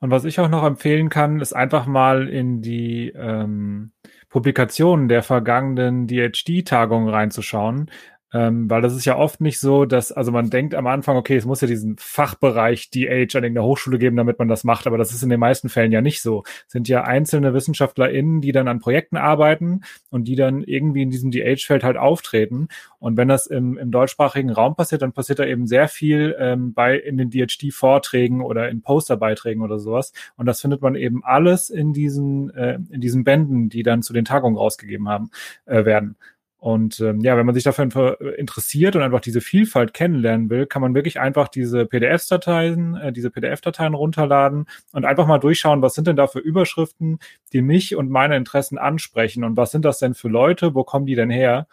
Und 0.00 0.10
was 0.10 0.24
ich 0.24 0.40
auch 0.40 0.48
noch 0.48 0.64
empfehlen 0.64 1.10
kann, 1.10 1.40
ist 1.40 1.52
einfach 1.52 1.84
mal 1.84 2.30
in 2.30 2.62
die 2.62 3.12
ähm, 3.14 3.92
Publikationen 4.30 5.08
der 5.08 5.22
vergangenen 5.22 6.06
DHD-Tagungen 6.06 7.10
reinzuschauen. 7.10 7.90
Ähm, 8.32 8.70
weil 8.70 8.80
das 8.80 8.94
ist 8.94 9.04
ja 9.04 9.16
oft 9.16 9.40
nicht 9.40 9.60
so, 9.60 9.84
dass, 9.84 10.10
also 10.10 10.32
man 10.32 10.48
denkt 10.48 10.74
am 10.74 10.86
Anfang, 10.86 11.16
okay, 11.16 11.36
es 11.36 11.44
muss 11.44 11.60
ja 11.60 11.68
diesen 11.68 11.96
Fachbereich 11.98 12.90
DH 12.90 13.36
an 13.36 13.44
irgendeiner 13.44 13.64
Hochschule 13.64 13.98
geben, 13.98 14.16
damit 14.16 14.38
man 14.38 14.48
das 14.48 14.64
macht, 14.64 14.86
aber 14.86 14.96
das 14.96 15.12
ist 15.12 15.22
in 15.22 15.28
den 15.28 15.40
meisten 15.40 15.68
Fällen 15.68 15.92
ja 15.92 16.00
nicht 16.00 16.22
so. 16.22 16.42
Es 16.66 16.72
sind 16.72 16.88
ja 16.88 17.04
einzelne 17.04 17.52
WissenschaftlerInnen, 17.52 18.40
die 18.40 18.52
dann 18.52 18.68
an 18.68 18.80
Projekten 18.80 19.16
arbeiten 19.16 19.82
und 20.10 20.24
die 20.24 20.36
dann 20.36 20.62
irgendwie 20.62 21.02
in 21.02 21.10
diesem 21.10 21.30
DH-Feld 21.30 21.84
halt 21.84 21.96
auftreten. 21.98 22.68
Und 22.98 23.16
wenn 23.16 23.28
das 23.28 23.46
im, 23.46 23.76
im 23.76 23.90
deutschsprachigen 23.90 24.50
Raum 24.50 24.76
passiert, 24.76 25.02
dann 25.02 25.12
passiert 25.12 25.38
da 25.38 25.44
eben 25.44 25.66
sehr 25.66 25.88
viel 25.88 26.34
ähm, 26.38 26.72
bei 26.72 26.96
in 26.96 27.18
den 27.18 27.30
DHD-Vorträgen 27.30 28.40
oder 28.40 28.70
in 28.70 28.80
Posterbeiträgen 28.80 29.62
oder 29.62 29.78
sowas. 29.78 30.12
Und 30.36 30.46
das 30.46 30.60
findet 30.60 30.80
man 30.80 30.94
eben 30.94 31.22
alles 31.24 31.68
in 31.68 31.92
diesen, 31.92 32.50
äh, 32.54 32.78
in 32.90 33.00
diesen 33.00 33.24
Bänden, 33.24 33.68
die 33.68 33.82
dann 33.82 34.02
zu 34.02 34.12
den 34.12 34.24
Tagungen 34.24 34.56
rausgegeben 34.56 35.08
haben, 35.08 35.30
äh, 35.66 35.84
werden. 35.84 36.16
Und 36.62 37.00
ähm, 37.00 37.18
ja, 37.22 37.36
wenn 37.36 37.44
man 37.44 37.56
sich 37.56 37.64
dafür 37.64 38.20
interessiert 38.38 38.94
und 38.94 39.02
einfach 39.02 39.18
diese 39.18 39.40
Vielfalt 39.40 39.92
kennenlernen 39.92 40.48
will, 40.48 40.66
kann 40.66 40.80
man 40.80 40.94
wirklich 40.94 41.18
einfach 41.18 41.48
diese 41.48 41.86
PDF-Dateien, 41.86 42.94
äh, 42.94 43.12
diese 43.12 43.30
PDF-Dateien 43.30 43.94
runterladen 43.94 44.66
und 44.92 45.04
einfach 45.04 45.26
mal 45.26 45.38
durchschauen, 45.38 45.82
was 45.82 45.94
sind 45.94 46.06
denn 46.06 46.14
da 46.14 46.28
für 46.28 46.38
Überschriften, 46.38 47.18
die 47.52 47.62
mich 47.62 47.96
und 47.96 48.10
meine 48.10 48.36
Interessen 48.36 48.78
ansprechen 48.78 49.42
und 49.42 49.56
was 49.56 49.72
sind 49.72 49.84
das 49.84 49.98
denn 49.98 50.14
für 50.14 50.28
Leute, 50.28 50.72
wo 50.76 50.84
kommen 50.84 51.04
die 51.04 51.16
denn 51.16 51.30
her, 51.30 51.66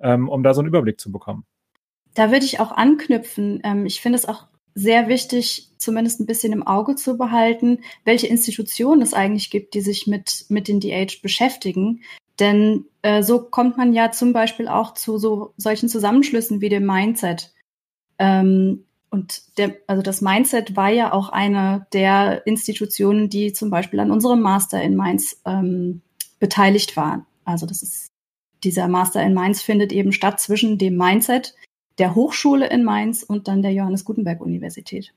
ähm, 0.00 0.26
um 0.26 0.42
da 0.42 0.54
so 0.54 0.62
einen 0.62 0.68
Überblick 0.68 0.98
zu 0.98 1.12
bekommen. 1.12 1.44
Da 2.14 2.32
würde 2.32 2.46
ich 2.46 2.60
auch 2.60 2.72
anknüpfen. 2.72 3.60
Ähm, 3.62 3.84
ich 3.84 4.00
finde 4.00 4.16
es 4.16 4.26
auch 4.26 4.46
sehr 4.74 5.08
wichtig, 5.08 5.68
zumindest 5.76 6.18
ein 6.18 6.26
bisschen 6.26 6.54
im 6.54 6.66
Auge 6.66 6.94
zu 6.94 7.18
behalten, 7.18 7.80
welche 8.06 8.28
Institutionen 8.28 9.02
es 9.02 9.12
eigentlich 9.12 9.50
gibt, 9.50 9.74
die 9.74 9.82
sich 9.82 10.06
mit, 10.06 10.46
mit 10.48 10.66
den 10.66 10.80
DH 10.80 11.20
beschäftigen. 11.20 12.00
Denn 12.40 12.86
äh, 13.02 13.22
so 13.22 13.42
kommt 13.42 13.76
man 13.76 13.92
ja 13.92 14.10
zum 14.10 14.32
Beispiel 14.32 14.66
auch 14.66 14.94
zu 14.94 15.18
so 15.18 15.52
solchen 15.56 15.88
Zusammenschlüssen 15.88 16.60
wie 16.60 16.70
dem 16.70 16.86
Mindset. 16.86 17.52
Ähm, 18.18 18.84
und 19.10 19.58
der, 19.58 19.76
also 19.86 20.02
das 20.02 20.20
Mindset 20.20 20.76
war 20.76 20.88
ja 20.88 21.12
auch 21.12 21.28
eine 21.28 21.86
der 21.92 22.46
Institutionen, 22.46 23.28
die 23.28 23.52
zum 23.52 23.68
Beispiel 23.68 24.00
an 24.00 24.10
unserem 24.10 24.40
Master 24.40 24.82
in 24.82 24.96
Mainz 24.96 25.40
ähm, 25.44 26.00
beteiligt 26.38 26.96
waren. 26.96 27.26
Also 27.44 27.66
das 27.66 27.82
ist 27.82 28.10
dieser 28.64 28.88
Master 28.88 29.22
in 29.22 29.34
Mainz 29.34 29.62
findet 29.62 29.92
eben 29.92 30.12
statt 30.12 30.40
zwischen 30.40 30.78
dem 30.78 30.96
Mindset 30.96 31.54
der 31.98 32.14
Hochschule 32.14 32.68
in 32.68 32.84
Mainz 32.84 33.22
und 33.22 33.48
dann 33.48 33.62
der 33.62 33.72
Johannes 33.72 34.04
Gutenberg 34.04 34.40
Universität. 34.40 35.12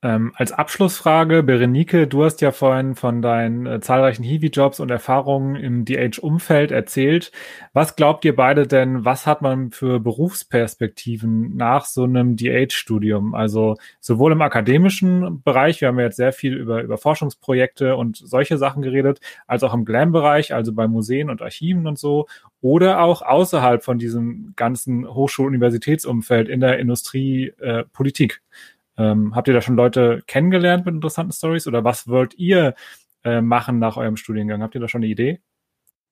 Ähm, 0.00 0.32
als 0.36 0.52
Abschlussfrage, 0.52 1.42
Berenike, 1.42 2.06
du 2.06 2.22
hast 2.22 2.40
ja 2.40 2.52
vorhin 2.52 2.94
von 2.94 3.20
deinen 3.20 3.66
äh, 3.66 3.80
zahlreichen 3.80 4.22
Hiwi-Jobs 4.22 4.78
und 4.78 4.92
Erfahrungen 4.92 5.56
im 5.56 5.84
DH-Umfeld 5.84 6.70
erzählt. 6.70 7.32
Was 7.72 7.96
glaubt 7.96 8.24
ihr 8.24 8.36
beide 8.36 8.68
denn, 8.68 9.04
was 9.04 9.26
hat 9.26 9.42
man 9.42 9.72
für 9.72 9.98
Berufsperspektiven 9.98 11.56
nach 11.56 11.84
so 11.84 12.04
einem 12.04 12.36
DH-Studium? 12.36 13.34
Also 13.34 13.74
sowohl 13.98 14.30
im 14.30 14.40
akademischen 14.40 15.42
Bereich, 15.42 15.80
wir 15.80 15.88
haben 15.88 15.98
ja 15.98 16.04
jetzt 16.04 16.16
sehr 16.16 16.32
viel 16.32 16.54
über, 16.54 16.80
über 16.82 16.96
Forschungsprojekte 16.96 17.96
und 17.96 18.18
solche 18.18 18.56
Sachen 18.56 18.82
geredet, 18.82 19.18
als 19.48 19.64
auch 19.64 19.74
im 19.74 19.84
Glam-Bereich, 19.84 20.54
also 20.54 20.72
bei 20.72 20.86
Museen 20.86 21.28
und 21.28 21.42
Archiven 21.42 21.88
und 21.88 21.98
so, 21.98 22.28
oder 22.60 23.00
auch 23.00 23.22
außerhalb 23.22 23.82
von 23.82 23.98
diesem 23.98 24.52
ganzen 24.54 25.12
Hochschul-Universitätsumfeld 25.12 26.48
in 26.48 26.60
der 26.60 26.78
Industrie, 26.78 27.52
äh, 27.58 27.82
Politik. 27.92 28.42
Ähm, 28.98 29.34
habt 29.34 29.48
ihr 29.48 29.54
da 29.54 29.60
schon 29.60 29.76
Leute 29.76 30.22
kennengelernt 30.26 30.84
mit 30.84 30.94
interessanten 30.94 31.32
Stories 31.32 31.66
oder 31.66 31.84
was 31.84 32.08
wollt 32.08 32.34
ihr 32.34 32.74
äh, 33.24 33.40
machen 33.40 33.78
nach 33.78 33.96
eurem 33.96 34.16
Studiengang? 34.16 34.62
Habt 34.62 34.74
ihr 34.74 34.80
da 34.80 34.88
schon 34.88 35.02
eine 35.02 35.10
Idee? 35.10 35.40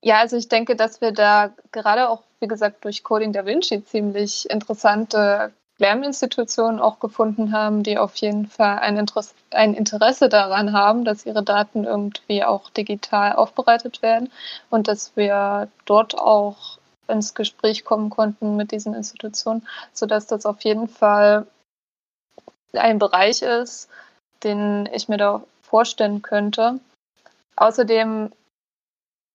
Ja, 0.03 0.21
also 0.21 0.37
ich 0.37 0.49
denke, 0.49 0.77
dass 0.77 1.01
wir 1.01 1.13
da 1.13 1.53
gerade 1.73 2.09
auch, 2.09 2.23
wie 2.41 2.47
gesagt, 2.47 2.85
durch 2.85 3.03
Coding 3.03 3.33
Da 3.33 3.45
Vinci 3.45 3.85
ziemlich 3.85 4.49
interessante 4.49 5.53
Lerninstitutionen 5.79 6.81
auch 6.81 7.01
gefunden 7.01 7.53
haben, 7.53 7.83
die 7.83 7.99
auf 7.99 8.15
jeden 8.17 8.47
Fall 8.47 8.79
ein, 8.79 8.97
Interesse, 8.97 9.35
ein 9.51 9.75
Interesse 9.75 10.29
daran 10.29 10.73
haben, 10.73 11.05
dass 11.05 11.27
ihre 11.27 11.43
Daten 11.43 11.85
irgendwie 11.85 12.45
auch 12.45 12.71
digital 12.71 13.35
aufbereitet 13.35 14.01
werden 14.01 14.31
und 14.71 14.89
dass 14.89 15.17
wir 15.17 15.69
dort 15.85 16.19
auch 16.19 16.79
ins 17.09 17.35
Gespräch 17.35 17.85
kommen 17.85 18.11
konnten 18.11 18.57
mit 18.57 18.73
diesen 18.73 18.95
Institutionen, 18.95 19.67
sodass 19.93 20.27
das 20.27 20.47
auf 20.47 20.61
jeden 20.63 20.89
Fall 20.89 21.47
ein 22.79 22.99
Bereich 22.99 23.43
ist, 23.43 23.89
den 24.43 24.89
ich 24.93 25.09
mir 25.09 25.19
da 25.19 25.43
vorstellen 25.63 26.23
könnte. 26.23 26.81
Außerdem 27.57 28.31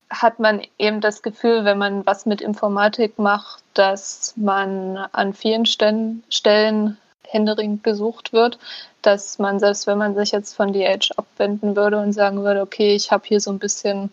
hat 0.10 0.40
man 0.40 0.62
eben 0.78 1.02
das 1.02 1.22
Gefühl, 1.22 1.66
wenn 1.66 1.78
man 1.78 2.06
was 2.06 2.26
mit 2.26 2.42
Informatik 2.42 3.18
macht, 3.18 3.64
dass 3.74 4.34
man 4.36 4.98
an 4.98 5.34
vielen 5.34 5.66
Stellen, 5.66 6.24
Stellen 6.30 6.98
händeringend 7.28 7.84
gesucht 7.84 8.34
wird, 8.34 8.60
dass 9.02 9.40
man 9.40 9.60
selbst 9.60 9.88
wenn 9.88 9.98
man 9.98 10.16
sich 10.16 10.32
jetzt 10.32 10.54
von 10.54 10.74
DH 10.74 11.12
abwenden 11.16 11.76
würde 11.76 11.98
und 12.00 12.12
sagen 12.14 12.44
würde, 12.44 12.62
okay, 12.62 12.94
ich 12.94 13.12
habe 13.12 13.26
hier 13.26 13.40
so 13.40 13.52
ein 13.52 13.60
bisschen 13.60 14.12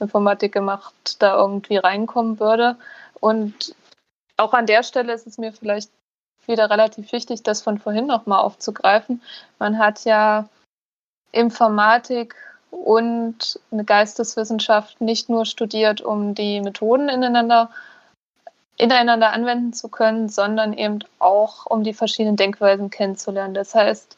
Informatik 0.00 0.52
gemacht, 0.52 1.16
da 1.18 1.36
irgendwie 1.36 1.78
reinkommen 1.78 2.38
würde. 2.38 2.76
Und 3.20 3.74
auch 4.36 4.52
an 4.52 4.66
der 4.66 4.82
Stelle 4.82 5.12
ist 5.12 5.26
es 5.26 5.38
mir 5.38 5.52
vielleicht 5.52 5.90
wieder 6.48 6.70
relativ 6.70 7.12
wichtig, 7.12 7.42
das 7.42 7.62
von 7.62 7.78
vorhin 7.78 8.06
nochmal 8.06 8.40
aufzugreifen. 8.40 9.22
Man 9.58 9.78
hat 9.78 10.04
ja 10.04 10.48
Informatik 11.32 12.34
und 12.70 13.60
eine 13.70 13.84
Geisteswissenschaft 13.84 15.00
nicht 15.00 15.28
nur 15.28 15.46
studiert, 15.46 16.00
um 16.00 16.34
die 16.34 16.60
Methoden 16.60 17.08
ineinander, 17.08 17.70
ineinander 18.76 19.32
anwenden 19.32 19.72
zu 19.72 19.88
können, 19.88 20.28
sondern 20.28 20.72
eben 20.72 21.00
auch, 21.18 21.66
um 21.66 21.84
die 21.84 21.94
verschiedenen 21.94 22.36
Denkweisen 22.36 22.90
kennenzulernen. 22.90 23.54
Das 23.54 23.74
heißt, 23.74 24.16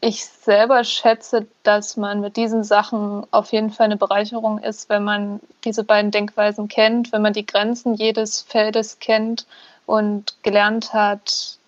ich 0.00 0.26
selber 0.26 0.84
schätze, 0.84 1.46
dass 1.62 1.96
man 1.96 2.20
mit 2.20 2.36
diesen 2.36 2.62
Sachen 2.62 3.26
auf 3.30 3.52
jeden 3.52 3.70
Fall 3.70 3.86
eine 3.86 3.96
Bereicherung 3.96 4.58
ist, 4.58 4.90
wenn 4.90 5.02
man 5.02 5.40
diese 5.64 5.82
beiden 5.82 6.10
Denkweisen 6.10 6.68
kennt, 6.68 7.10
wenn 7.10 7.22
man 7.22 7.32
die 7.32 7.46
Grenzen 7.46 7.94
jedes 7.94 8.42
Feldes 8.42 8.98
kennt 8.98 9.46
und 9.86 10.36
gelernt 10.42 10.92
hat, 10.92 11.58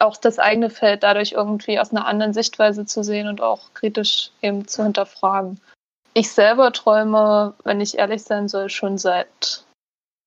auch 0.00 0.16
das 0.16 0.38
eigene 0.38 0.70
Feld 0.70 1.02
dadurch 1.02 1.32
irgendwie 1.32 1.78
aus 1.78 1.90
einer 1.90 2.06
anderen 2.06 2.32
Sichtweise 2.32 2.86
zu 2.86 3.02
sehen 3.02 3.28
und 3.28 3.40
auch 3.40 3.72
kritisch 3.74 4.30
eben 4.42 4.68
zu 4.68 4.82
hinterfragen. 4.82 5.60
Ich 6.14 6.30
selber 6.30 6.72
träume, 6.72 7.54
wenn 7.64 7.80
ich 7.80 7.98
ehrlich 7.98 8.22
sein 8.22 8.48
soll, 8.48 8.70
schon 8.70 8.98
seit, 8.98 9.64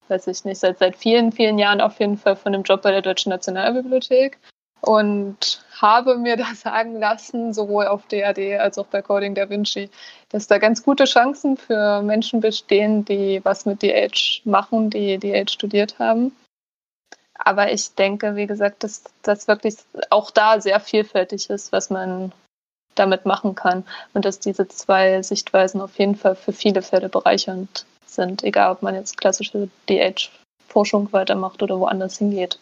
weiß 0.07 0.27
ich 0.27 0.45
nicht, 0.45 0.59
seit, 0.59 0.79
seit 0.79 0.95
vielen, 0.95 1.31
vielen 1.31 1.57
Jahren 1.57 1.81
auf 1.81 1.99
jeden 1.99 2.17
Fall 2.17 2.35
von 2.35 2.53
dem 2.53 2.63
Job 2.63 2.81
bei 2.81 2.91
der 2.91 3.01
Deutschen 3.01 3.31
Nationalbibliothek 3.31 4.37
und 4.81 5.63
habe 5.81 6.17
mir 6.17 6.37
da 6.37 6.45
sagen 6.55 6.99
lassen, 6.99 7.53
sowohl 7.53 7.87
auf 7.87 8.07
DAD 8.07 8.59
als 8.59 8.77
auch 8.77 8.87
bei 8.87 9.01
Coding 9.01 9.35
Da 9.35 9.49
Vinci, 9.49 9.89
dass 10.29 10.47
da 10.47 10.57
ganz 10.57 10.83
gute 10.83 11.05
Chancen 11.05 11.57
für 11.57 12.01
Menschen 12.01 12.39
bestehen, 12.39 13.05
die 13.05 13.41
was 13.43 13.65
mit 13.65 13.81
DH 13.81 14.41
machen, 14.45 14.89
die 14.89 15.17
DH 15.17 15.51
studiert 15.51 15.99
haben. 15.99 16.31
Aber 17.39 17.71
ich 17.71 17.95
denke, 17.95 18.35
wie 18.35 18.47
gesagt, 18.47 18.83
dass 18.83 19.03
das 19.21 19.47
wirklich 19.47 19.77
auch 20.09 20.29
da 20.29 20.59
sehr 20.59 20.79
vielfältig 20.79 21.49
ist, 21.49 21.71
was 21.71 21.89
man 21.89 22.33
damit 22.95 23.25
machen 23.25 23.55
kann. 23.55 23.85
Und 24.13 24.25
dass 24.25 24.39
diese 24.39 24.67
zwei 24.67 25.21
Sichtweisen 25.21 25.81
auf 25.81 25.97
jeden 25.97 26.15
Fall 26.15 26.35
für 26.35 26.51
viele 26.51 26.81
Fälle 26.81 27.09
bereichernd 27.09 27.85
sind, 28.05 28.43
egal 28.43 28.71
ob 28.71 28.81
man 28.81 28.95
jetzt 28.95 29.17
klassische 29.17 29.69
DH-Forschung 29.89 31.13
weitermacht 31.13 31.63
oder 31.63 31.79
woanders 31.79 32.17
hingeht. 32.17 32.59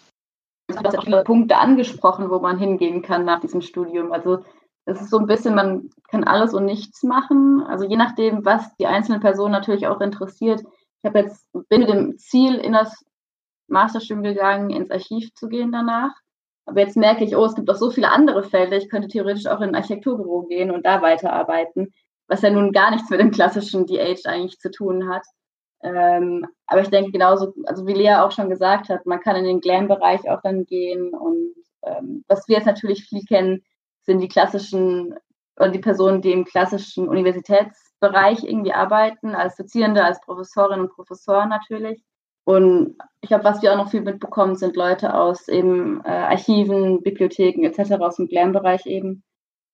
Du 0.67 0.77
hast 0.77 0.97
auch 0.97 1.03
viele 1.05 1.23
Punkte 1.23 1.57
angesprochen, 1.57 2.29
wo 2.29 2.39
man 2.39 2.59
hingehen 2.59 3.01
kann 3.01 3.25
nach 3.25 3.39
diesem 3.39 3.61
Studium. 3.61 4.11
Also 4.11 4.43
es 4.85 5.01
ist 5.01 5.09
so 5.09 5.17
ein 5.17 5.27
bisschen, 5.27 5.55
man 5.55 5.89
kann 6.09 6.23
alles 6.23 6.53
und 6.53 6.65
nichts 6.65 7.03
machen. 7.03 7.63
Also 7.67 7.85
je 7.85 7.95
nachdem, 7.95 8.45
was 8.45 8.63
die 8.75 8.87
einzelne 8.87 9.19
Person 9.19 9.51
natürlich 9.51 9.87
auch 9.87 10.01
interessiert. 10.01 10.61
Ich 11.01 11.05
habe 11.07 11.19
jetzt 11.19 11.45
bin 11.69 11.81
mit 11.81 11.89
dem 11.89 12.17
Ziel, 12.17 12.55
in 12.55 12.73
das 12.73 13.05
Masterstudium 13.67 14.23
gegangen, 14.23 14.69
ins 14.69 14.91
Archiv 14.91 15.33
zu 15.33 15.47
gehen 15.47 15.71
danach. 15.71 16.11
Aber 16.65 16.81
jetzt 16.81 16.97
merke 16.97 17.23
ich, 17.23 17.35
oh, 17.35 17.45
es 17.45 17.55
gibt 17.55 17.69
auch 17.69 17.75
so 17.75 17.91
viele 17.91 18.11
andere 18.11 18.43
Felder. 18.43 18.77
Ich 18.77 18.89
könnte 18.89 19.07
theoretisch 19.07 19.47
auch 19.47 19.61
in 19.61 19.69
ein 19.69 19.75
Architekturbüro 19.75 20.43
gehen 20.43 20.71
und 20.71 20.85
da 20.85 21.01
weiterarbeiten, 21.01 21.93
was 22.27 22.41
ja 22.41 22.49
nun 22.49 22.73
gar 22.73 22.91
nichts 22.91 23.09
mit 23.09 23.21
dem 23.21 23.31
klassischen 23.31 23.85
DH 23.85 24.25
eigentlich 24.25 24.59
zu 24.59 24.69
tun 24.69 25.09
hat. 25.09 25.23
Ähm, 25.81 26.45
aber 26.65 26.81
ich 26.81 26.89
denke 26.89 27.11
genauso, 27.11 27.53
also 27.65 27.87
wie 27.87 27.93
Lea 27.93 28.15
auch 28.15 28.31
schon 28.31 28.49
gesagt 28.49 28.89
hat, 28.89 29.05
man 29.05 29.21
kann 29.21 29.35
in 29.37 29.45
den 29.45 29.61
Glam-Bereich 29.61 30.29
auch 30.29 30.41
dann 30.41 30.65
gehen. 30.65 31.13
Und 31.13 31.53
ähm, 31.83 32.25
was 32.27 32.47
wir 32.47 32.57
jetzt 32.57 32.65
natürlich 32.65 33.05
viel 33.05 33.23
kennen, 33.23 33.63
sind 34.01 34.19
die 34.19 34.27
klassischen 34.27 35.15
oder 35.57 35.69
die 35.69 35.79
Personen, 35.79 36.21
die 36.21 36.31
im 36.31 36.45
klassischen 36.45 37.07
Universitätsbereich 37.07 38.43
irgendwie 38.43 38.73
arbeiten, 38.73 39.35
als 39.35 39.55
Dozierende, 39.55 40.03
als 40.03 40.21
Professorinnen 40.21 40.85
und 40.85 40.93
Professoren 40.93 41.49
natürlich. 41.49 42.03
Und 42.47 42.95
ich 43.19 43.27
glaube, 43.27 43.43
was 43.43 43.61
wir 43.61 43.73
auch 43.73 43.77
noch 43.77 43.91
viel 43.91 43.99
mitbekommen, 43.99 44.55
sind 44.55 44.77
Leute 44.77 45.13
aus 45.13 45.49
eben 45.49 45.99
äh, 46.05 46.07
Archiven, 46.07 47.03
Bibliotheken 47.03 47.65
etc., 47.65 47.99
aus 47.99 48.15
dem 48.15 48.27
Lernbereich 48.27 48.85
eben. 48.85 49.21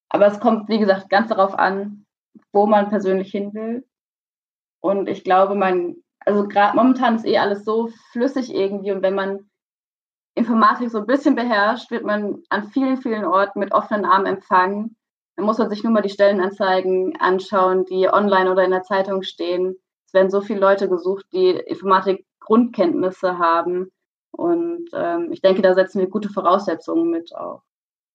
Aber 0.09 0.25
es 0.25 0.39
kommt, 0.39 0.69
wie 0.69 0.79
gesagt, 0.79 1.07
ganz 1.07 1.29
darauf 1.29 1.53
an, 1.53 2.07
wo 2.51 2.65
man 2.65 2.89
persönlich 2.89 3.29
hin 3.29 3.53
will. 3.53 3.85
Und 4.81 5.07
ich 5.07 5.23
glaube, 5.23 5.53
man, 5.53 5.97
also 6.21 6.47
gerade 6.47 6.75
momentan 6.75 7.15
ist 7.15 7.27
eh 7.27 7.37
alles 7.37 7.63
so 7.63 7.89
flüssig 8.11 8.51
irgendwie. 8.51 8.91
Und 8.91 9.03
wenn 9.03 9.13
man 9.13 9.51
Informatik 10.33 10.89
so 10.89 10.97
ein 10.97 11.05
bisschen 11.05 11.35
beherrscht, 11.35 11.91
wird 11.91 12.03
man 12.03 12.41
an 12.49 12.69
vielen, 12.69 12.97
vielen 12.97 13.23
Orten 13.23 13.59
mit 13.59 13.71
offenen 13.71 14.05
Armen 14.05 14.25
empfangen. 14.25 14.97
Dann 15.35 15.45
muss 15.45 15.59
man 15.59 15.69
sich 15.69 15.83
nur 15.83 15.93
mal 15.93 16.01
die 16.01 16.09
Stellenanzeigen 16.09 17.15
anschauen, 17.19 17.85
die 17.85 18.11
online 18.11 18.51
oder 18.51 18.63
in 18.63 18.71
der 18.71 18.81
Zeitung 18.81 19.21
stehen. 19.21 19.75
Es 20.07 20.15
werden 20.15 20.31
so 20.31 20.41
viele 20.41 20.59
Leute 20.59 20.89
gesucht, 20.89 21.27
die 21.33 21.49
Informatik 21.49 22.25
Grundkenntnisse 22.45 23.37
haben. 23.37 23.91
Und 24.31 24.89
ähm, 24.93 25.31
ich 25.31 25.41
denke, 25.41 25.61
da 25.61 25.73
setzen 25.75 25.99
wir 25.99 26.09
gute 26.09 26.29
Voraussetzungen 26.29 27.09
mit 27.09 27.35
auf. 27.35 27.61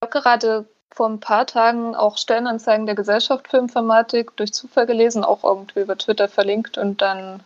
Ich 0.00 0.08
habe 0.08 0.20
gerade 0.20 0.68
vor 0.90 1.08
ein 1.08 1.20
paar 1.20 1.46
Tagen 1.46 1.94
auch 1.94 2.18
Stellenanzeigen 2.18 2.86
der 2.86 2.94
Gesellschaft 2.94 3.48
für 3.48 3.58
Informatik 3.58 4.36
durch 4.36 4.52
Zufall 4.52 4.86
gelesen, 4.86 5.24
auch 5.24 5.44
irgendwie 5.44 5.80
über 5.80 5.96
Twitter 5.96 6.28
verlinkt 6.28 6.78
und 6.78 7.02
dann 7.02 7.40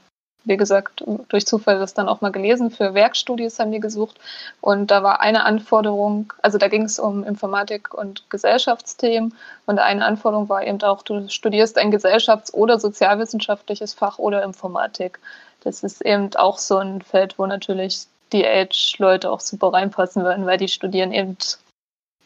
wie 0.45 0.57
gesagt, 0.57 1.05
durch 1.29 1.47
Zufall 1.47 1.79
das 1.79 1.95
dann 1.95 2.09
auch 2.09 2.21
mal 2.21 2.33
gelesen. 2.33 2.71
Für 2.71 2.95
Werkstudies 2.95 3.59
haben 3.59 3.73
die 3.73 3.81
gesucht. 3.81 4.19
Und 4.61 4.91
da 4.91 5.03
war 5.03 5.21
eine 5.21 5.45
Anforderung, 5.45 6.33
also 6.43 6.59
da 6.59 6.69
ging 6.69 6.83
es 6.83 6.99
um 6.99 7.25
Informatik 7.25 7.95
und 7.95 8.29
Gesellschaftsthemen. 8.31 9.35
Und 9.67 9.79
eine 9.79 10.05
Anforderung 10.05 10.49
war 10.49 10.67
eben 10.67 10.83
auch, 10.83 11.03
du 11.03 11.29
studierst 11.29 11.79
ein 11.79 11.93
gesellschafts- 11.93 12.53
oder 12.53 12.79
sozialwissenschaftliches 12.79 13.95
Fach 13.95 14.19
oder 14.19 14.43
Informatik. 14.43 15.21
Das 15.65 15.83
ist 15.83 16.03
eben 16.03 16.35
auch 16.37 16.59
so 16.59 16.79
ein 16.79 17.03
Feld, 17.03 17.39
wo 17.39 17.47
natürlich 17.47 18.07
die 18.33 18.47
Age-Leute 18.47 19.31
auch 19.31 19.41
super 19.41 19.73
reinpassen 19.73 20.25
würden, 20.25 20.47
weil 20.47 20.59
die 20.59 20.69
studieren 20.69 21.13
eben 21.13 21.37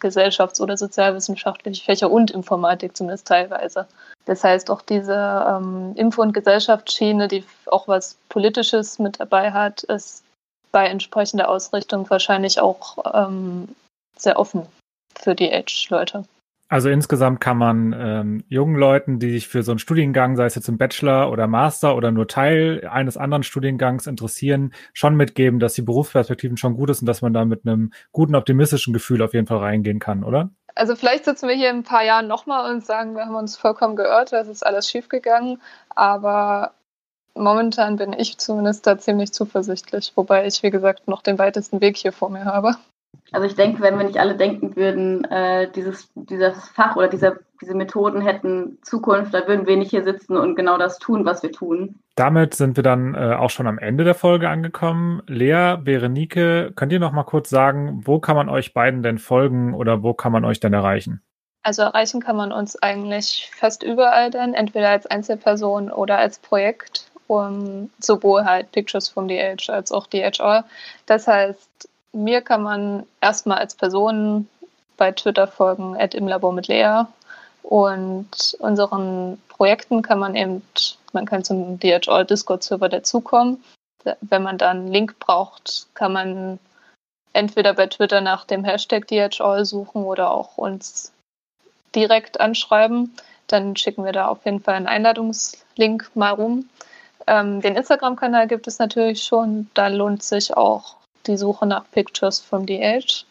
gesellschafts- 0.00 0.60
oder 0.60 0.76
sozialwissenschaftliche 0.76 1.84
Fächer 1.84 2.10
und 2.10 2.30
Informatik 2.30 2.96
zumindest 2.96 3.26
teilweise. 3.26 3.86
Das 4.24 4.44
heißt, 4.44 4.70
auch 4.70 4.82
diese 4.82 5.14
ähm, 5.48 5.92
Info- 5.96 6.22
und 6.22 6.32
Gesellschaftsschiene, 6.32 7.28
die 7.28 7.44
auch 7.66 7.88
was 7.88 8.16
Politisches 8.28 8.98
mit 8.98 9.20
dabei 9.20 9.52
hat, 9.52 9.84
ist 9.84 10.24
bei 10.72 10.86
entsprechender 10.86 11.48
Ausrichtung 11.48 12.08
wahrscheinlich 12.10 12.60
auch 12.60 12.98
ähm, 13.14 13.74
sehr 14.16 14.38
offen 14.38 14.66
für 15.18 15.34
die 15.34 15.52
Age-Leute. 15.52 16.24
Also 16.68 16.88
insgesamt 16.88 17.40
kann 17.40 17.58
man 17.58 17.94
ähm, 17.96 18.44
jungen 18.48 18.76
Leuten, 18.76 19.18
die 19.18 19.30
sich 19.30 19.48
für 19.48 19.62
so 19.62 19.72
einen 19.72 19.78
Studiengang, 19.78 20.36
sei 20.36 20.46
es 20.46 20.56
jetzt 20.56 20.68
im 20.68 20.78
Bachelor 20.78 21.30
oder 21.30 21.46
Master 21.46 21.94
oder 21.94 22.10
nur 22.10 22.26
Teil 22.26 22.86
eines 22.90 23.16
anderen 23.16 23.44
Studiengangs 23.44 24.06
interessieren, 24.06 24.72
schon 24.92 25.14
mitgeben, 25.14 25.60
dass 25.60 25.74
die 25.74 25.82
Berufsperspektiven 25.82 26.56
schon 26.56 26.74
gut 26.74 26.90
ist 26.90 27.00
und 27.00 27.06
dass 27.06 27.22
man 27.22 27.32
da 27.32 27.44
mit 27.44 27.66
einem 27.66 27.92
guten 28.10 28.34
optimistischen 28.34 28.92
Gefühl 28.92 29.22
auf 29.22 29.32
jeden 29.32 29.46
Fall 29.46 29.58
reingehen 29.58 30.00
kann, 30.00 30.24
oder? 30.24 30.50
also 30.76 30.94
vielleicht 30.94 31.24
sitzen 31.24 31.48
wir 31.48 31.56
hier 31.56 31.70
in 31.70 31.78
ein 31.78 31.84
paar 31.84 32.04
Jahren 32.04 32.28
nochmal 32.28 32.70
und 32.70 32.84
sagen, 32.84 33.16
wir 33.16 33.24
haben 33.24 33.34
uns 33.34 33.56
vollkommen 33.56 33.96
geirrt, 33.96 34.32
das 34.32 34.46
ist 34.46 34.64
alles 34.64 34.88
schiefgegangen. 34.88 35.60
Aber 35.88 36.74
momentan 37.34 37.96
bin 37.96 38.12
ich 38.12 38.38
zumindest 38.38 38.86
da 38.86 38.98
ziemlich 38.98 39.32
zuversichtlich, 39.32 40.12
wobei 40.16 40.46
ich, 40.46 40.62
wie 40.62 40.70
gesagt, 40.70 41.08
noch 41.08 41.22
den 41.22 41.38
weitesten 41.38 41.80
Weg 41.80 41.96
hier 41.96 42.12
vor 42.12 42.30
mir 42.30 42.44
habe. 42.44 42.76
Also 43.32 43.46
ich 43.46 43.54
denke, 43.54 43.82
wenn 43.82 43.98
wir 43.98 44.04
nicht 44.04 44.18
alle 44.18 44.36
denken 44.36 44.76
würden, 44.76 45.24
äh, 45.24 45.70
dieses, 45.72 46.10
dieses 46.14 46.68
Fach 46.68 46.96
oder 46.96 47.08
diese, 47.08 47.40
diese 47.60 47.74
Methoden 47.74 48.20
hätten 48.20 48.78
Zukunft, 48.82 49.34
dann 49.34 49.46
würden 49.46 49.66
wir 49.66 49.76
nicht 49.76 49.90
hier 49.90 50.04
sitzen 50.04 50.36
und 50.36 50.56
genau 50.56 50.78
das 50.78 50.98
tun, 50.98 51.24
was 51.24 51.42
wir 51.42 51.52
tun. 51.52 51.96
Damit 52.14 52.54
sind 52.54 52.76
wir 52.76 52.82
dann 52.82 53.14
äh, 53.14 53.34
auch 53.34 53.50
schon 53.50 53.66
am 53.66 53.78
Ende 53.78 54.04
der 54.04 54.14
Folge 54.14 54.48
angekommen. 54.48 55.22
Lea, 55.26 55.76
Berenike, 55.76 56.72
könnt 56.74 56.92
ihr 56.92 57.00
noch 57.00 57.12
mal 57.12 57.24
kurz 57.24 57.50
sagen, 57.50 58.02
wo 58.04 58.20
kann 58.20 58.36
man 58.36 58.48
euch 58.48 58.72
beiden 58.72 59.02
denn 59.02 59.18
folgen 59.18 59.74
oder 59.74 60.02
wo 60.02 60.14
kann 60.14 60.32
man 60.32 60.44
euch 60.44 60.60
denn 60.60 60.72
erreichen? 60.72 61.20
Also 61.66 61.82
erreichen 61.82 62.20
kann 62.22 62.36
man 62.36 62.52
uns 62.52 62.80
eigentlich 62.80 63.50
fast 63.52 63.82
überall 63.82 64.30
dann, 64.30 64.54
entweder 64.54 64.90
als 64.90 65.04
Einzelperson 65.06 65.90
oder 65.90 66.16
als 66.16 66.38
Projekt, 66.38 67.10
um 67.26 67.90
sowohl 67.98 68.44
halt 68.44 68.70
Pictures 68.70 69.08
from 69.08 69.28
the 69.28 69.42
Age 69.42 69.68
als 69.68 69.90
auch 69.90 70.06
DHR. 70.06 70.64
Das 71.06 71.26
heißt, 71.26 71.88
mir 72.16 72.40
kann 72.40 72.62
man 72.62 73.06
erstmal 73.20 73.58
als 73.58 73.74
Person 73.74 74.48
bei 74.96 75.12
Twitter 75.12 75.46
folgen, 75.46 75.96
at 75.96 76.14
im 76.14 76.26
Labor 76.26 76.52
mit 76.52 76.68
Lea. 76.68 77.04
Und 77.62 78.56
unseren 78.60 79.40
Projekten 79.48 80.02
kann 80.02 80.18
man 80.18 80.34
eben, 80.34 80.62
man 81.12 81.26
kann 81.26 81.44
zum 81.44 81.78
DHL 81.78 82.24
Discord-Server 82.24 82.88
dazukommen. 82.88 83.62
Wenn 84.20 84.42
man 84.42 84.58
dann 84.58 84.78
einen 84.78 84.92
Link 84.92 85.18
braucht, 85.18 85.88
kann 85.94 86.12
man 86.12 86.58
entweder 87.32 87.74
bei 87.74 87.86
Twitter 87.86 88.20
nach 88.20 88.44
dem 88.44 88.64
Hashtag 88.64 89.06
DHL 89.08 89.64
suchen 89.64 90.04
oder 90.04 90.30
auch 90.30 90.56
uns 90.56 91.12
direkt 91.94 92.40
anschreiben. 92.40 93.14
Dann 93.48 93.76
schicken 93.76 94.04
wir 94.04 94.12
da 94.12 94.28
auf 94.28 94.44
jeden 94.44 94.60
Fall 94.60 94.74
einen 94.74 94.86
Einladungslink 94.86 96.10
mal 96.14 96.30
rum. 96.30 96.68
Ähm, 97.26 97.60
den 97.60 97.76
Instagram-Kanal 97.76 98.46
gibt 98.46 98.66
es 98.66 98.78
natürlich 98.78 99.22
schon. 99.22 99.68
Da 99.74 99.88
lohnt 99.88 100.22
sich 100.22 100.56
auch 100.56 100.95
die 101.26 101.36
Suche 101.36 101.66
nach 101.66 101.90
Pictures 101.90 102.40
from 102.40 102.66
the 102.66 102.82
Age. 102.82 103.26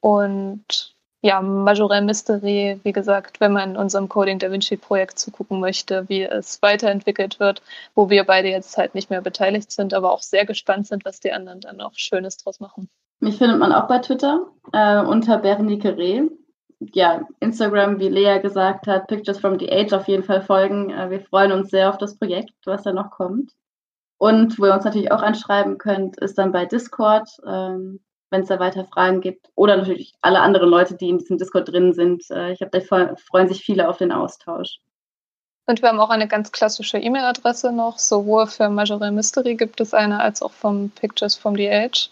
Und 0.00 0.94
ja, 1.24 1.40
Majorel 1.40 2.02
Mystery, 2.02 2.78
wie 2.82 2.92
gesagt, 2.92 3.40
wenn 3.40 3.52
man 3.52 3.70
in 3.70 3.76
unserem 3.78 4.10
Coding 4.10 4.38
Da 4.38 4.50
Vinci 4.50 4.76
Projekt 4.76 5.18
zugucken 5.18 5.58
möchte, 5.58 6.06
wie 6.10 6.22
es 6.22 6.60
weiterentwickelt 6.60 7.40
wird, 7.40 7.62
wo 7.94 8.10
wir 8.10 8.24
beide 8.24 8.48
jetzt 8.48 8.76
halt 8.76 8.94
nicht 8.94 9.08
mehr 9.08 9.22
beteiligt 9.22 9.72
sind, 9.72 9.94
aber 9.94 10.12
auch 10.12 10.20
sehr 10.20 10.44
gespannt 10.44 10.86
sind, 10.86 11.06
was 11.06 11.20
die 11.20 11.32
anderen 11.32 11.60
dann 11.60 11.78
noch 11.78 11.94
Schönes 11.94 12.36
draus 12.36 12.60
machen. 12.60 12.90
Mich 13.20 13.38
findet 13.38 13.58
man 13.58 13.72
auch 13.72 13.88
bei 13.88 14.00
Twitter 14.00 14.48
äh, 14.74 15.00
unter 15.00 15.38
Berenike 15.38 15.96
Reh. 15.96 16.24
Ja, 16.92 17.26
Instagram, 17.40 17.98
wie 18.00 18.10
Lea 18.10 18.40
gesagt 18.40 18.86
hat, 18.86 19.06
Pictures 19.06 19.38
from 19.38 19.58
the 19.58 19.72
Age 19.72 19.94
auf 19.94 20.06
jeden 20.08 20.24
Fall 20.24 20.42
folgen. 20.42 20.90
Äh, 20.90 21.08
wir 21.08 21.20
freuen 21.22 21.52
uns 21.52 21.70
sehr 21.70 21.88
auf 21.88 21.96
das 21.96 22.18
Projekt, 22.18 22.52
was 22.66 22.82
da 22.82 22.92
noch 22.92 23.10
kommt. 23.10 23.52
Und 24.18 24.58
wo 24.58 24.66
ihr 24.66 24.74
uns 24.74 24.84
natürlich 24.84 25.12
auch 25.12 25.22
anschreiben 25.22 25.78
könnt, 25.78 26.16
ist 26.18 26.38
dann 26.38 26.52
bei 26.52 26.66
Discord, 26.66 27.28
ähm, 27.46 28.00
wenn 28.30 28.42
es 28.42 28.48
da 28.48 28.58
weiter 28.58 28.84
Fragen 28.84 29.20
gibt. 29.20 29.50
Oder 29.54 29.76
natürlich 29.76 30.14
alle 30.20 30.40
anderen 30.40 30.68
Leute, 30.68 30.96
die 30.96 31.08
in 31.08 31.18
diesem 31.18 31.38
Discord 31.38 31.68
drin 31.68 31.92
sind. 31.92 32.30
Äh, 32.30 32.52
ich 32.52 32.58
glaube, 32.58 32.80
da 32.80 33.16
freuen 33.16 33.48
sich 33.48 33.62
viele 33.64 33.88
auf 33.88 33.98
den 33.98 34.12
Austausch. 34.12 34.78
Und 35.66 35.80
wir 35.80 35.88
haben 35.88 36.00
auch 36.00 36.10
eine 36.10 36.28
ganz 36.28 36.52
klassische 36.52 36.98
E-Mail-Adresse 36.98 37.72
noch. 37.72 37.98
Sowohl 37.98 38.46
für 38.46 38.68
Majorel 38.68 39.12
Mystery 39.12 39.54
gibt 39.54 39.80
es 39.80 39.94
eine, 39.94 40.20
als 40.20 40.42
auch 40.42 40.52
vom 40.52 40.90
Pictures 40.90 41.36
from 41.36 41.56
the 41.56 41.70
Age. 41.70 42.10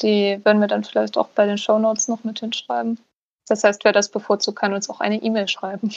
Die 0.00 0.40
werden 0.44 0.60
wir 0.60 0.68
dann 0.68 0.84
vielleicht 0.84 1.18
auch 1.18 1.28
bei 1.28 1.46
den 1.46 1.58
Show 1.58 1.78
Notes 1.78 2.08
noch 2.08 2.24
mit 2.24 2.40
hinschreiben. 2.40 2.98
Das 3.46 3.64
heißt, 3.64 3.84
wer 3.84 3.92
das 3.92 4.08
bevorzugt, 4.08 4.58
kann 4.58 4.72
uns 4.72 4.88
auch 4.88 5.00
eine 5.00 5.22
E-Mail 5.22 5.48
schreiben. 5.48 5.92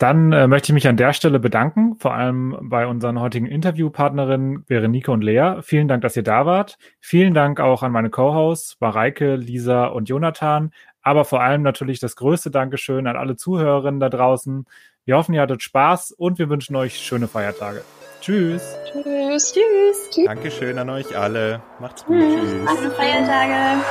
Dann 0.00 0.32
äh, 0.32 0.46
möchte 0.46 0.72
ich 0.72 0.74
mich 0.74 0.88
an 0.88 0.96
der 0.96 1.12
Stelle 1.12 1.38
bedanken, 1.38 1.96
vor 1.98 2.14
allem 2.14 2.56
bei 2.62 2.86
unseren 2.86 3.20
heutigen 3.20 3.44
Interviewpartnerinnen 3.44 4.64
Berenike 4.64 5.12
und 5.12 5.22
Lea. 5.22 5.56
Vielen 5.60 5.88
Dank, 5.88 6.00
dass 6.00 6.16
ihr 6.16 6.22
da 6.22 6.46
wart. 6.46 6.78
Vielen 7.00 7.34
Dank 7.34 7.60
auch 7.60 7.82
an 7.82 7.92
meine 7.92 8.08
Co-Hosts 8.08 8.78
Mareike, 8.80 9.36
Lisa 9.36 9.84
und 9.84 10.08
Jonathan. 10.08 10.72
Aber 11.02 11.26
vor 11.26 11.42
allem 11.42 11.60
natürlich 11.60 12.00
das 12.00 12.16
größte 12.16 12.50
Dankeschön 12.50 13.06
an 13.06 13.16
alle 13.16 13.36
Zuhörerinnen 13.36 14.00
da 14.00 14.08
draußen. 14.08 14.64
Wir 15.04 15.18
hoffen, 15.18 15.34
ihr 15.34 15.42
hattet 15.42 15.62
Spaß 15.62 16.12
und 16.12 16.38
wir 16.38 16.48
wünschen 16.48 16.76
euch 16.76 16.98
schöne 16.98 17.28
Feiertage. 17.28 17.82
Tschüss. 18.22 18.62
Tschüss. 18.90 19.52
Tschüss. 19.52 20.24
Dankeschön 20.24 20.78
an 20.78 20.88
euch 20.88 21.14
alle. 21.14 21.60
Macht's 21.78 22.06
gut. 22.06 22.16
Tschüss. 22.16 22.50
Schöne 22.50 22.90
Feiertage. 22.92 23.84